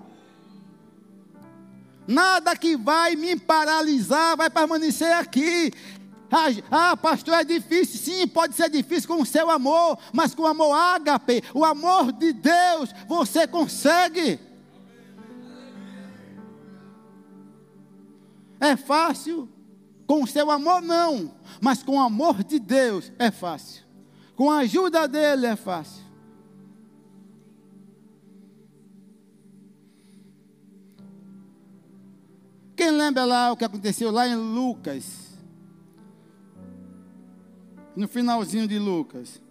Nada 2.09 2.57
que 2.57 2.75
vai 2.75 3.15
me 3.15 3.35
paralisar 3.35 4.35
vai 4.35 4.49
permanecer 4.49 5.13
aqui. 5.13 5.71
Ah, 6.31 6.47
ah, 6.71 6.97
pastor, 6.97 7.35
é 7.35 7.43
difícil. 7.43 7.99
Sim, 7.99 8.27
pode 8.27 8.55
ser 8.55 8.67
difícil 8.67 9.07
com 9.07 9.21
o 9.21 9.25
seu 9.25 9.47
amor, 9.47 9.95
mas 10.11 10.33
com 10.33 10.41
o 10.41 10.47
amor 10.47 10.73
ágape, 10.73 11.43
o 11.53 11.63
amor 11.63 12.11
de 12.11 12.33
Deus, 12.33 12.89
você 13.07 13.45
consegue. 13.45 14.39
É 18.59 18.75
fácil. 18.75 19.47
Com 20.07 20.23
o 20.23 20.27
seu 20.27 20.49
amor, 20.49 20.81
não. 20.81 21.35
Mas 21.61 21.83
com 21.83 21.97
o 21.97 22.01
amor 22.01 22.43
de 22.43 22.57
Deus, 22.57 23.11
é 23.19 23.29
fácil. 23.29 23.83
Com 24.35 24.49
a 24.49 24.61
ajuda 24.61 25.07
dele, 25.07 25.45
é 25.45 25.55
fácil. 25.55 26.08
Quem 32.79 32.91
lembra 32.91 33.25
lá 33.25 33.51
o 33.51 33.57
que 33.57 33.65
aconteceu 33.65 34.09
lá 34.09 34.25
em 34.25 34.37
Lucas? 34.37 35.37
No 37.93 38.07
finalzinho 38.07 38.65
de 38.69 38.79
Lucas. 38.79 39.41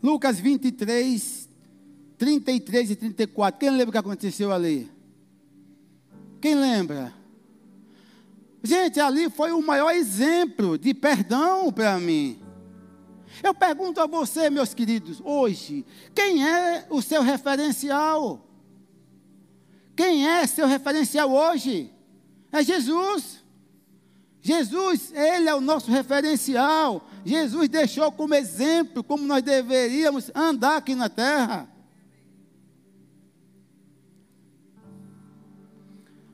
Lucas 0.00 0.38
23, 0.38 1.48
33 2.16 2.90
e 2.92 2.94
34. 2.94 3.58
Quem 3.58 3.70
lembra 3.70 3.88
o 3.88 3.90
que 3.90 3.98
aconteceu 3.98 4.52
ali? 4.52 4.88
Quem 6.40 6.54
lembra? 6.54 7.12
Gente, 8.62 9.00
ali 9.00 9.28
foi 9.28 9.50
o 9.50 9.60
maior 9.60 9.90
exemplo 9.90 10.78
de 10.78 10.94
perdão 10.94 11.72
para 11.72 11.98
mim. 11.98 12.40
Eu 13.42 13.52
pergunto 13.52 14.00
a 14.00 14.06
você, 14.06 14.48
meus 14.48 14.72
queridos, 14.72 15.20
hoje, 15.24 15.84
quem 16.14 16.46
é 16.46 16.86
o 16.88 17.02
seu 17.02 17.22
referencial? 17.22 18.46
Quem 20.00 20.26
é 20.26 20.46
seu 20.46 20.66
referencial 20.66 21.30
hoje? 21.30 21.92
É 22.50 22.62
Jesus. 22.64 23.44
Jesus, 24.40 25.12
Ele 25.12 25.46
é 25.46 25.54
o 25.54 25.60
nosso 25.60 25.90
referencial. 25.90 27.06
Jesus 27.22 27.68
deixou 27.68 28.10
como 28.10 28.34
exemplo 28.34 29.04
como 29.04 29.26
nós 29.26 29.42
deveríamos 29.42 30.30
andar 30.34 30.78
aqui 30.78 30.94
na 30.94 31.10
terra. 31.10 31.68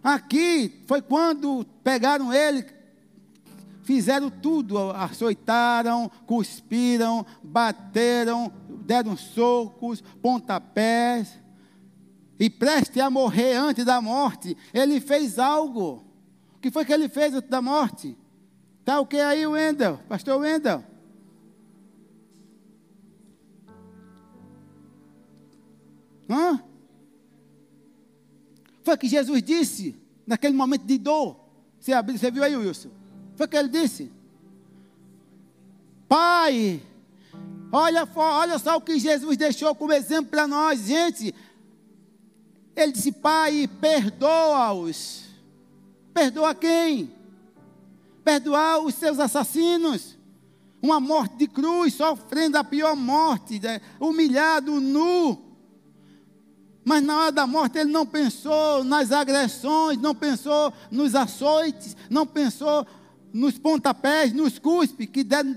Aqui 0.01 0.85
foi 0.87 1.03
quando 1.03 1.67
pegaram 1.83 2.33
ele, 2.33 2.65
fizeram 3.83 4.31
tudo, 4.31 4.93
açoitaram, 4.93 6.09
cuspiram, 6.25 7.27
bateram, 7.43 8.53
deram 8.85 9.17
socos, 9.17 10.05
pontapés 10.23 11.46
e 12.39 12.51
preste 12.51 13.01
a 13.01 13.09
morrer 13.09 13.55
antes 13.55 13.85
da 13.85 14.01
morte, 14.01 14.57
ele 14.73 15.01
fez 15.01 15.39
algo. 15.39 16.05
O 16.57 16.61
que 16.61 16.71
foi 16.71 16.85
que 16.85 16.93
ele 16.93 17.09
fez 17.09 17.35
antes 17.35 17.49
da 17.49 17.63
morte? 17.63 18.17
Está 18.81 19.01
o 19.01 19.07
que 19.07 19.17
aí, 19.17 19.47
Wendel? 19.47 19.99
Pastor 20.09 20.41
Wendel? 20.41 20.85
Hã? 26.29 26.63
Foi 28.83 28.97
que 28.97 29.09
Jesus 29.09 29.43
disse, 29.43 29.97
naquele 30.27 30.55
momento 30.55 30.85
de 30.85 30.99
dor. 30.99 31.37
Você, 31.81 31.93
você 32.03 32.31
viu 32.31 32.43
aí, 32.43 32.57
Wilson? 32.57 32.91
Foi 33.35 33.47
que 33.47 33.57
ele 33.57 33.69
disse: 33.69 34.11
Pai, 36.09 36.81
olha, 37.73 38.09
olha 38.15 38.59
só 38.59 38.77
o 38.77 38.81
que 38.81 38.99
Jesus 38.99 39.37
deixou 39.37 39.75
como 39.75 39.93
exemplo 39.93 40.31
para 40.31 40.47
nós, 40.47 40.87
gente. 40.87 41.35
Ele 42.77 42.93
disse: 42.93 43.11
Pai, 43.11 43.69
perdoa-os. 43.81 45.25
Perdoa 46.13 46.55
quem? 46.55 47.11
Perdoar 48.23 48.81
os 48.81 48.95
seus 48.95 49.19
assassinos. 49.19 50.17
Uma 50.83 51.01
morte 51.01 51.37
de 51.37 51.49
cruz, 51.49 51.95
sofrendo 51.95 52.59
a 52.59 52.63
pior 52.63 52.95
morte, 52.95 53.59
né? 53.59 53.81
humilhado, 53.99 54.81
nu. 54.81 55.43
Mas 56.85 57.03
na 57.03 57.19
hora 57.19 57.33
da 57.33 57.47
morte 57.47 57.79
ele 57.79 57.91
não 57.91 58.07
pensou 58.07 58.85
nas 58.85 59.11
agressões, 59.11 59.99
não 59.99 60.15
pensou 60.15 60.73
nos 60.91 61.17
açoites, 61.17 61.97
não 62.09 62.25
pensou 62.25 62.87
nos 63.33 63.59
pontapés, 63.59 64.33
nos 64.33 64.59
cuspes 64.59 65.09
que 65.09 65.25
deram. 65.25 65.57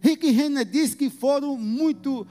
Rick 0.00 0.28
Renner 0.30 0.64
disse 0.64 0.96
que 0.96 1.08
foram 1.08 1.56
muito 1.56 2.26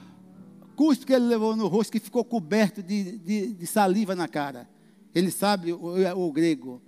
cuspe 0.72 1.06
que 1.06 1.12
ele 1.12 1.26
levou 1.26 1.54
no 1.54 1.68
rosto, 1.68 1.92
que 1.92 2.00
ficou 2.00 2.24
coberto 2.24 2.82
de, 2.82 3.18
de, 3.18 3.52
de 3.52 3.66
saliva 3.66 4.14
na 4.14 4.26
cara. 4.26 4.68
Ele 5.14 5.30
sabe 5.30 5.72
o, 5.72 6.16
o 6.16 6.32
grego. 6.32 6.80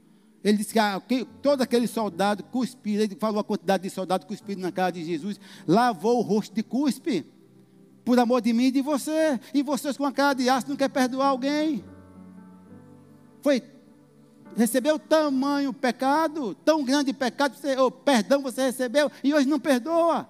Ele 0.42 0.58
disse 0.58 0.72
que, 0.72 0.78
ah, 0.78 1.00
que 1.00 1.24
todo 1.40 1.62
aquele 1.62 1.86
soldado 1.86 2.42
cuspido, 2.44 3.02
ele 3.02 3.16
falou 3.16 3.40
a 3.40 3.44
quantidade 3.44 3.82
de 3.82 3.90
soldados 3.90 4.26
cuspidos 4.26 4.62
na 4.62 4.70
cara 4.70 4.92
de 4.92 5.02
Jesus, 5.02 5.40
lavou 5.66 6.18
o 6.18 6.22
rosto 6.22 6.54
de 6.54 6.62
cuspe, 6.62 7.26
por 8.04 8.18
amor 8.18 8.42
de 8.42 8.52
mim 8.52 8.64
e 8.64 8.70
de 8.70 8.82
você. 8.82 9.40
E 9.54 9.62
vocês 9.62 9.96
com 9.96 10.04
a 10.04 10.12
cara 10.12 10.34
de 10.34 10.48
aço 10.48 10.68
não 10.68 10.76
quer 10.76 10.90
perdoar 10.90 11.28
alguém. 11.28 11.82
Foi, 13.40 13.62
recebeu 14.54 14.98
tamanho 14.98 15.72
pecado, 15.72 16.54
tão 16.56 16.84
grande 16.84 17.12
pecado, 17.12 17.56
você, 17.56 17.76
oh, 17.78 17.90
perdão 17.90 18.42
você 18.42 18.64
recebeu, 18.64 19.10
e 19.22 19.32
hoje 19.32 19.48
não 19.48 19.58
perdoa. 19.58 20.28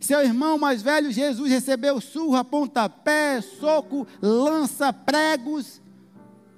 Seu 0.00 0.22
irmão 0.22 0.58
mais 0.58 0.80
velho, 0.80 1.12
Jesus, 1.12 1.50
recebeu 1.50 2.00
surra, 2.00 2.42
pontapé, 2.42 3.42
soco, 3.42 4.06
lança, 4.22 4.92
pregos, 4.94 5.82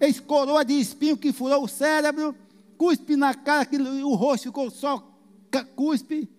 ex-coroa 0.00 0.64
de 0.64 0.74
espinho 0.74 1.16
que 1.16 1.32
furou 1.32 1.64
o 1.64 1.68
cérebro, 1.68 2.36
cuspe 2.78 3.16
na 3.16 3.34
cara, 3.34 3.66
que 3.66 3.76
o 3.76 4.14
rosto 4.14 4.44
ficou 4.44 4.70
só 4.70 5.08
cuspe. 5.74 6.30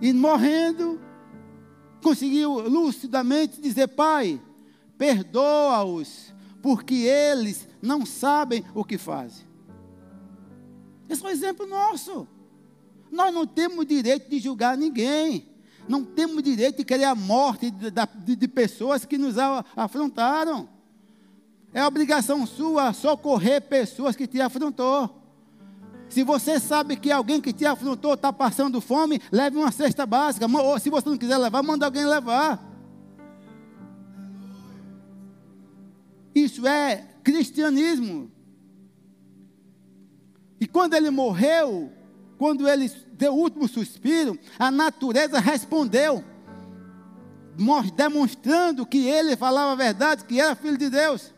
E 0.00 0.12
morrendo, 0.12 1.00
conseguiu 2.02 2.68
lucidamente 2.68 3.60
dizer: 3.60 3.88
Pai, 3.88 4.40
perdoa-os, 4.96 6.34
porque 6.60 6.94
eles 6.94 7.68
não 7.80 8.04
sabem 8.04 8.64
o 8.74 8.84
que 8.84 8.98
fazem. 8.98 9.46
Esse 11.08 11.24
é 11.24 11.26
um 11.26 11.30
exemplo 11.30 11.66
nosso. 11.66 12.26
Nós 13.10 13.32
não 13.32 13.46
temos 13.46 13.86
direito 13.86 14.28
de 14.28 14.38
julgar 14.38 14.76
ninguém. 14.76 15.48
Não 15.88 16.04
temos 16.04 16.42
direito 16.42 16.78
de 16.78 16.84
querer 16.84 17.04
a 17.04 17.14
morte 17.14 17.70
de, 17.70 17.90
de, 17.90 18.36
de 18.36 18.48
pessoas 18.48 19.04
que 19.04 19.16
nos 19.16 19.36
afrontaram. 19.74 20.68
É 21.72 21.84
obrigação 21.84 22.46
sua 22.46 22.92
socorrer 22.92 23.62
pessoas 23.62 24.14
que 24.14 24.26
te 24.26 24.40
afrontou. 24.40 25.18
Se 26.08 26.22
você 26.22 26.58
sabe 26.58 26.96
que 26.96 27.10
alguém 27.10 27.40
que 27.40 27.52
te 27.52 27.66
afrontou 27.66 28.14
está 28.14 28.32
passando 28.32 28.80
fome, 28.80 29.20
leve 29.30 29.56
uma 29.56 29.70
cesta 29.70 30.06
básica. 30.06 30.46
Ou 30.46 30.78
se 30.78 30.88
você 30.88 31.08
não 31.08 31.18
quiser 31.18 31.36
levar, 31.36 31.62
manda 31.62 31.84
alguém 31.84 32.04
levar. 32.04 32.66
Isso 36.34 36.66
é 36.66 37.06
cristianismo. 37.22 38.30
E 40.60 40.66
quando 40.66 40.94
ele 40.94 41.10
morreu, 41.10 41.92
quando 42.38 42.68
ele 42.68 42.88
deu 43.12 43.34
o 43.34 43.38
último 43.38 43.66
suspiro, 43.66 44.38
a 44.58 44.70
natureza 44.70 45.40
respondeu, 45.40 46.24
demonstrando 47.96 48.86
que 48.86 49.08
ele 49.08 49.36
falava 49.36 49.72
a 49.72 49.74
verdade, 49.74 50.24
que 50.24 50.40
era 50.40 50.54
filho 50.54 50.78
de 50.78 50.88
Deus. 50.88 51.34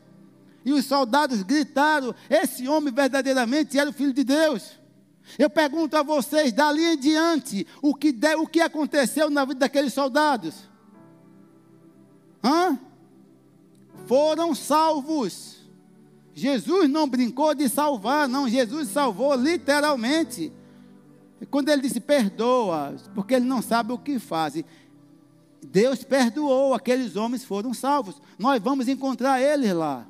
E 0.62 0.72
os 0.72 0.84
soldados 0.84 1.42
gritaram: 1.42 2.14
Esse 2.28 2.68
homem 2.68 2.92
verdadeiramente 2.92 3.78
era 3.78 3.88
o 3.88 3.94
filho 3.94 4.12
de 4.12 4.22
Deus. 4.22 4.78
Eu 5.38 5.48
pergunto 5.48 5.96
a 5.96 6.03
vocês, 6.03 6.53
dali 6.53 6.84
em 6.84 6.98
diante, 6.98 7.66
o 7.80 7.94
que, 7.94 8.12
de, 8.12 8.34
o 8.34 8.46
que 8.46 8.61
aconteceu 8.61 9.30
na 9.30 9.44
vida 9.44 9.61
daqueles 9.61 9.94
soldados? 9.94 10.68
Hã? 12.44 12.78
Foram 14.07 14.55
salvos. 14.55 15.61
Jesus 16.34 16.90
não 16.90 17.09
brincou 17.09 17.55
de 17.55 17.68
salvar, 17.68 18.28
não. 18.28 18.48
Jesus 18.48 18.88
salvou 18.88 19.34
literalmente. 19.34 20.53
Quando 21.49 21.68
ele 21.68 21.82
disse 21.82 22.01
perdoa, 22.01 22.95
porque 23.14 23.34
ele 23.34 23.47
não 23.47 23.62
sabe 23.62 23.93
o 23.93 23.99
que 23.99 24.18
fazem. 24.18 24.64
Deus 25.62 26.05
perdoou, 26.05 26.74
aqueles 26.74 27.16
homens 27.16 27.45
foram 27.45 27.72
salvos. 27.72 28.20
Nós 28.38 28.61
vamos 28.62 28.88
encontrar 28.88 29.41
eles 29.41 29.72
lá. 29.72 30.07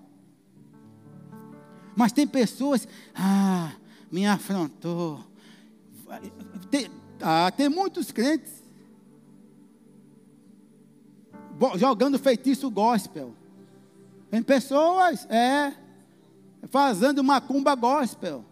Mas 1.95 2.13
tem 2.13 2.27
pessoas, 2.27 2.87
ah, 3.15 3.73
me 4.11 4.27
afrontou. 4.27 5.25
Tem, 6.71 6.91
ah, 7.21 7.51
tem 7.51 7.69
muitos 7.69 8.11
crentes 8.11 8.61
jogando 11.77 12.19
feitiço 12.19 12.71
gospel. 12.71 13.35
Tem 14.31 14.43
pessoas, 14.43 15.27
é, 15.29 15.75
fazendo 16.69 17.23
macumba 17.23 17.75
gospel. 17.75 18.45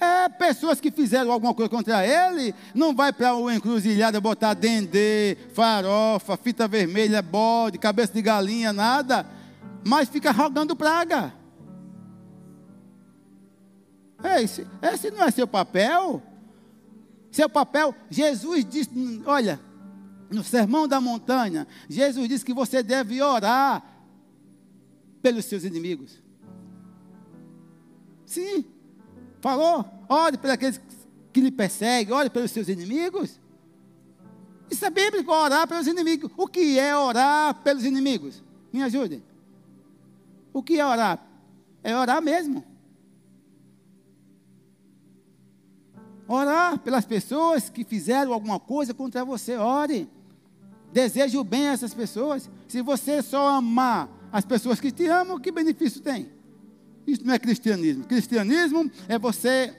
É, 0.00 0.28
pessoas 0.28 0.80
que 0.80 0.90
fizeram 0.90 1.30
alguma 1.30 1.54
coisa 1.54 1.68
contra 1.68 2.04
ele, 2.06 2.54
não 2.74 2.94
vai 2.94 3.12
para 3.12 3.34
o 3.34 3.50
encruzilhada 3.50 4.20
botar 4.20 4.54
dendê, 4.54 5.36
farofa, 5.54 6.36
fita 6.36 6.66
vermelha, 6.66 7.22
bode, 7.22 7.78
cabeça 7.78 8.12
de 8.12 8.20
galinha, 8.20 8.72
nada, 8.72 9.26
mas 9.86 10.08
fica 10.08 10.30
rogando 10.32 10.74
praga. 10.74 11.32
Esse, 14.38 14.66
esse 14.82 15.10
não 15.10 15.22
é 15.22 15.30
seu 15.30 15.46
papel. 15.46 16.22
Seu 17.30 17.48
papel, 17.48 17.94
Jesus 18.08 18.64
disse, 18.64 19.22
olha, 19.26 19.60
no 20.30 20.42
Sermão 20.42 20.88
da 20.88 21.00
Montanha, 21.00 21.66
Jesus 21.88 22.28
disse 22.28 22.44
que 22.44 22.54
você 22.54 22.82
deve 22.82 23.20
orar 23.20 23.82
pelos 25.20 25.44
seus 25.44 25.64
inimigos. 25.64 26.22
Sim, 28.24 28.64
falou, 29.44 29.84
ore 30.08 30.38
pelos 30.38 30.54
aqueles 30.54 30.80
que 31.30 31.38
lhe 31.38 31.50
perseguem, 31.50 32.14
ore 32.14 32.30
pelos 32.30 32.50
seus 32.50 32.66
inimigos. 32.66 33.38
Isso 34.70 34.86
é 34.86 34.88
bíblico, 34.88 35.30
orar 35.30 35.68
pelos 35.68 35.86
inimigos. 35.86 36.30
O 36.34 36.48
que 36.48 36.78
é 36.78 36.96
orar 36.96 37.54
pelos 37.62 37.84
inimigos? 37.84 38.42
Me 38.72 38.82
ajudem. 38.82 39.22
O 40.50 40.62
que 40.62 40.80
é 40.80 40.86
orar? 40.86 41.22
É 41.82 41.94
orar 41.94 42.22
mesmo. 42.22 42.64
Orar 46.26 46.78
pelas 46.78 47.04
pessoas 47.04 47.68
que 47.68 47.84
fizeram 47.84 48.32
alguma 48.32 48.58
coisa 48.58 48.94
contra 48.94 49.26
você, 49.26 49.58
ore. 49.58 50.08
Deseje 50.90 51.36
o 51.36 51.44
bem 51.44 51.68
a 51.68 51.72
essas 51.72 51.92
pessoas. 51.92 52.48
Se 52.66 52.80
você 52.80 53.20
só 53.20 53.48
amar 53.48 54.08
as 54.32 54.46
pessoas 54.46 54.80
que 54.80 54.90
te 54.90 55.06
amam, 55.06 55.38
que 55.38 55.52
benefício 55.52 56.00
tem? 56.00 56.32
Isso 57.06 57.24
não 57.24 57.34
é 57.34 57.38
cristianismo. 57.38 58.04
Cristianismo 58.04 58.90
é 59.08 59.18
você 59.18 59.74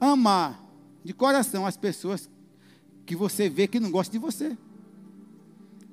amar 0.00 0.62
de 1.04 1.12
coração 1.12 1.66
as 1.66 1.76
pessoas 1.76 2.28
que 3.06 3.16
você 3.16 3.48
vê 3.48 3.66
que 3.66 3.80
não 3.80 3.90
gostam 3.90 4.12
de 4.12 4.18
você. 4.18 4.56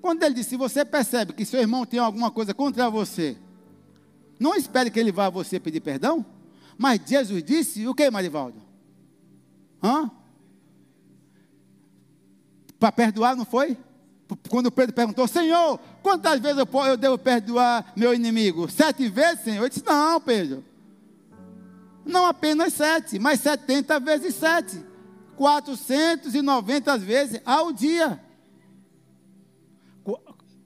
Quando 0.01 0.23
ele 0.23 0.35
diz, 0.35 0.47
se 0.47 0.55
você 0.55 0.85
percebe 0.85 1.33
que 1.33 1.45
seu 1.45 1.59
irmão 1.59 1.85
tem 1.85 1.99
alguma 1.99 2.29
coisa 2.29 2.53
contra 2.53 2.89
você, 2.89 3.37
não 4.39 4.55
espere 4.55 4.91
que 4.91 4.99
ele 4.99 5.11
vá 5.11 5.25
a 5.25 5.29
você 5.29 5.59
pedir 5.59 5.81
perdão. 5.81 6.25
Mas 6.77 7.01
Jesus 7.05 7.43
disse 7.43 7.87
o 7.87 7.95
que, 7.95 8.09
Marivaldo? 8.11 8.61
Hã? 9.83 10.11
Para 12.79 12.91
perdoar, 12.91 13.35
não 13.35 13.45
foi? 13.45 13.77
Quando 14.49 14.71
Pedro 14.71 14.93
perguntou, 14.93 15.27
Senhor, 15.27 15.79
quantas 16.01 16.39
vezes 16.39 16.57
eu, 16.57 16.85
eu 16.85 16.97
devo 16.97 17.17
perdoar 17.17 17.93
meu 17.95 18.13
inimigo? 18.13 18.69
Sete 18.69 19.07
vezes, 19.07 19.43
Senhor? 19.43 19.63
Ele 19.63 19.69
disse, 19.69 19.85
não, 19.85 20.19
Pedro. 20.19 20.65
Não 22.05 22.25
apenas 22.25 22.73
sete, 22.73 23.19
mas 23.19 23.39
setenta 23.39 23.99
vezes 23.99 24.35
sete. 24.35 24.83
Quatrocentos 25.37 26.33
e 26.33 26.41
noventa 26.41 26.97
vezes 26.97 27.41
ao 27.45 27.71
dia. 27.71 28.19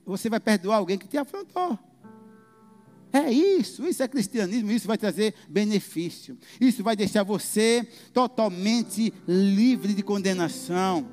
Você 0.05 0.29
vai 0.29 0.39
perdoar 0.39 0.77
alguém 0.77 0.97
que 0.97 1.07
te 1.07 1.17
afrontou. 1.17 1.77
É 3.13 3.29
isso, 3.29 3.85
isso 3.85 4.01
é 4.01 4.07
cristianismo, 4.07 4.71
isso 4.71 4.87
vai 4.87 4.97
trazer 4.97 5.35
benefício. 5.49 6.37
Isso 6.59 6.81
vai 6.81 6.95
deixar 6.95 7.23
você 7.23 7.85
totalmente 8.13 9.13
livre 9.27 9.93
de 9.93 10.01
condenação. 10.01 11.05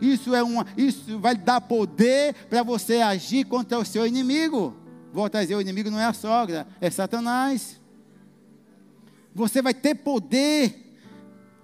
Isso 0.00 0.34
é 0.34 0.42
uma, 0.42 0.66
isso 0.76 1.18
vai 1.18 1.36
dar 1.36 1.60
poder 1.60 2.34
para 2.48 2.62
você 2.62 2.96
agir 2.96 3.44
contra 3.44 3.78
o 3.78 3.84
seu 3.84 4.06
inimigo. 4.06 4.74
Volto 5.12 5.36
a 5.36 5.42
dizer, 5.42 5.56
o 5.56 5.60
inimigo 5.60 5.90
não 5.90 5.98
é 5.98 6.04
a 6.04 6.12
sogra, 6.12 6.66
é 6.80 6.90
Satanás. 6.90 7.80
Você 9.34 9.60
vai 9.60 9.74
ter 9.74 9.94
poder. 9.94 10.96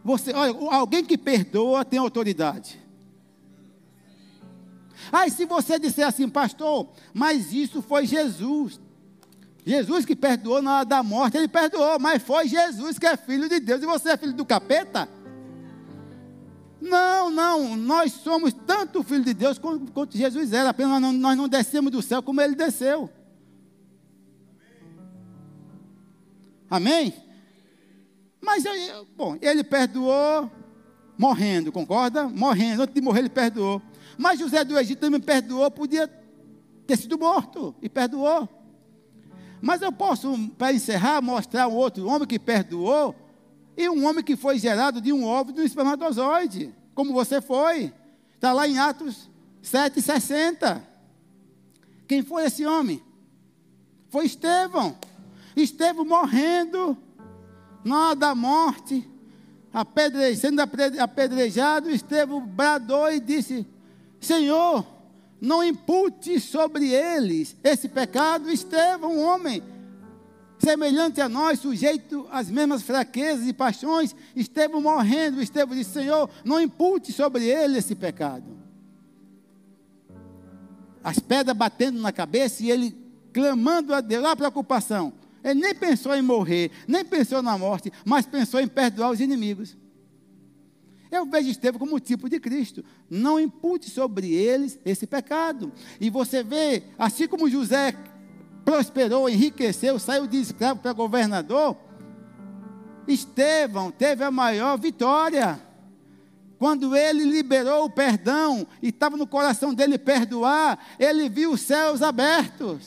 Você, 0.05 0.33
olha, 0.33 0.55
alguém 0.75 1.05
que 1.05 1.17
perdoa 1.17 1.85
tem 1.85 1.99
autoridade. 1.99 2.81
Aí 5.13 5.31
se 5.31 5.45
você 5.45 5.79
disser 5.79 6.07
assim, 6.07 6.29
pastor, 6.29 6.89
mas 7.13 7.53
isso 7.53 7.83
foi 7.83 8.07
Jesus. 8.07 8.81
Jesus 9.65 10.05
que 10.05 10.15
perdoou 10.15 10.61
na 10.61 10.79
hora 10.79 10.85
da 10.85 11.03
morte, 11.03 11.37
ele 11.37 11.49
perdoou, 11.49 11.99
mas 11.99 12.23
foi 12.23 12.49
Jesus 12.49 12.99
que 12.99 13.07
é 13.07 13.17
filho 13.17 13.49
de 13.49 13.61
Deus 13.61 13.83
e 13.83 13.87
você 13.87 14.11
é 14.11 14.17
filho 14.17 14.35
do 14.35 14.45
capeta? 14.45 15.09
Não, 16.85 17.31
não, 17.31 17.77
nós 17.79 18.13
somos 18.13 18.53
tanto 18.53 19.03
filho 19.03 19.25
de 19.25 19.33
Deus 19.33 19.59
quanto, 19.59 19.91
quanto 19.91 20.19
Jesus 20.19 20.53
era, 20.53 20.69
apenas 20.69 20.93
nós 20.93 21.01
não, 21.01 21.13
nós 21.15 21.37
não 21.37 21.49
descemos 21.49 21.91
do 21.91 22.03
céu 22.03 22.23
como 22.23 22.43
ele 22.43 22.55
desceu. 22.55 23.09
Amém? 26.69 27.15
Mas, 28.39 28.65
bom, 29.17 29.39
ele 29.41 29.65
perdoou 29.65 30.51
morrendo, 31.17 31.73
concorda? 31.73 32.29
Morrendo, 32.29 32.83
antes 32.83 32.95
de 32.95 33.01
morrer 33.01 33.21
ele 33.21 33.31
perdoou. 33.31 33.81
Mas 34.19 34.39
José 34.39 34.63
do 34.63 34.79
Egito 34.79 35.01
também 35.01 35.21
perdoou, 35.21 35.71
podia 35.71 36.07
ter 36.87 36.99
sido 36.99 37.19
morto, 37.19 37.75
e 37.81 37.89
perdoou. 37.89 38.47
Mas 39.63 39.81
eu 39.81 39.91
posso, 39.91 40.37
para 40.59 40.75
encerrar, 40.75 41.23
mostrar 41.23 41.67
um 41.67 41.75
outro 41.75 42.07
homem 42.07 42.29
que 42.29 42.39
perdoou 42.39 43.15
e 43.77 43.89
um 43.89 44.07
homem 44.07 44.23
que 44.23 44.37
foi 44.37 44.59
gerado 44.59 45.01
de 45.01 45.13
um 45.13 45.25
óvulo 45.25 45.57
de 45.57 45.63
um 45.63 45.65
espermatozoide, 45.65 46.75
como 46.95 47.13
você 47.13 47.41
foi. 47.41 47.93
Está 48.35 48.53
lá 48.53 48.69
em 48.69 48.79
Atos 48.79 49.29
7,60. 49.63 50.81
Quem 52.07 52.23
foi 52.23 52.45
esse 52.45 52.65
homem? 52.65 53.03
Foi 54.09 54.27
Estevão. 54.27 54.97
Estevão 55.57 56.05
morrendo 56.05 56.97
na 57.85 58.15
da 58.15 58.35
morte, 58.35 59.09
apedre, 59.73 60.35
sendo 60.37 60.61
apedrejado, 60.61 61.91
Estevão 61.91 62.41
bradou 62.41 63.11
e 63.11 63.21
disse: 63.21 63.67
Senhor, 64.21 64.87
não 65.41 65.63
impute 65.63 66.41
sobre 66.41 66.93
eles 66.93 67.57
esse 67.63 67.89
pecado. 67.89 68.51
Estevão, 68.51 69.17
um 69.17 69.23
homem 69.23 69.63
semelhante 70.65 71.21
a 71.21 71.29
nós, 71.29 71.61
sujeito 71.61 72.27
às 72.31 72.51
mesmas 72.51 72.83
fraquezas 72.83 73.47
e 73.47 73.53
paixões, 73.53 74.15
Estevão 74.35 74.81
morrendo. 74.81 75.43
Estevão 75.43 75.77
disse: 75.77 75.93
Senhor, 75.93 76.29
não 76.45 76.61
impute 76.61 77.13
sobre 77.13 77.45
ele 77.45 77.79
esse 77.79 77.95
pecado. 77.95 78.45
As 81.03 81.19
pedras 81.19 81.57
batendo 81.57 82.01
na 82.01 82.11
cabeça 82.11 82.63
e 82.63 82.71
ele 82.71 82.97
clamando 83.33 83.93
a 83.95 84.01
Deus, 84.01 84.25
a 84.25 84.35
preocupação. 84.35 85.13
Ele 85.43 85.61
nem 85.61 85.75
pensou 85.75 86.15
em 86.15 86.23
morrer, 86.23 86.71
nem 86.89 87.05
pensou 87.05 87.43
na 87.43 87.59
morte, 87.59 87.93
mas 88.05 88.25
pensou 88.25 88.61
em 88.61 88.67
perdoar 88.67 89.11
os 89.11 89.21
inimigos. 89.21 89.77
Eu 91.11 91.27
vejo 91.27 91.51
Estevão 91.51 91.79
como 91.79 92.01
tipo 92.01 92.29
de 92.29 92.41
Cristo. 92.41 92.83
Não 93.09 93.39
impute 93.39 93.91
sobre 93.91 94.33
eles 94.33 94.81
esse 94.85 95.07
pecado. 95.07 95.73
E 96.01 96.11
você 96.11 96.43
vê, 96.43 96.83
assim 96.99 97.29
como 97.29 97.49
José 97.49 97.95
prosperou, 98.65 99.29
enriqueceu, 99.29 99.99
saiu 99.99 100.27
de 100.27 100.39
escravo 100.39 100.81
para 100.81 100.93
governador, 100.93 101.77
Estevão 103.07 103.91
teve 103.91 104.25
a 104.25 104.31
maior 104.31 104.79
vitória. 104.79 105.61
Quando 106.59 106.97
ele 106.97 107.25
liberou 107.25 107.85
o 107.85 107.91
perdão 107.91 108.67
e 108.81 108.89
estava 108.89 109.17
no 109.17 109.27
coração 109.27 109.75
dele 109.75 109.99
perdoar, 109.99 110.79
ele 110.99 111.29
viu 111.29 111.53
os 111.53 111.61
céus 111.61 112.01
abertos. 112.01 112.87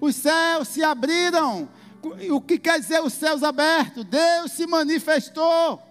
Os 0.00 0.14
céus 0.14 0.68
se 0.68 0.82
abriram. 0.84 1.68
O 2.30 2.40
que 2.40 2.58
quer 2.58 2.78
dizer 2.78 3.02
os 3.02 3.12
céus 3.12 3.42
abertos? 3.42 4.04
Deus 4.04 4.52
se 4.52 4.66
manifestou. 4.66 5.82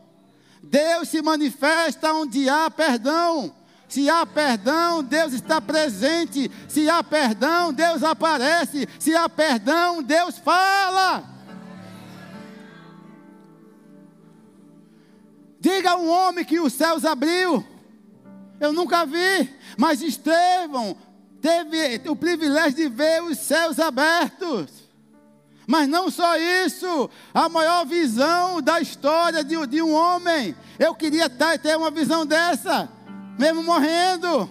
Deus 0.63 1.09
se 1.09 1.21
manifesta 1.21 2.13
onde 2.13 2.47
há 2.47 2.69
perdão. 2.69 3.53
Se 3.87 4.09
há 4.09 4.25
perdão, 4.25 5.03
Deus 5.03 5.33
está 5.33 5.61
presente. 5.61 6.51
Se 6.67 6.89
há 6.89 7.03
perdão, 7.03 7.71
Deus 7.71 8.03
aparece. 8.03 8.87
Se 8.99 9.15
há 9.15 9.29
perdão, 9.29 10.03
Deus 10.03 10.37
fala. 10.37 11.23
Diga 15.59 15.91
a 15.91 15.97
um 15.97 16.09
homem 16.09 16.45
que 16.45 16.59
os 16.59 16.73
céus 16.73 17.05
abriu. 17.05 17.65
Eu 18.59 18.73
nunca 18.73 19.05
vi, 19.05 19.53
mas 19.77 20.01
Estevão 20.01 20.97
teve 21.41 22.09
o 22.09 22.15
privilégio 22.15 22.75
de 22.75 22.89
ver 22.89 23.23
os 23.23 23.37
céus 23.37 23.79
abertos. 23.79 24.87
Mas 25.67 25.87
não 25.87 26.09
só 26.09 26.37
isso, 26.37 27.09
a 27.33 27.49
maior 27.49 27.85
visão 27.85 28.61
da 28.61 28.79
história 28.79 29.43
de, 29.43 29.67
de 29.67 29.81
um 29.81 29.93
homem. 29.93 30.55
Eu 30.79 30.95
queria 30.95 31.29
ter 31.29 31.77
uma 31.77 31.91
visão 31.91 32.25
dessa, 32.25 32.89
mesmo 33.37 33.63
morrendo. 33.63 34.49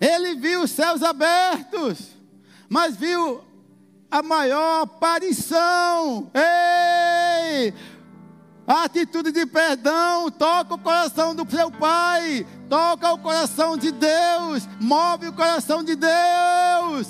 Ele 0.00 0.34
viu 0.34 0.62
os 0.62 0.70
céus 0.70 1.02
abertos, 1.02 2.08
mas 2.68 2.96
viu 2.96 3.42
a 4.10 4.22
maior 4.22 4.82
aparição. 4.82 6.30
Ei! 6.34 7.74
A 8.66 8.84
atitude 8.84 9.32
de 9.32 9.44
perdão 9.46 10.30
toca 10.30 10.74
o 10.74 10.78
coração 10.78 11.34
do 11.34 11.48
seu 11.50 11.70
pai, 11.70 12.46
toca 12.68 13.12
o 13.12 13.18
coração 13.18 13.76
de 13.76 13.90
Deus, 13.90 14.68
move 14.80 15.26
o 15.26 15.32
coração 15.32 15.82
de 15.82 15.96
Deus. 15.96 17.08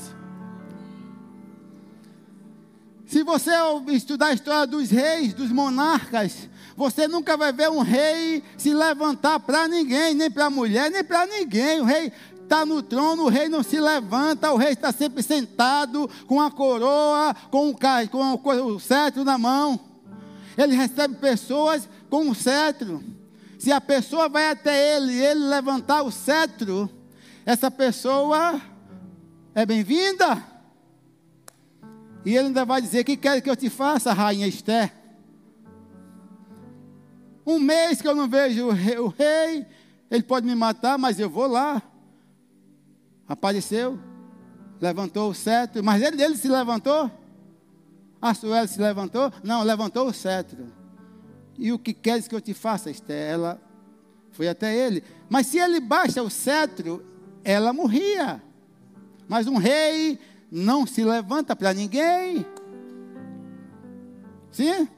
Se 3.07 3.23
você 3.23 3.51
estudar 3.89 4.29
a 4.29 4.33
história 4.33 4.67
dos 4.67 4.89
reis, 4.89 5.35
dos 5.35 5.51
monarcas, 5.51 6.49
você 6.81 7.07
nunca 7.07 7.37
vai 7.37 7.53
ver 7.53 7.69
um 7.69 7.81
rei 7.81 8.43
se 8.57 8.73
levantar 8.73 9.39
para 9.41 9.69
ninguém, 9.69 10.15
nem 10.15 10.31
para 10.31 10.47
a 10.47 10.51
mulher, 10.51 10.91
nem 10.91 11.05
para 11.05 11.27
ninguém. 11.27 11.79
O 11.79 11.85
rei 11.85 12.11
está 12.43 12.65
no 12.65 12.83
trono, 12.83 13.25
o 13.25 13.29
rei 13.29 13.51
não 13.51 13.63
se 13.63 13.79
levanta, 13.79 14.51
o 14.51 14.57
rei 14.57 14.73
está 14.73 14.91
sempre 14.91 15.23
sentado, 15.23 16.09
com 16.27 16.41
a 16.41 16.51
coroa, 16.51 17.37
com 17.51 17.69
o, 17.69 18.39
com 18.39 18.49
o 18.49 18.81
cetro 18.81 19.27
na 19.27 19.37
mão. 19.37 19.79
Ele 20.57 20.75
recebe 20.75 21.17
pessoas 21.17 21.87
com 22.09 22.31
o 22.31 22.35
cetro. 22.35 23.05
Se 23.59 23.71
a 23.71 23.79
pessoa 23.79 24.31
vai 24.31 24.49
até 24.49 24.97
ele 24.97 25.13
e 25.13 25.23
ele 25.23 25.41
levantar 25.41 26.01
o 26.01 26.11
cetro, 26.11 26.89
essa 27.45 27.71
pessoa 27.71 28.59
é 29.55 29.67
bem-vinda. 29.67 30.43
E 32.25 32.35
ele 32.35 32.47
ainda 32.47 32.65
vai 32.65 32.81
dizer: 32.81 33.05
que 33.05 33.19
quer 33.19 33.43
que 33.43 33.51
eu 33.51 33.57
te 33.57 33.69
faça, 33.69 34.15
rainha 34.15 34.47
Esther? 34.47 35.00
Um 37.51 37.59
mês 37.59 38.01
que 38.01 38.07
eu 38.07 38.15
não 38.15 38.29
vejo 38.29 38.69
o 38.69 39.09
rei, 39.09 39.67
ele 40.11 40.23
pode 40.23 40.47
me 40.47 40.55
matar, 40.55 40.97
mas 40.97 41.19
eu 41.19 41.29
vou 41.29 41.49
lá. 41.49 41.83
Apareceu, 43.27 43.99
levantou 44.81 45.31
o 45.31 45.35
cetro, 45.35 45.83
mas 45.83 46.01
ele, 46.01 46.23
ele 46.23 46.37
se 46.37 46.49
levantou. 46.49 47.11
A 48.23 48.33
Sueli 48.35 48.69
se 48.69 48.81
levantou? 48.81 49.33
Não, 49.43 49.63
levantou 49.65 50.07
o 50.07 50.13
cetro. 50.13 50.73
E 51.59 51.73
o 51.73 51.79
que 51.79 51.93
queres 51.93 52.29
que 52.29 52.35
eu 52.35 52.41
te 52.41 52.55
faça, 52.55 52.91
Esther? 52.91 53.33
Ela 53.33 53.61
foi 54.31 54.49
até 54.49 54.75
ele. 54.75 55.03
Mas 55.29 55.49
se 55.49 55.59
ele 55.59 55.81
baixa 55.81 56.23
o 56.23 56.31
cetro, 56.31 57.05
ela 57.43 57.73
morria. 57.73 58.43
Mas 59.29 59.47
um 59.47 59.57
rei 59.57 60.19
não 60.51 60.87
se 60.87 61.03
levanta 61.03 61.57
para 61.57 61.73
ninguém. 61.75 62.47
Sim? 64.53 64.89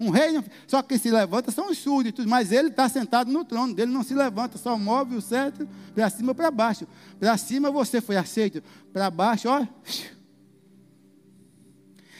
Um 0.00 0.10
rei, 0.10 0.40
só 0.66 0.80
que 0.80 0.96
se 0.96 1.10
levanta 1.10 1.50
são 1.50 1.70
os 1.70 1.78
súditos, 1.78 2.24
mas 2.24 2.52
ele 2.52 2.68
está 2.68 2.88
sentado 2.88 3.32
no 3.32 3.44
trono 3.44 3.74
dele, 3.74 3.90
não 3.90 4.04
se 4.04 4.14
levanta, 4.14 4.56
só 4.56 4.78
move 4.78 5.16
o 5.16 5.20
cetro 5.20 5.68
para 5.94 6.08
cima 6.08 6.34
para 6.34 6.50
baixo. 6.50 6.86
Para 7.18 7.36
cima 7.36 7.70
você 7.70 8.00
foi 8.00 8.16
aceito, 8.16 8.62
para 8.92 9.10
baixo, 9.10 9.48
ó. 9.48 9.66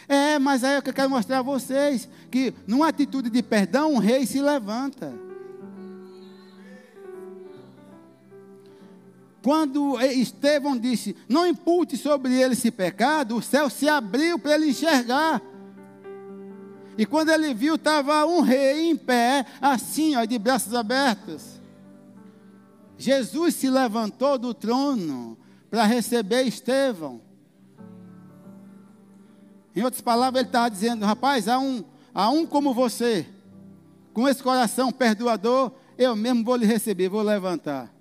É, 0.09 0.39
mas 0.39 0.65
aí 0.65 0.77
é 0.77 0.81
que 0.81 0.89
eu 0.89 0.95
quero 0.95 1.11
mostrar 1.11 1.39
a 1.39 1.43
vocês 1.43 2.09
que 2.31 2.53
numa 2.67 2.89
atitude 2.89 3.31
de 3.31 3.43
perdão, 3.43 3.93
um 3.93 3.99
rei 3.99 4.27
se 4.27 4.41
levanta. 4.41 5.13
Quando 9.43 10.01
Estevão 10.01 10.77
disse: 10.77 11.15
Não 11.29 11.47
impute 11.47 11.97
sobre 11.97 12.35
ele 12.35 12.55
esse 12.55 12.71
pecado, 12.71 13.37
o 13.37 13.43
céu 13.43 13.71
se 13.71 13.89
abriu 13.89 14.39
para 14.39 14.55
ele 14.55 14.71
enxergar. 14.71 15.41
E 16.99 17.07
quando 17.07 17.31
ele 17.31 17.55
viu, 17.55 17.77
estava 17.77 18.27
um 18.27 18.41
rei 18.41 18.91
em 18.91 18.97
pé, 18.97 19.47
assim, 19.61 20.17
ó, 20.17 20.25
de 20.25 20.37
braços 20.37 20.75
abertos. 20.75 21.61
Jesus 22.99 23.55
se 23.55 23.71
levantou 23.71 24.37
do 24.37 24.53
trono 24.53 25.39
para 25.71 25.85
receber 25.85 26.43
Estevão. 26.43 27.21
Em 29.77 29.85
outras 29.85 30.03
palavras, 30.03 30.41
ele 30.41 30.49
estava 30.49 30.69
dizendo: 30.69 31.07
rapaz, 31.07 31.47
há 31.47 31.61
um, 31.61 31.85
há 32.13 32.29
um 32.31 32.45
como 32.45 32.75
você, 32.75 33.25
com 34.13 34.27
esse 34.27 34.43
coração 34.43 34.91
perdoador, 34.91 35.71
eu 35.97 36.17
mesmo 36.17 36.43
vou 36.43 36.57
lhe 36.57 36.67
receber, 36.67 37.09
vou 37.09 37.23
levantar. 37.23 37.95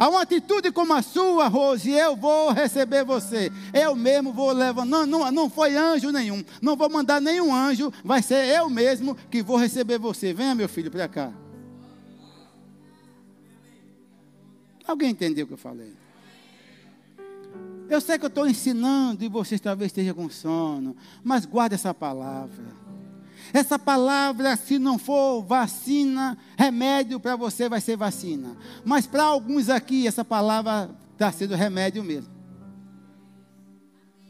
Há 0.00 0.08
uma 0.08 0.22
atitude 0.22 0.72
como 0.72 0.94
a 0.94 1.02
sua, 1.02 1.46
Rose, 1.46 1.90
eu 1.90 2.16
vou 2.16 2.52
receber 2.52 3.04
você. 3.04 3.52
Eu 3.70 3.94
mesmo 3.94 4.32
vou 4.32 4.50
levantar. 4.50 4.86
Não, 4.86 5.04
não, 5.04 5.30
não 5.30 5.50
foi 5.50 5.76
anjo 5.76 6.10
nenhum. 6.10 6.42
Não 6.62 6.74
vou 6.74 6.88
mandar 6.88 7.20
nenhum 7.20 7.54
anjo. 7.54 7.92
Vai 8.02 8.22
ser 8.22 8.46
eu 8.46 8.70
mesmo 8.70 9.14
que 9.30 9.42
vou 9.42 9.58
receber 9.58 9.98
você. 9.98 10.32
Venha, 10.32 10.54
meu 10.54 10.70
filho, 10.70 10.90
para 10.90 11.06
cá. 11.06 11.30
Alguém 14.86 15.10
entendeu 15.10 15.44
o 15.44 15.48
que 15.48 15.52
eu 15.52 15.58
falei? 15.58 15.92
Eu 17.86 18.00
sei 18.00 18.18
que 18.18 18.24
eu 18.24 18.28
estou 18.28 18.48
ensinando 18.48 19.22
e 19.22 19.28
vocês 19.28 19.60
talvez 19.60 19.90
estejam 19.90 20.14
com 20.14 20.30
sono, 20.30 20.96
mas 21.22 21.44
guarde 21.44 21.74
essa 21.74 21.92
palavra. 21.92 22.89
Essa 23.52 23.78
palavra, 23.78 24.56
se 24.56 24.78
não 24.78 24.98
for 24.98 25.42
vacina, 25.42 26.36
remédio 26.56 27.18
para 27.18 27.36
você 27.36 27.68
vai 27.68 27.80
ser 27.80 27.96
vacina. 27.96 28.56
Mas 28.84 29.06
para 29.06 29.24
alguns 29.24 29.68
aqui, 29.68 30.06
essa 30.06 30.24
palavra 30.24 30.90
está 31.12 31.30
sendo 31.32 31.54
remédio 31.54 32.02
mesmo. 32.02 32.40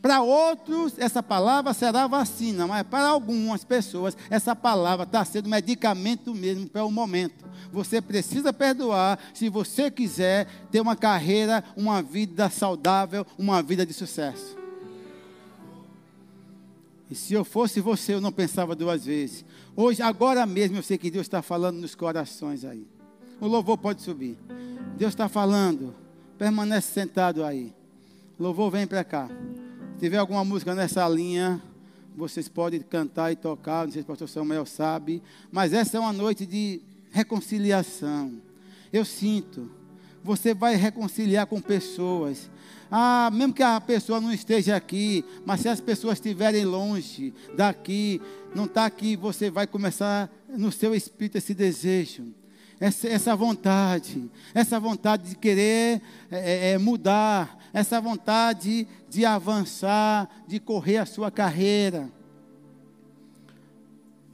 Para 0.01 0.23
outros, 0.23 0.95
essa 0.97 1.23
palavra 1.23 1.75
será 1.75 2.07
vacina, 2.07 2.66
mas 2.66 2.83
para 2.85 3.09
algumas 3.09 3.64
pessoas, 3.64 4.16
essa 4.31 4.57
palavra 4.57 5.05
está 5.05 5.23
sendo 5.27 5.49
medicamento 5.49 6.35
mesmo 6.35 6.66
para 6.68 6.85
o 6.85 6.91
momento. 6.91 7.45
Você 7.71 8.01
precisa 8.01 8.51
perdoar 8.51 9.18
se 9.35 9.51
você 9.51 9.91
quiser 9.91 10.47
ter 10.71 10.81
uma 10.81 10.97
carreira, 10.97 11.62
uma 11.77 12.03
vida 12.03 12.49
saudável, 12.49 13.27
uma 13.39 13.62
vida 13.62 13.85
de 13.85 13.93
sucesso. 13.93 14.59
E 17.11 17.14
se 17.14 17.34
eu 17.34 17.44
fosse 17.44 17.80
você, 17.80 18.14
eu 18.14 18.20
não 18.20 18.30
pensava 18.30 18.76
duas 18.76 19.04
vezes. 19.04 19.44
Hoje, 19.74 20.00
agora 20.00 20.46
mesmo, 20.46 20.76
eu 20.76 20.82
sei 20.82 20.96
que 20.96 21.11
Deus 21.11 21.26
está 21.26 21.42
falando 21.42 21.78
nos 21.78 21.94
corações 21.94 22.64
aí. 22.64 22.86
O 23.40 23.46
louvor 23.46 23.76
pode 23.76 24.02
subir. 24.02 24.38
Deus 24.96 25.12
está 25.12 25.28
falando. 25.28 25.94
Permanece 26.38 26.92
sentado 26.92 27.44
aí. 27.44 27.74
Louvor 28.38 28.70
vem 28.70 28.86
para 28.86 29.02
cá 29.02 29.28
tiver 30.00 30.16
alguma 30.16 30.42
música 30.42 30.74
nessa 30.74 31.06
linha, 31.06 31.61
vocês 32.16 32.48
podem 32.48 32.80
cantar 32.80 33.30
e 33.30 33.36
tocar, 33.36 33.84
não 33.84 33.92
sei 33.92 34.00
se 34.00 34.04
o 34.04 34.06
pastor 34.06 34.30
Samuel 34.30 34.64
sabe, 34.64 35.22
mas 35.52 35.74
essa 35.74 35.98
é 35.98 36.00
uma 36.00 36.12
noite 36.12 36.46
de 36.46 36.80
reconciliação. 37.11 38.32
Eu 38.90 39.04
sinto, 39.04 39.70
você 40.24 40.54
vai 40.54 40.74
reconciliar 40.74 41.46
com 41.46 41.61
pessoas. 41.61 42.50
Ah, 42.91 43.30
mesmo 43.32 43.55
que 43.55 43.62
a 43.62 43.80
pessoa 43.80 44.20
não 44.20 44.32
esteja 44.32 44.74
aqui, 44.74 45.24
mas 45.45 45.61
se 45.61 45.68
as 45.68 45.80
pessoas 45.80 46.14
estiverem 46.14 46.64
longe 46.64 47.32
daqui, 47.57 48.20
não 48.55 48.64
está 48.64 48.84
aqui, 48.84 49.14
você 49.14 49.51
vai 49.51 49.66
começar 49.66 50.28
no 50.49 50.72
seu 50.72 50.95
espírito 50.95 51.38
esse 51.38 51.55
desejo 51.55 52.34
essa, 52.80 53.07
essa 53.07 53.36
vontade, 53.36 54.30
essa 54.55 54.80
vontade 54.80 55.28
de 55.28 55.36
querer 55.36 56.01
é, 56.30 56.72
é, 56.72 56.78
mudar, 56.78 57.59
essa 57.74 58.01
vontade 58.01 58.88
de 59.09 59.26
avançar, 59.26 60.28
de 60.49 60.59
correr 60.59 60.97
a 60.97 61.07
sua 61.07 61.30
carreira. 61.30 62.11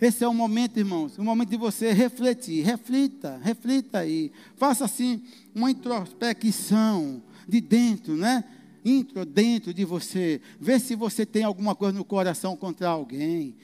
Esse 0.00 0.22
é 0.22 0.28
o 0.28 0.34
momento, 0.34 0.78
irmãos, 0.78 1.18
o 1.18 1.24
momento 1.24 1.50
de 1.50 1.57
você 1.57 1.92
refletir. 1.92 2.64
Reflita, 2.64 3.40
reflita 3.42 3.98
aí. 3.98 4.30
Faça 4.54 4.84
assim 4.84 5.22
uma 5.54 5.70
introspecção 5.70 7.20
de 7.47 7.61
dentro, 7.61 8.16
né? 8.16 8.44
Intro 8.84 9.24
dentro 9.24 9.74
de 9.74 9.84
você. 9.84 10.40
Vê 10.61 10.78
se 10.78 10.94
você 10.94 11.26
tem 11.26 11.44
alguma 11.44 11.74
coisa 11.74 11.97
no 11.97 12.05
coração 12.05 12.57
contra 12.57 12.88
alguém. 12.88 13.57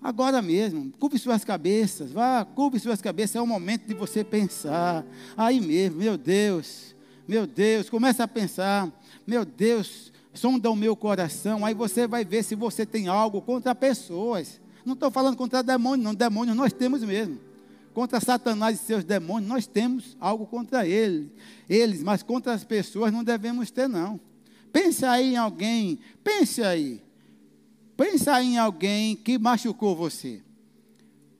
Agora 0.00 0.40
mesmo, 0.40 0.92
curve 0.98 1.18
suas 1.18 1.44
cabeças, 1.44 2.12
vá, 2.12 2.44
curve 2.44 2.78
suas 2.78 3.00
cabeças, 3.00 3.36
é 3.36 3.40
o 3.40 3.46
momento 3.46 3.86
de 3.86 3.94
você 3.94 4.22
pensar. 4.22 5.04
Aí 5.36 5.60
mesmo, 5.60 5.98
meu 5.98 6.16
Deus, 6.16 6.94
meu 7.26 7.46
Deus, 7.46 7.90
começa 7.90 8.22
a 8.22 8.28
pensar, 8.28 8.92
meu 9.26 9.44
Deus, 9.44 10.12
sonda 10.32 10.70
o 10.70 10.76
meu 10.76 10.94
coração, 10.94 11.64
aí 11.64 11.74
você 11.74 12.06
vai 12.06 12.24
ver 12.24 12.44
se 12.44 12.54
você 12.54 12.86
tem 12.86 13.08
algo 13.08 13.42
contra 13.42 13.74
pessoas. 13.74 14.60
Não 14.84 14.94
estou 14.94 15.10
falando 15.10 15.36
contra 15.36 15.62
demônios, 15.62 16.04
não, 16.04 16.14
demônios 16.14 16.56
nós 16.56 16.72
temos 16.72 17.02
mesmo. 17.02 17.47
Contra 17.98 18.20
Satanás 18.20 18.76
e 18.80 18.84
seus 18.84 19.02
demônios, 19.02 19.48
nós 19.48 19.66
temos 19.66 20.16
algo 20.20 20.46
contra 20.46 20.86
ele, 20.86 21.32
eles, 21.68 22.00
mas 22.00 22.22
contra 22.22 22.52
as 22.52 22.62
pessoas 22.62 23.12
não 23.12 23.24
devemos 23.24 23.72
ter, 23.72 23.88
não. 23.88 24.20
Pense 24.72 25.04
aí 25.04 25.32
em 25.32 25.36
alguém, 25.36 25.98
pense 26.22 26.62
aí. 26.62 27.02
Pensa 27.96 28.40
em 28.40 28.56
alguém 28.56 29.16
que 29.16 29.36
machucou 29.36 29.96
você. 29.96 30.40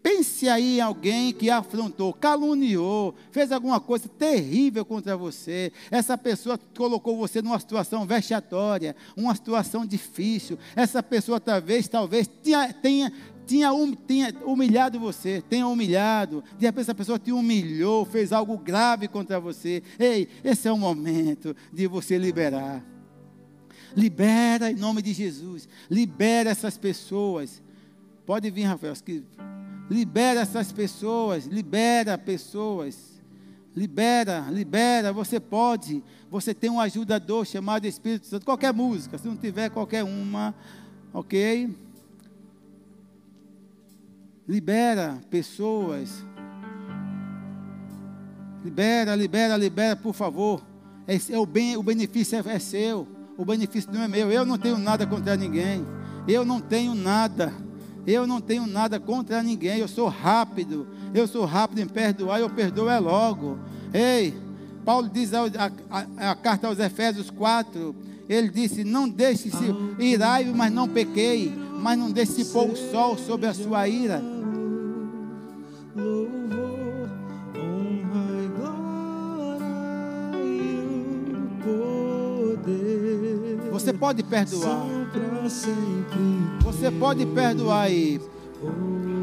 Pense 0.03 0.49
aí 0.49 0.79
em 0.79 0.81
alguém 0.81 1.33
que 1.33 1.49
afrontou, 1.49 2.13
caluniou, 2.13 3.15
fez 3.31 3.53
alguma 3.53 3.79
coisa 3.79 4.09
terrível 4.09 4.85
contra 4.85 5.17
você. 5.17 5.73
Essa 5.93 6.19
pessoa 6.19 6.59
colocou 6.77 7.17
você 7.17 7.41
numa 7.41 7.61
situação 7.61 8.05
vexatória, 8.05 8.97
uma 9.17 9.33
situação 9.33 9.87
difícil. 9.87 10.59
Essa 10.75 11.05
pessoa 11.05 11.39
talvez, 11.39 11.87
talvez 11.87 12.27
tenha, 12.27 12.73
tenha, 12.73 13.13
tinha, 13.49 13.71
tinha 14.07 14.35
humilhado 14.45 15.01
você, 15.01 15.43
tenha 15.49 15.67
humilhado. 15.67 16.45
De 16.59 16.67
repente 16.67 16.83
essa 16.83 16.95
pessoa 16.95 17.19
te 17.19 17.33
humilhou, 17.33 18.05
fez 18.05 18.31
algo 18.31 18.59
grave 18.59 19.09
contra 19.09 19.41
você. 19.41 19.83
Ei, 19.99 20.29
esse 20.45 20.69
é 20.69 20.73
o 20.73 20.77
momento 20.77 21.57
de 21.73 21.87
você 21.87 22.19
liberar. 22.19 22.85
Libera 23.97 24.71
em 24.71 24.75
nome 24.75 25.01
de 25.01 25.15
Jesus. 25.15 25.67
Libera 25.91 26.51
essas 26.51 26.77
pessoas. 26.77 27.63
Pode 28.27 28.51
vir, 28.51 28.65
Rafael. 28.65 28.93
Libera 29.91 30.41
essas 30.41 30.71
pessoas, 30.71 31.47
libera 31.47 32.19
pessoas. 32.19 33.19
Libera, 33.75 34.41
libera, 34.51 35.11
você 35.11 35.41
pode. 35.41 36.05
Você 36.31 36.53
tem 36.53 36.69
um 36.69 36.81
ajudador 36.81 37.47
chamado 37.47 37.87
Espírito 37.87 38.27
Santo. 38.27 38.45
Qualquer 38.45 38.75
música, 38.75 39.17
se 39.17 39.27
não 39.27 39.37
tiver 39.37 39.71
qualquer 39.71 40.05
uma, 40.05 40.55
ok? 41.15 41.88
Libera 44.49 45.21
pessoas. 45.29 46.25
Libera, 48.65 49.15
libera, 49.15 49.57
libera, 49.59 49.95
por 49.95 50.15
favor. 50.15 50.63
É, 51.07 51.17
é 51.33 51.39
o, 51.39 51.45
bem, 51.45 51.77
o 51.77 51.83
benefício 51.83 52.39
é, 52.39 52.55
é 52.55 52.59
seu. 52.59 53.07
O 53.37 53.45
benefício 53.45 53.93
não 53.93 54.03
é 54.03 54.09
meu. 54.09 54.33
Eu 54.33 54.47
não 54.47 54.57
tenho 54.57 54.79
nada 54.79 55.07
contra 55.07 55.37
ninguém. 55.37 55.87
Eu 56.27 56.47
não 56.47 56.61
tenho 56.61 56.95
nada. 56.95 57.53
Eu 58.07 58.27
não 58.27 58.41
tenho 58.41 58.67
nada 58.67 58.99
contra 58.99 59.43
ninguém, 59.43 59.81
eu 59.81 59.87
sou 59.87 60.09
rápido, 60.09 60.89
eu 61.13 61.29
sou 61.29 61.45
rápido 61.45 61.81
em 61.81 61.87
perdoar, 61.87 62.41
eu 62.41 62.49
perdoo 62.49 62.89
é 62.89 62.99
logo. 62.99 63.59
Ei, 63.93 64.35
Paulo 64.83 65.11
diz 65.11 65.35
a, 65.35 65.43
a, 65.91 66.31
a 66.31 66.35
carta 66.35 66.69
aos 66.69 66.79
Efésios 66.79 67.29
4, 67.29 67.95
ele 68.27 68.49
disse: 68.49 68.83
Não 68.83 69.07
deixe-se 69.07 69.75
irai, 69.99 70.47
mas 70.47 70.73
não 70.73 70.89
pequei, 70.89 71.53
mas 71.79 71.99
não 71.99 72.11
deixe-se 72.11 72.47
pôr 72.47 72.71
o 72.71 72.77
sol 72.77 73.19
sobre 73.19 73.47
a 73.47 73.53
sua 73.53 73.87
ira. 73.87 74.23
Você 83.89 83.93
pode 83.95 84.23
perdoar. 84.23 84.87
Você 86.61 86.91
pode 86.91 87.25
perdoar 87.25 87.85
aí. 87.85 88.21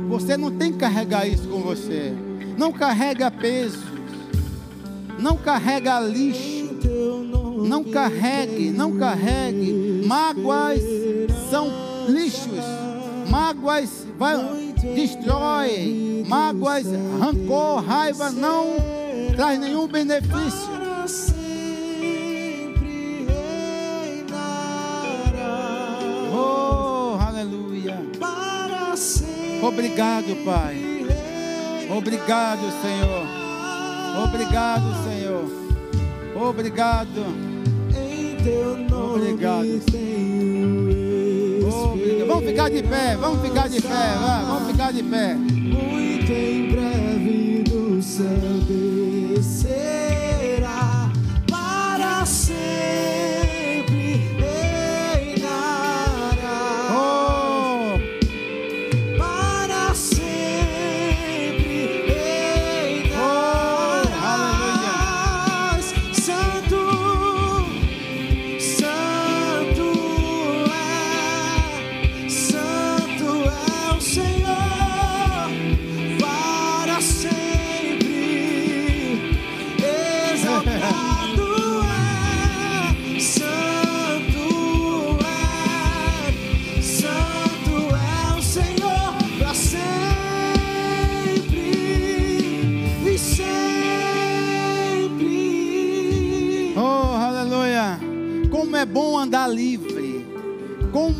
Você 0.09 0.35
não 0.35 0.49
tem 0.49 0.71
que 0.71 0.79
carregar 0.79 1.27
isso 1.27 1.47
com 1.47 1.61
você. 1.61 2.11
Não 2.57 2.71
carrega 2.71 3.29
peso. 3.29 3.83
Não 5.19 5.37
carrega 5.37 5.99
lixo. 5.99 6.65
Não 7.67 7.83
carregue, 7.83 8.71
não 8.71 8.97
carregue. 8.97 10.03
Mágoas 10.07 10.81
são 11.51 11.67
lixos. 12.09 12.65
Mágoas 13.29 14.07
vai, 14.17 14.73
destrói. 14.95 16.25
Mágoas, 16.27 16.87
rancor, 17.19 17.83
raiva 17.83 18.31
não 18.31 18.77
traz 19.35 19.59
nenhum 19.59 19.87
benefício. 19.87 20.84
Obrigado, 29.67 30.35
Pai. 30.45 30.77
Obrigado, 31.89 32.61
Senhor. 32.81 33.25
Obrigado, 34.23 35.03
Senhor. 35.03 35.45
Obrigado. 36.35 37.25
Obrigado. 38.91 38.91
Obrigado. 39.11 39.81
Vamos 42.27 42.45
ficar 42.45 42.69
de 42.69 42.83
pé, 42.83 43.15
vamos 43.15 43.41
ficar 43.41 43.69
de 43.69 43.81
pé, 43.81 44.15
vamos 44.47 44.71
ficar 44.71 44.93
de 44.93 45.03
pé. 45.03 45.33
Muito 45.35 46.31
em 46.31 46.69
breve 46.69 47.63
do 47.63 48.01
céu 48.03 48.55
descerá 48.67 49.04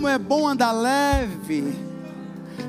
como 0.06 0.14
é 0.14 0.20
bom 0.20 0.48
andar 0.48 0.72
leve. 0.72 1.74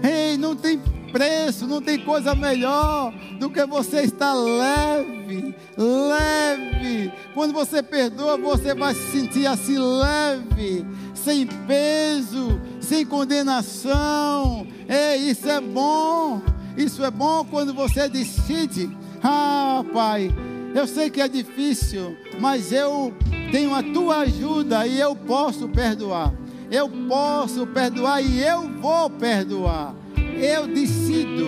Ei, 0.03 0.39
não 0.39 0.57
tem 0.57 0.81
preço, 1.13 1.67
não 1.67 1.83
tem 1.83 2.03
coisa 2.03 2.35
melhor 2.35 3.13
do 3.39 3.51
que 3.51 3.65
você 3.67 4.05
estar 4.05 4.33
leve, 4.33 5.55
leve. 5.77 7.13
Quando 7.35 7.53
você 7.53 7.83
perdoa, 7.83 8.39
você 8.39 8.75
vai 8.75 8.95
se 8.95 9.11
sentir 9.11 9.47
assim 9.47 9.77
leve, 9.77 10.87
sem 11.15 11.47
peso, 11.47 12.59
sem 12.81 13.05
condenação. 13.05 14.67
Ei, 14.89 15.29
isso 15.29 15.47
é 15.47 15.61
bom. 15.61 16.41
Isso 16.75 17.05
é 17.05 17.11
bom 17.11 17.45
quando 17.45 17.75
você 17.75 18.09
decide. 18.09 18.97
Ah, 19.23 19.85
Pai, 19.93 20.35
eu 20.75 20.87
sei 20.87 21.11
que 21.11 21.21
é 21.21 21.29
difícil, 21.29 22.17
mas 22.41 22.73
eu 22.73 23.15
tenho 23.53 23.75
a 23.75 23.83
tua 23.83 24.21
ajuda 24.21 24.87
e 24.87 24.99
eu 24.99 25.15
posso 25.15 25.69
perdoar. 25.69 26.33
Eu 26.71 26.89
posso 27.09 27.67
perdoar 27.67 28.21
e 28.23 28.43
eu 28.43 28.69
vou 28.81 29.09
perdoar. 29.11 29.95
Eu 30.39 30.67
decido, 30.67 31.47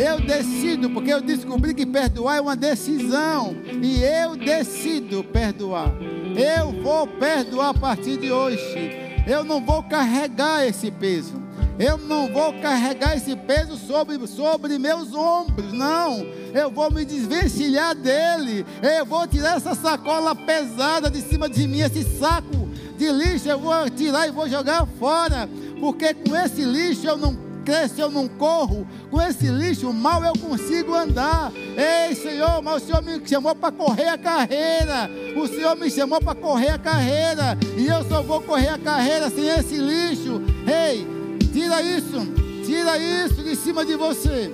eu 0.00 0.20
decido, 0.20 0.88
porque 0.90 1.12
eu 1.12 1.20
descobri 1.20 1.74
que 1.74 1.84
perdoar 1.84 2.38
é 2.38 2.40
uma 2.40 2.56
decisão. 2.56 3.54
E 3.82 4.02
eu 4.02 4.36
decido 4.36 5.24
perdoar. 5.24 5.92
Eu 6.36 6.72
vou 6.82 7.06
perdoar 7.06 7.70
a 7.70 7.74
partir 7.74 8.16
de 8.16 8.30
hoje. 8.30 8.92
Eu 9.26 9.44
não 9.44 9.64
vou 9.64 9.82
carregar 9.82 10.66
esse 10.66 10.90
peso. 10.90 11.40
Eu 11.78 11.96
não 11.96 12.30
vou 12.30 12.52
carregar 12.60 13.16
esse 13.16 13.34
peso 13.34 13.76
sobre, 13.76 14.26
sobre 14.26 14.78
meus 14.78 15.14
ombros, 15.14 15.72
não. 15.72 16.26
Eu 16.54 16.70
vou 16.70 16.90
me 16.90 17.04
desvencilhar 17.04 17.94
dele. 17.94 18.66
Eu 18.82 19.06
vou 19.06 19.26
tirar 19.26 19.56
essa 19.56 19.74
sacola 19.74 20.34
pesada 20.34 21.10
de 21.10 21.22
cima 21.22 21.48
de 21.48 21.66
mim, 21.66 21.80
esse 21.80 22.04
saco 22.18 22.59
de 23.00 23.10
lixo. 23.10 23.48
Eu 23.48 23.58
vou 23.58 23.90
tirar 23.90 24.28
e 24.28 24.30
vou 24.30 24.48
jogar 24.48 24.86
fora. 24.98 25.48
Porque 25.80 26.14
com 26.14 26.36
esse 26.36 26.62
lixo 26.62 27.06
eu 27.06 27.16
não 27.16 27.36
cresço, 27.64 28.00
eu 28.00 28.10
não 28.10 28.28
corro. 28.28 28.86
Com 29.10 29.20
esse 29.20 29.46
lixo 29.46 29.92
mal 29.92 30.22
eu 30.22 30.34
consigo 30.34 30.94
andar. 30.94 31.50
Ei, 31.54 32.14
Senhor, 32.14 32.62
mas 32.62 32.82
o 32.82 32.86
Senhor 32.86 33.02
me 33.02 33.26
chamou 33.26 33.54
para 33.54 33.72
correr 33.72 34.08
a 34.08 34.18
carreira. 34.18 35.10
O 35.36 35.46
Senhor 35.48 35.74
me 35.76 35.90
chamou 35.90 36.20
para 36.20 36.34
correr 36.34 36.70
a 36.70 36.78
carreira. 36.78 37.58
E 37.76 37.86
eu 37.86 38.04
só 38.04 38.22
vou 38.22 38.40
correr 38.40 38.68
a 38.68 38.78
carreira 38.78 39.30
sem 39.30 39.48
esse 39.48 39.76
lixo. 39.76 40.42
Ei, 40.66 41.20
Tira 41.52 41.82
isso, 41.82 42.16
tira 42.64 42.96
isso 42.96 43.42
de 43.42 43.56
cima 43.56 43.84
de 43.84 43.96
você. 43.96 44.52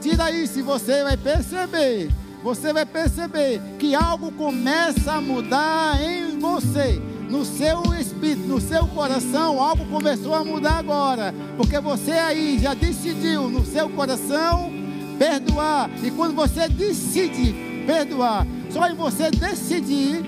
Tira 0.00 0.30
isso 0.30 0.58
e 0.58 0.62
você 0.62 1.02
vai 1.02 1.16
perceber. 1.16 2.10
Você 2.42 2.72
vai 2.72 2.84
perceber 2.84 3.62
que 3.78 3.94
algo 3.94 4.30
começa 4.32 5.12
a 5.12 5.20
mudar 5.22 5.98
em 6.02 6.38
você. 6.38 7.00
No 7.34 7.44
seu 7.44 7.82
espírito, 7.98 8.46
no 8.46 8.60
seu 8.60 8.86
coração, 8.86 9.60
algo 9.60 9.84
começou 9.86 10.36
a 10.36 10.44
mudar 10.44 10.78
agora. 10.78 11.34
Porque 11.56 11.80
você 11.80 12.12
aí 12.12 12.60
já 12.60 12.74
decidiu 12.74 13.48
no 13.48 13.66
seu 13.66 13.90
coração 13.90 14.70
perdoar. 15.18 15.90
E 16.00 16.12
quando 16.12 16.32
você 16.32 16.68
decide 16.68 17.52
perdoar, 17.84 18.46
só 18.70 18.88
em 18.88 18.94
você 18.94 19.32
decidir, 19.32 20.24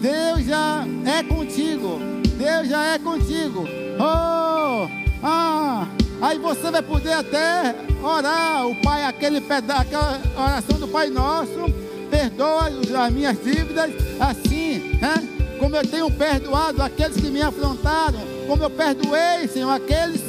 Deus 0.00 0.44
já 0.46 0.84
é 1.04 1.24
contigo. 1.24 1.98
Deus 2.38 2.68
já 2.68 2.94
é 2.94 2.98
contigo. 3.00 3.64
Oh! 3.98 4.88
Ah, 5.24 5.88
Aí 6.22 6.38
você 6.38 6.70
vai 6.70 6.80
poder 6.80 7.12
até 7.12 7.74
orar 8.00 8.68
o 8.68 8.80
Pai, 8.82 9.04
aquele 9.04 9.40
peda 9.40 9.74
aquela 9.74 10.20
oração 10.38 10.78
do 10.78 10.86
Pai 10.86 11.10
Nosso, 11.10 11.66
perdoa 12.08 12.68
as 13.04 13.12
minhas 13.12 13.36
dívidas, 13.42 13.90
assim, 14.20 14.96
né? 15.00 15.35
Como 15.58 15.74
eu 15.74 15.86
tenho 15.86 16.10
perdoado 16.10 16.82
aqueles 16.82 17.16
que 17.16 17.28
me 17.28 17.42
afrontaram, 17.42 18.20
como 18.46 18.62
eu 18.62 18.70
perdoei, 18.70 19.48
Senhor, 19.48 19.70
aqueles 19.70 20.20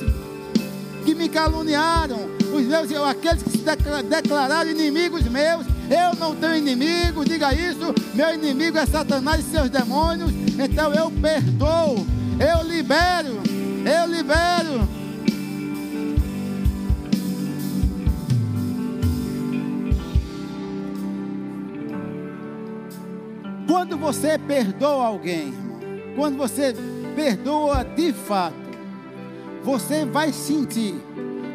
que 1.06 1.14
me 1.16 1.30
caluniaram, 1.30 2.30
os 2.54 2.64
meus, 2.64 2.92
aqueles 3.08 3.44
que 3.44 3.52
se 3.52 3.64
declararam 4.10 4.70
inimigos 4.70 5.24
meus. 5.24 5.66
Eu 5.90 6.20
não 6.20 6.36
tenho 6.36 6.56
inimigo, 6.56 7.24
diga 7.24 7.54
isso. 7.54 7.94
Meu 8.14 8.34
inimigo 8.34 8.78
é 8.78 8.86
Satanás 8.86 9.46
e 9.46 9.52
seus 9.52 9.70
demônios. 9.70 10.32
Então 10.58 10.94
eu 10.94 11.10
perdoo, 11.12 12.06
eu 12.40 12.68
libero, 12.68 13.42
eu 13.86 14.08
libero. 14.12 14.97
Quando 23.78 23.96
você 23.96 24.40
perdoa 24.40 25.06
alguém, 25.06 25.50
irmão, 25.50 25.80
quando 26.16 26.36
você 26.36 26.74
perdoa 27.16 27.84
de 27.84 28.12
fato, 28.12 28.56
você 29.64 30.04
vai 30.04 30.34
sentir, 30.34 30.96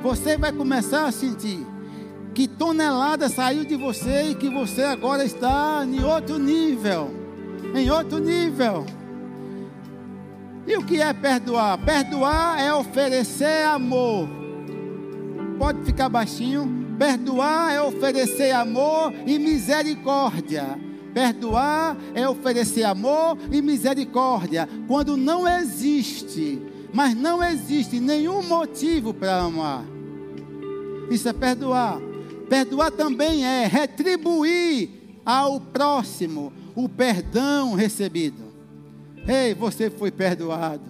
você 0.01 0.39
vai 0.39 0.53
começar 0.53 1.07
a 1.07 1.11
sentir 1.11 1.67
que 2.33 2.47
tonelada 2.47 3.29
saiu 3.29 3.65
de 3.65 3.75
você 3.75 4.31
e 4.31 4.35
que 4.37 4.49
você 4.49 4.85
agora 4.85 5.25
está 5.25 5.85
em 5.85 6.05
outro 6.05 6.39
nível, 6.39 7.11
em 7.75 7.91
outro 7.91 8.21
nível. 8.21 8.87
E 10.65 10.77
o 10.77 10.87
que 10.87 11.03
é 11.03 11.13
perdoar? 11.13 11.77
Perdoar 11.79 12.63
é 12.63 12.73
oferecer 12.73 13.67
amor. 13.67 14.29
Pode 15.59 15.83
ficar 15.83 16.09
baixinho. 16.09 16.95
Perdoar 16.97 17.73
é 17.75 17.83
oferecer 17.83 18.53
amor 18.53 19.13
e 19.27 19.41
misericórdia. 19.41 20.92
Perdoar 21.13 21.97
é 22.15 22.29
oferecer 22.29 22.85
amor 22.85 23.37
e 23.51 23.61
misericórdia. 23.61 24.69
Quando 24.87 25.17
não 25.17 25.47
existe, 25.47 26.61
mas 26.93 27.15
não 27.15 27.43
existe 27.43 28.01
nenhum 28.01 28.43
motivo 28.43 29.13
para 29.13 29.41
amar. 29.41 29.85
Isso 31.11 31.29
é 31.29 31.33
perdoar. 31.33 32.01
Perdoar 32.49 32.91
também 32.91 33.45
é 33.45 33.67
retribuir 33.67 34.91
ao 35.25 35.61
próximo 35.61 36.53
o 36.75 36.89
perdão 36.89 37.75
recebido. 37.75 38.43
Ei, 39.27 39.55
você 39.55 39.91
foi 39.91 40.11
perdoado. 40.11 40.83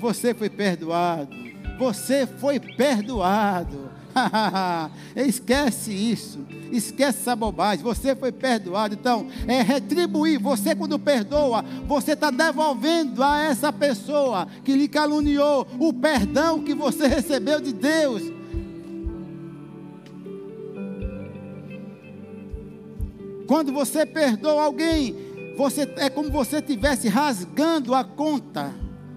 Você 0.00 0.34
foi 0.34 0.48
perdoado. 0.48 1.34
Você 1.78 2.26
foi 2.26 2.60
perdoado. 2.60 3.90
Esquece 5.14 5.92
isso. 5.92 6.38
Esquece 6.72 7.20
essa 7.20 7.36
bobagem. 7.36 7.84
Você 7.84 8.14
foi 8.14 8.32
perdoado. 8.32 8.94
Então, 8.94 9.26
é 9.46 9.62
retribuir. 9.62 10.40
Você, 10.40 10.74
quando 10.74 10.98
perdoa, 10.98 11.64
você 11.86 12.12
está 12.12 12.30
devolvendo 12.30 13.22
a 13.22 13.44
essa 13.44 13.72
pessoa 13.72 14.46
que 14.64 14.74
lhe 14.74 14.88
caluniou 14.88 15.66
o 15.78 15.92
perdão 15.92 16.62
que 16.62 16.74
você 16.74 17.06
recebeu 17.06 17.60
de 17.60 17.72
Deus. 17.72 18.22
Quando 23.46 23.72
você 23.72 24.04
perdoa 24.04 24.64
alguém, 24.64 25.14
você 25.56 25.88
é 25.96 26.10
como 26.10 26.30
você 26.30 26.56
estivesse 26.56 27.08
rasgando 27.08 27.94
a 27.94 28.02
conta. 28.02 28.74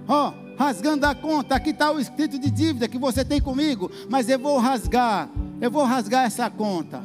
Ó, 0.08 0.30
oh, 0.30 0.49
rasgando 0.60 1.06
a 1.06 1.16
conta. 1.16 1.56
Aqui 1.56 1.70
está 1.70 1.90
o 1.90 2.02
escrito 2.02 2.38
de 2.38 2.52
dívida 2.52 2.90
que 2.90 2.98
você 2.98 3.24
tem 3.24 3.40
comigo, 3.40 3.90
mas 4.10 4.28
eu 4.28 4.38
vou 4.38 4.58
rasgar, 4.58 5.30
eu 5.62 5.72
vou 5.72 5.86
rasgar 5.86 6.26
essa 6.26 6.50
conta. 6.50 7.02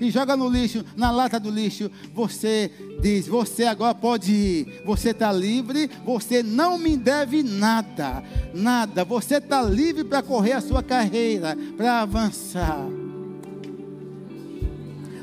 E 0.00 0.10
joga 0.10 0.36
no 0.36 0.48
lixo, 0.48 0.84
na 0.96 1.12
lata 1.12 1.38
do 1.38 1.48
lixo. 1.48 1.88
Você 2.12 2.70
diz: 3.00 3.28
Você 3.28 3.64
agora 3.64 3.94
pode 3.94 4.32
ir. 4.32 4.82
Você 4.84 5.10
está 5.10 5.32
livre. 5.32 5.88
Você 6.04 6.42
não 6.42 6.76
me 6.76 6.96
deve 6.96 7.44
nada. 7.44 8.22
Nada. 8.52 9.04
Você 9.04 9.36
está 9.36 9.62
livre 9.62 10.02
para 10.02 10.20
correr 10.20 10.52
a 10.52 10.60
sua 10.60 10.82
carreira, 10.82 11.56
para 11.76 12.00
avançar. 12.00 12.84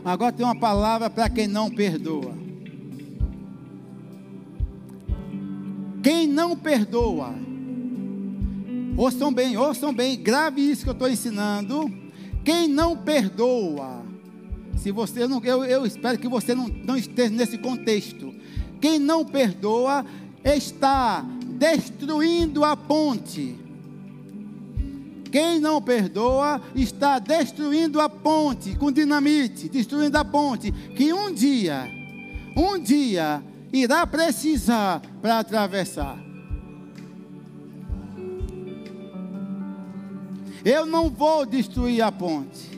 Agora 0.04 0.32
tem 0.32 0.46
uma 0.46 0.58
palavra 0.58 1.10
para 1.10 1.30
quem 1.30 1.46
não 1.46 1.70
perdoa. 1.70 2.39
Quem 6.10 6.26
não 6.26 6.58
perdoa, 6.58 7.36
ouçam 8.98 9.32
bem, 9.32 9.56
ouçam 9.56 9.94
bem, 9.94 10.20
grave 10.20 10.60
isso 10.60 10.82
que 10.82 10.90
eu 10.90 10.94
estou 10.94 11.08
ensinando. 11.08 11.88
Quem 12.44 12.68
não 12.68 12.98
perdoa, 12.98 14.04
se 14.76 14.90
você 14.90 15.28
não, 15.28 15.40
eu, 15.44 15.64
eu 15.64 15.86
espero 15.86 16.18
que 16.18 16.28
você 16.28 16.56
não, 16.56 16.68
não 16.68 16.98
esteja 16.98 17.30
nesse 17.30 17.60
contexto. 17.60 18.34
Quem 18.82 18.98
não 18.98 19.24
perdoa 19.24 20.04
está 20.44 21.24
destruindo 21.46 22.64
a 22.64 22.76
ponte. 22.76 23.56
Quem 25.32 25.60
não 25.60 25.80
perdoa 25.80 26.60
está 26.74 27.20
destruindo 27.20 28.02
a 28.02 28.10
ponte 28.10 28.76
com 28.78 28.92
dinamite, 28.92 29.70
destruindo 29.70 30.18
a 30.18 30.26
ponte 30.26 30.72
que 30.72 31.14
um 31.14 31.32
dia, 31.32 31.88
um 32.58 32.80
dia 32.80 33.44
irá 33.72 34.06
precisar 34.06 35.02
para 35.22 35.40
atravessar. 35.40 36.18
Eu 40.64 40.86
não 40.86 41.10
vou 41.10 41.46
destruir 41.46 42.02
a 42.02 42.12
ponte. 42.12 42.70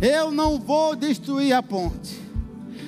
Eu 0.00 0.30
não 0.30 0.58
vou 0.58 0.94
destruir 0.94 1.52
a 1.52 1.62
ponte. 1.62 2.26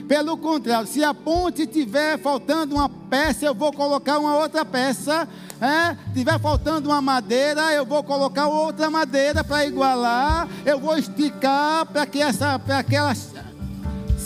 Pelo 0.07 0.39
contrário, 0.39 0.87
se 0.87 1.05
a 1.05 1.13
ponte 1.13 1.67
tiver 1.67 2.19
faltando 2.19 2.75
uma 2.75 2.89
peça, 2.89 3.45
eu 3.45 3.55
vou 3.55 3.73
colocar 3.73 4.19
uma 4.19 4.37
outra 4.37 4.65
peça. 4.65 5.29
É? 5.61 5.97
Tiver 6.15 6.39
faltando 6.39 6.89
uma 6.89 7.03
madeira, 7.03 7.73
eu 7.73 7.85
vou 7.85 8.03
colocar 8.05 8.47
outra 8.47 8.89
madeira 8.89 9.43
para 9.43 9.67
igualar. 9.67 10.49
Eu 10.65 10.79
vou 10.79 10.97
esticar 10.97 11.85
para 11.87 12.07
que 12.07 12.23
essa, 12.23 12.59
para 12.59 12.79
aquela 12.79 13.15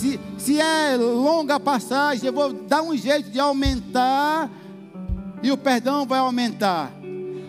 se, 0.03 0.19
se 0.37 0.59
é 0.59 0.97
longa 0.97 1.55
a 1.55 1.59
passagem, 1.59 2.27
eu 2.27 2.33
vou 2.33 2.51
dar 2.51 2.81
um 2.81 2.95
jeito 2.95 3.29
de 3.29 3.39
aumentar, 3.39 4.51
e 5.41 5.49
o 5.49 5.57
perdão 5.57 6.05
vai 6.05 6.19
aumentar. 6.19 6.91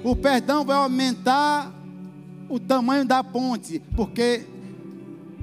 O 0.04 0.14
perdão 0.14 0.64
vai 0.64 0.76
aumentar 0.76 1.72
o 2.48 2.60
tamanho 2.60 3.04
da 3.04 3.24
ponte, 3.24 3.82
porque 3.96 4.46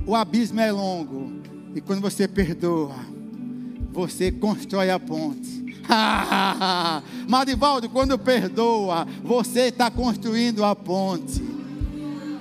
o 0.06 0.16
abismo 0.16 0.62
é 0.62 0.72
longo. 0.72 1.34
E 1.76 1.82
quando 1.82 2.02
você 2.02 2.30
perdoa, 2.30 2.96
você 3.92 4.32
constrói 4.32 4.90
a 4.90 5.00
ponte. 5.00 5.66
Marivaldo, 7.28 7.90
quando 7.90 8.18
perdoa, 8.18 9.06
você 9.22 9.64
está 9.64 9.92
construindo 9.92 10.64
a 10.64 10.74
ponte. 10.74 11.51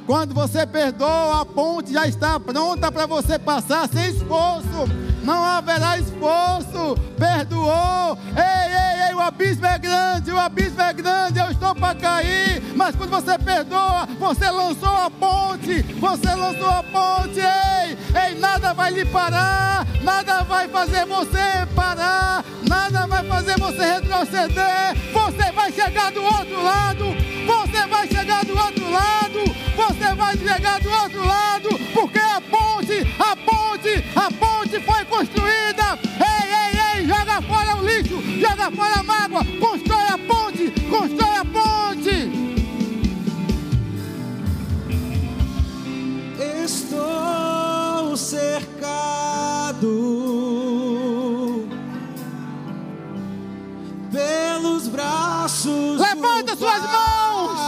Quando 0.06 0.34
você 0.34 0.66
perdoa, 0.66 1.42
a 1.42 1.46
ponte 1.46 1.92
já 1.92 2.06
está 2.06 2.38
pronta 2.40 2.90
para 2.90 3.06
você 3.06 3.38
passar 3.38 3.88
sem 3.88 4.10
esforço. 4.10 4.88
Não 5.22 5.44
haverá 5.44 5.98
esforço. 5.98 6.96
Perdoou. 7.18 8.18
Ei, 8.36 8.74
ei, 8.74 8.79
o 9.20 9.22
abismo 9.22 9.66
é 9.66 9.78
grande, 9.78 10.32
o 10.32 10.38
abismo 10.38 10.80
é 10.80 10.92
grande, 10.94 11.38
eu 11.38 11.50
estou 11.50 11.74
para 11.74 11.94
cair. 11.94 12.62
Mas 12.74 12.96
quando 12.96 13.10
você 13.10 13.38
perdoa, 13.38 14.06
você 14.18 14.50
lançou 14.50 14.88
a 14.88 15.10
ponte. 15.10 15.82
Você 15.82 16.34
lançou 16.34 16.70
a 16.70 16.82
ponte. 16.82 17.38
Ei, 17.38 17.98
ei, 18.18 18.38
nada 18.38 18.72
vai 18.72 18.90
lhe 18.90 19.04
parar. 19.04 19.86
Nada 20.02 20.42
vai 20.44 20.66
fazer 20.68 21.04
você 21.04 21.66
parar. 21.76 22.42
Nada 22.66 23.06
vai 23.06 23.22
fazer 23.24 23.58
você 23.58 23.84
retroceder. 23.92 24.96
Você 25.12 25.52
vai 25.52 25.70
chegar 25.70 26.10
do 26.12 26.24
outro 26.24 26.64
lado. 26.64 27.04
Você 27.46 27.86
vai 27.88 28.08
chegar 28.08 28.44
do 28.46 28.56
outro 28.56 28.90
lado 28.90 29.60
você 29.80 30.14
vai 30.14 30.36
chegar 30.36 30.80
do 30.80 30.90
outro 30.90 31.26
lado, 31.26 31.68
porque 31.94 32.18
a 32.18 32.40
ponte, 32.40 33.06
a 33.18 33.36
ponte, 33.36 34.04
a 34.14 34.30
ponte 34.30 34.80
foi 34.80 35.04
construída. 35.06 35.98
Ei, 36.20 36.52
ei, 36.52 36.59
joga 37.10 37.42
fora 37.42 37.76
o 37.76 37.84
lixo, 37.84 38.22
joga 38.38 38.70
fora 38.70 39.00
a 39.00 39.02
mágoa, 39.02 39.44
constrói 39.58 40.06
a 40.08 40.18
ponte, 40.18 40.70
constrói 40.88 41.36
a 41.36 41.44
ponte. 41.44 42.30
Estou 46.64 48.16
cercado 48.16 49.88
pelos 54.12 54.86
braços. 54.86 56.00
Levanta 56.00 56.56
suas 56.56 56.82
mãos. 56.82 57.60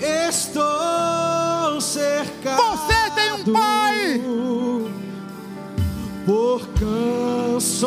Estou 0.00 1.80
cercado. 1.80 2.56
Você 2.56 3.10
tem 3.14 3.32
um 3.32 3.44
pai 3.52 4.20
por 6.26 6.66
canções. 6.80 7.86